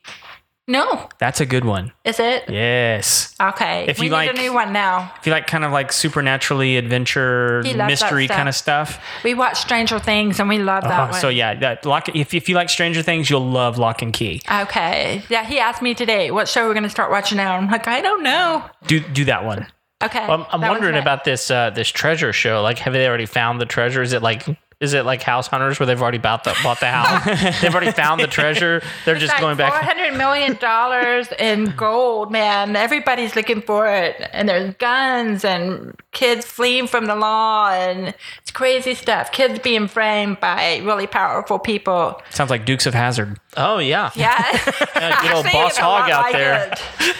[0.68, 1.92] No, That's a good one.
[2.04, 2.46] is it?
[2.50, 3.36] Yes.
[3.40, 3.86] Okay.
[3.88, 5.12] If we you need like- a new one now.
[5.20, 9.00] If you like kind of like supernaturally adventure, He loves that mystery kind of stuff.
[9.24, 11.22] We watch Stranger Things and we love that Uh, one.
[11.22, 12.10] so yeah, that lock.
[12.16, 14.42] If, if you like Stranger Things, you'll love Locke and Key.
[14.52, 15.22] Okay.
[15.30, 17.56] Yeah, he asked me today, what show we're going to start watching now?
[17.58, 18.64] I'm like, I don't know.
[18.88, 19.68] Do do that one.
[20.04, 20.20] Okay.
[20.20, 22.62] I'm, I'm wondering about this uh, this treasure show.
[22.64, 24.02] Like, have they already found the treasure?
[24.02, 24.46] Is it like
[24.80, 27.24] is it like house hunters where they've already bought the bought the house?
[27.62, 28.82] they've already found the treasure.
[29.06, 29.74] They're just It's going like back.
[29.74, 32.76] Four hundred million dollars in gold, man.
[32.76, 38.52] Everybody's looking for it, and there's guns and kids fleeing from the law, and it's
[38.52, 39.32] crazy stuff.
[39.32, 42.22] Kids being framed by really powerful people.
[42.32, 43.40] Sounds like Dukes of Hazzard.
[43.58, 44.36] Oh yeah, Yeah,
[44.96, 46.74] Yeah, good old Boss Hogg lot out like there.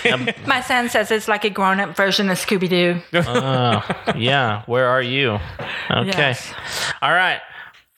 [0.04, 0.12] it.
[0.12, 3.02] Um, My son says it's like a grown-up version of Scooby Doo.
[3.14, 3.84] Oh,
[4.18, 4.64] yeah.
[4.66, 5.40] Where are you?
[5.90, 6.08] Okay.
[6.08, 6.54] Yes.
[7.02, 7.40] All right.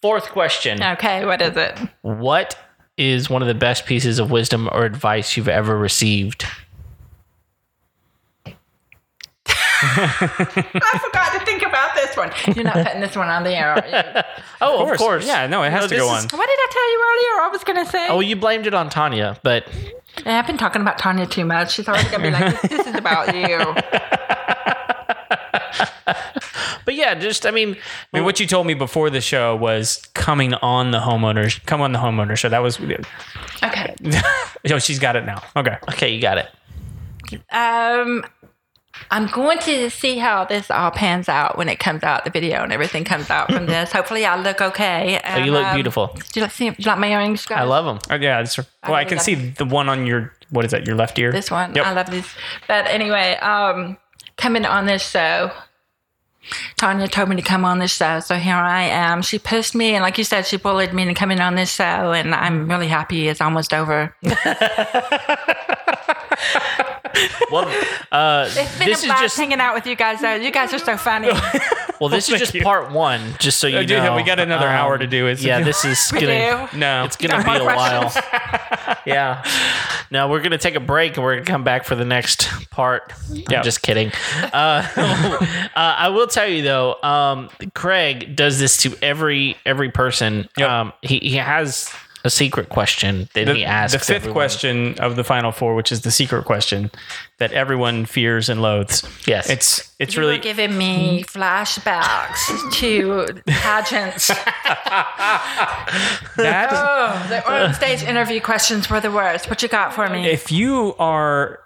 [0.02, 0.82] Fourth question.
[0.82, 1.78] Okay, what is it?
[2.02, 2.58] What
[2.98, 6.46] is one of the best pieces of wisdom or advice you've ever received?
[9.80, 12.32] I forgot to think about this one.
[12.56, 14.22] You're not putting this one on the air, are you?
[14.60, 15.28] Oh, of course.
[15.28, 16.38] Yeah, no, it has No, to this go is- on.
[16.38, 17.46] What did I tell you earlier?
[17.46, 18.08] I was going to say.
[18.10, 19.68] Oh, you blamed it on Tanya, but
[20.26, 21.74] Yeah, I've been talking about Tanya too much.
[21.76, 23.76] She's already gonna be like, "This, this is about you."
[27.08, 27.78] but yeah, just I mean,
[28.14, 31.82] I mean, what you told me before the show was coming on the homeowners, come
[31.82, 32.50] on the homeowner show.
[32.50, 33.96] That was, Okay.
[34.72, 35.42] oh, she's got it now.
[35.56, 35.78] Okay.
[35.90, 36.50] okay, you got it.
[37.52, 38.26] Um,
[39.12, 42.64] I'm going to see how this all pans out when it comes out, the video
[42.64, 43.92] and everything comes out from this.
[43.92, 45.20] Hopefully, I'll look okay.
[45.24, 46.08] Oh, you look Um, beautiful.
[46.08, 47.60] Do you like, see, do you like my earrings, guys?
[47.60, 48.00] I love them.
[48.10, 48.40] Oh, yeah.
[48.42, 50.96] It's, well, I, really can love see the one on your, what is that, your
[50.96, 51.32] left ear?
[51.32, 51.76] this one.
[51.76, 51.86] Yep.
[51.86, 52.28] I love these.
[52.68, 53.98] But anyway, um,
[54.38, 55.52] coming on this show.
[56.78, 59.22] Tanya told me to come on this show, so here I am.
[59.22, 62.12] She pushed me, and like you said, she bullied me into coming on this show,
[62.12, 64.16] and I'm really happy it's almost over.
[67.52, 67.68] Well,
[68.12, 70.36] uh, It's been this a is blast just hanging out with you guys, though.
[70.36, 71.30] You guys are so funny.
[72.02, 72.62] well, this is just you.
[72.62, 73.22] part one.
[73.40, 75.40] Just so you Oh, dude, know, we got another Um, hour to do it.
[75.40, 76.78] Yeah, this is We gonna do.
[76.78, 77.06] No.
[77.06, 78.12] it's gonna got be a more while.
[79.06, 79.44] yeah.
[80.12, 83.14] No, we're gonna take a break and we're gonna come back for the next part.
[83.32, 83.60] Yeah.
[83.60, 84.12] I'm just kidding.
[84.42, 90.50] Uh, uh, I will tell you though, um, Craig does this to every every person.
[90.58, 90.70] Yep.
[90.70, 91.90] Um, he he has
[92.28, 93.94] a secret question that the, he asks.
[93.94, 94.34] the fifth everyone.
[94.34, 96.92] question of the final four, which is the secret question
[97.40, 99.04] that everyone fears and loathes.
[99.26, 99.50] Yes.
[99.50, 104.28] It's, it's You were really, giving me flashbacks to pageants.
[106.38, 106.70] that.
[106.72, 109.50] Oh, the on stage interview questions were the worst.
[109.50, 110.28] What you got for me?
[110.28, 111.60] if you are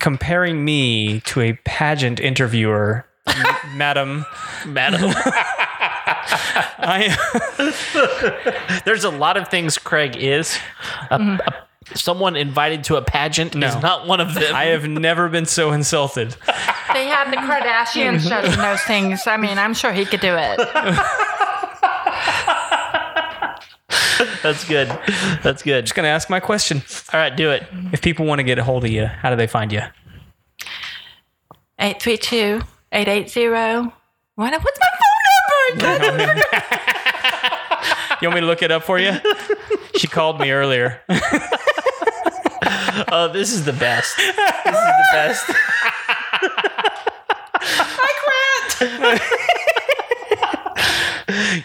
[0.00, 4.24] comparing me to a pageant interviewer, m- madam,
[4.66, 5.12] Madam.
[6.06, 7.16] I
[8.84, 10.58] There's a lot of things Craig is.
[11.10, 11.40] A- mm-hmm.
[11.40, 11.64] a-
[11.96, 14.54] someone invited to a pageant is not one of them.
[14.54, 16.36] I have never been so insulted.
[16.92, 19.26] they had the Kardashians judging those things.
[19.26, 20.58] I mean, I'm sure he could do it.
[24.42, 24.88] That's good.
[25.42, 25.84] That's good.
[25.84, 26.82] Just gonna ask my question.
[27.12, 27.66] All right, do it.
[27.92, 29.80] If people want to get a hold of you, how do they find you?
[31.78, 32.62] 832
[32.92, 33.48] 880.
[34.36, 35.13] What, what's my phone number?
[38.22, 39.12] You want me to look it up for you?
[39.96, 41.02] She called me earlier.
[43.10, 44.16] Oh, this is the best.
[44.16, 44.34] This is
[44.74, 45.50] the best.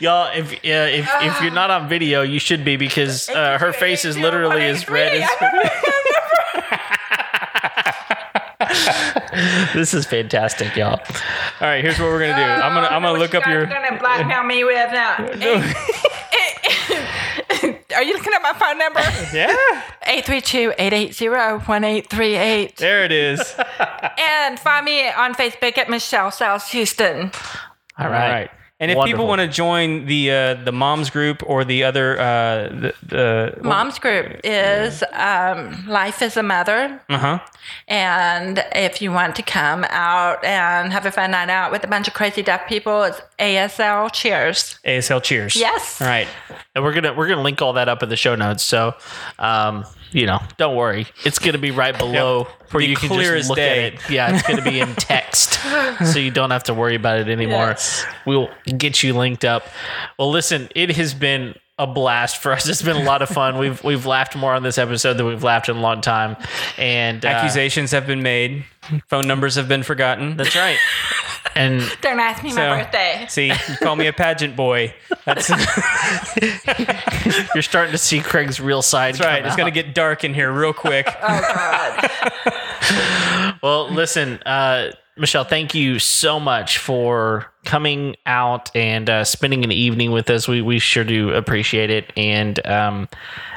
[0.01, 3.71] Y'all, if uh, if if you're not on video, you should be because uh, her
[3.71, 5.30] face is literally as red as.
[9.74, 11.00] this is fantastic, y'all.
[11.00, 12.41] All right, here's what we're gonna do.
[12.41, 13.60] Oh, I'm gonna I'm gonna look up your.
[13.60, 15.16] You're gonna blackmail me with now.
[17.96, 19.00] Are you looking at my phone number?
[19.34, 19.56] Yeah,
[20.08, 22.76] 832-880-1838.
[22.78, 23.41] there it is.
[24.18, 27.32] And find me on Facebook at Michelle South Houston.
[27.98, 28.50] All All right.
[28.80, 28.84] Right.
[28.84, 29.18] And if Wonderful.
[29.18, 33.60] people want to join the uh, the moms group or the other uh, the, the
[33.61, 37.01] Mom's group is um, Life as a Mother.
[37.10, 37.39] uh huh
[37.88, 41.88] And if you want to come out and have a fun night out with a
[41.88, 44.80] bunch of crazy deaf people, it's ASL Cheers.
[44.85, 45.56] ASL Cheers.
[45.56, 46.01] Yes.
[46.01, 46.27] All right.
[46.76, 48.64] and we're gonna we're gonna link all that up in the show notes.
[48.64, 48.93] So,
[49.39, 53.36] um, you know, don't worry, it's gonna be right below where Be you can clear
[53.38, 53.88] just look day.
[53.88, 54.10] at it.
[54.10, 55.60] Yeah, it's gonna be in text,
[56.14, 57.68] so you don't have to worry about it anymore.
[57.68, 58.06] Yes.
[58.26, 59.64] We'll get you linked up.
[60.18, 62.68] Well, listen, it has been a blast for us.
[62.68, 63.58] It's been a lot of fun.
[63.58, 66.36] We've we've laughed more on this episode than we've laughed in a long time,
[66.78, 68.66] and uh, Accusations have been made.
[69.08, 70.38] Phone numbers have been forgotten.
[70.38, 70.78] That's right.
[71.60, 73.26] And Don't ask me my birthday.
[73.27, 74.94] See, you call me a pageant boy.
[75.26, 75.49] That's,
[77.53, 79.15] you're starting to see Craig's real side.
[79.15, 79.40] That's right.
[79.41, 81.07] come It's gonna get dark in here real quick.
[81.22, 82.10] Oh God.
[83.61, 89.72] Well, listen, uh, Michelle, thank you so much for coming out and uh, spending an
[89.72, 90.48] evening with us.
[90.48, 93.08] We we sure do appreciate it, and um,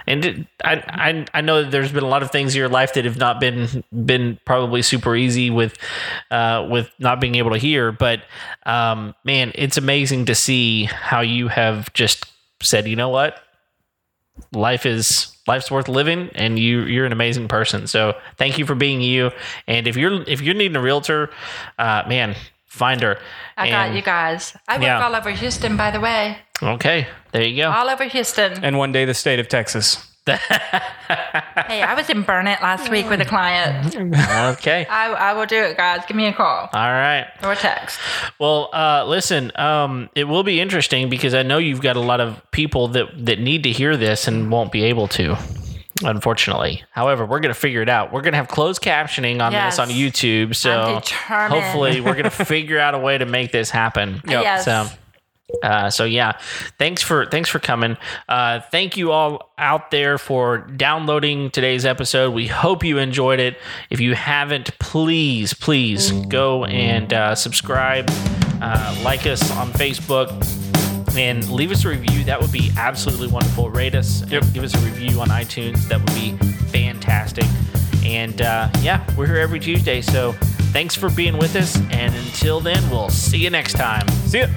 [0.06, 2.92] and I, I I know that there's been a lot of things in your life
[2.92, 5.78] that have not been been probably super easy with
[6.30, 8.20] uh, with not being able to hear, but
[8.66, 12.26] um, man, it's amazing to see how you have just
[12.60, 13.40] said, you know what,
[14.52, 17.86] life is life's worth living and you you're an amazing person.
[17.86, 19.30] So thank you for being you.
[19.66, 21.30] And if you're if you're needing a realtor
[21.78, 22.36] uh man
[22.72, 23.18] find her
[23.56, 24.56] I got you guys.
[24.66, 25.04] I work Yeah.
[25.04, 26.38] all over Houston, by the way.
[26.62, 28.64] okay there you go All over Houston.
[28.64, 30.08] and one day, the state of Texas.
[31.68, 33.94] Hey, I was in Burnet last week with a client.
[34.58, 36.02] okay I, I will do it, guys.
[36.06, 37.98] Give me a call all right or text.
[38.38, 42.20] well uh listen um it will be interesting because i know you've got a lot
[42.20, 45.36] of people that that need to hear this and won't be able to
[46.04, 49.76] unfortunately however we're gonna figure it out we're gonna have closed captioning on Yes.
[49.76, 51.00] this on youtube so
[51.48, 54.64] hopefully we're gonna figure out a way to make this happen Yes.
[54.64, 54.86] so
[55.62, 56.38] uh, so yeah,
[56.78, 57.98] thanks for thanks for coming.
[58.26, 62.32] Uh, thank you all out there for downloading today's episode.
[62.32, 63.58] We hope you enjoyed it.
[63.90, 68.06] If you haven't, please please go and uh, subscribe,
[68.62, 70.30] uh, like us on Facebook,
[71.16, 72.24] and leave us a review.
[72.24, 73.70] That would be absolutely wonderful.
[73.70, 74.22] Rate us.
[74.22, 75.88] and Give us a review on iTunes.
[75.88, 76.36] That would be
[76.68, 77.44] fantastic.
[78.04, 80.00] And uh, yeah, we're here every Tuesday.
[80.00, 80.32] So
[80.72, 81.76] thanks for being with us.
[81.90, 84.08] And until then, we'll see you next time.
[84.26, 84.48] See ya.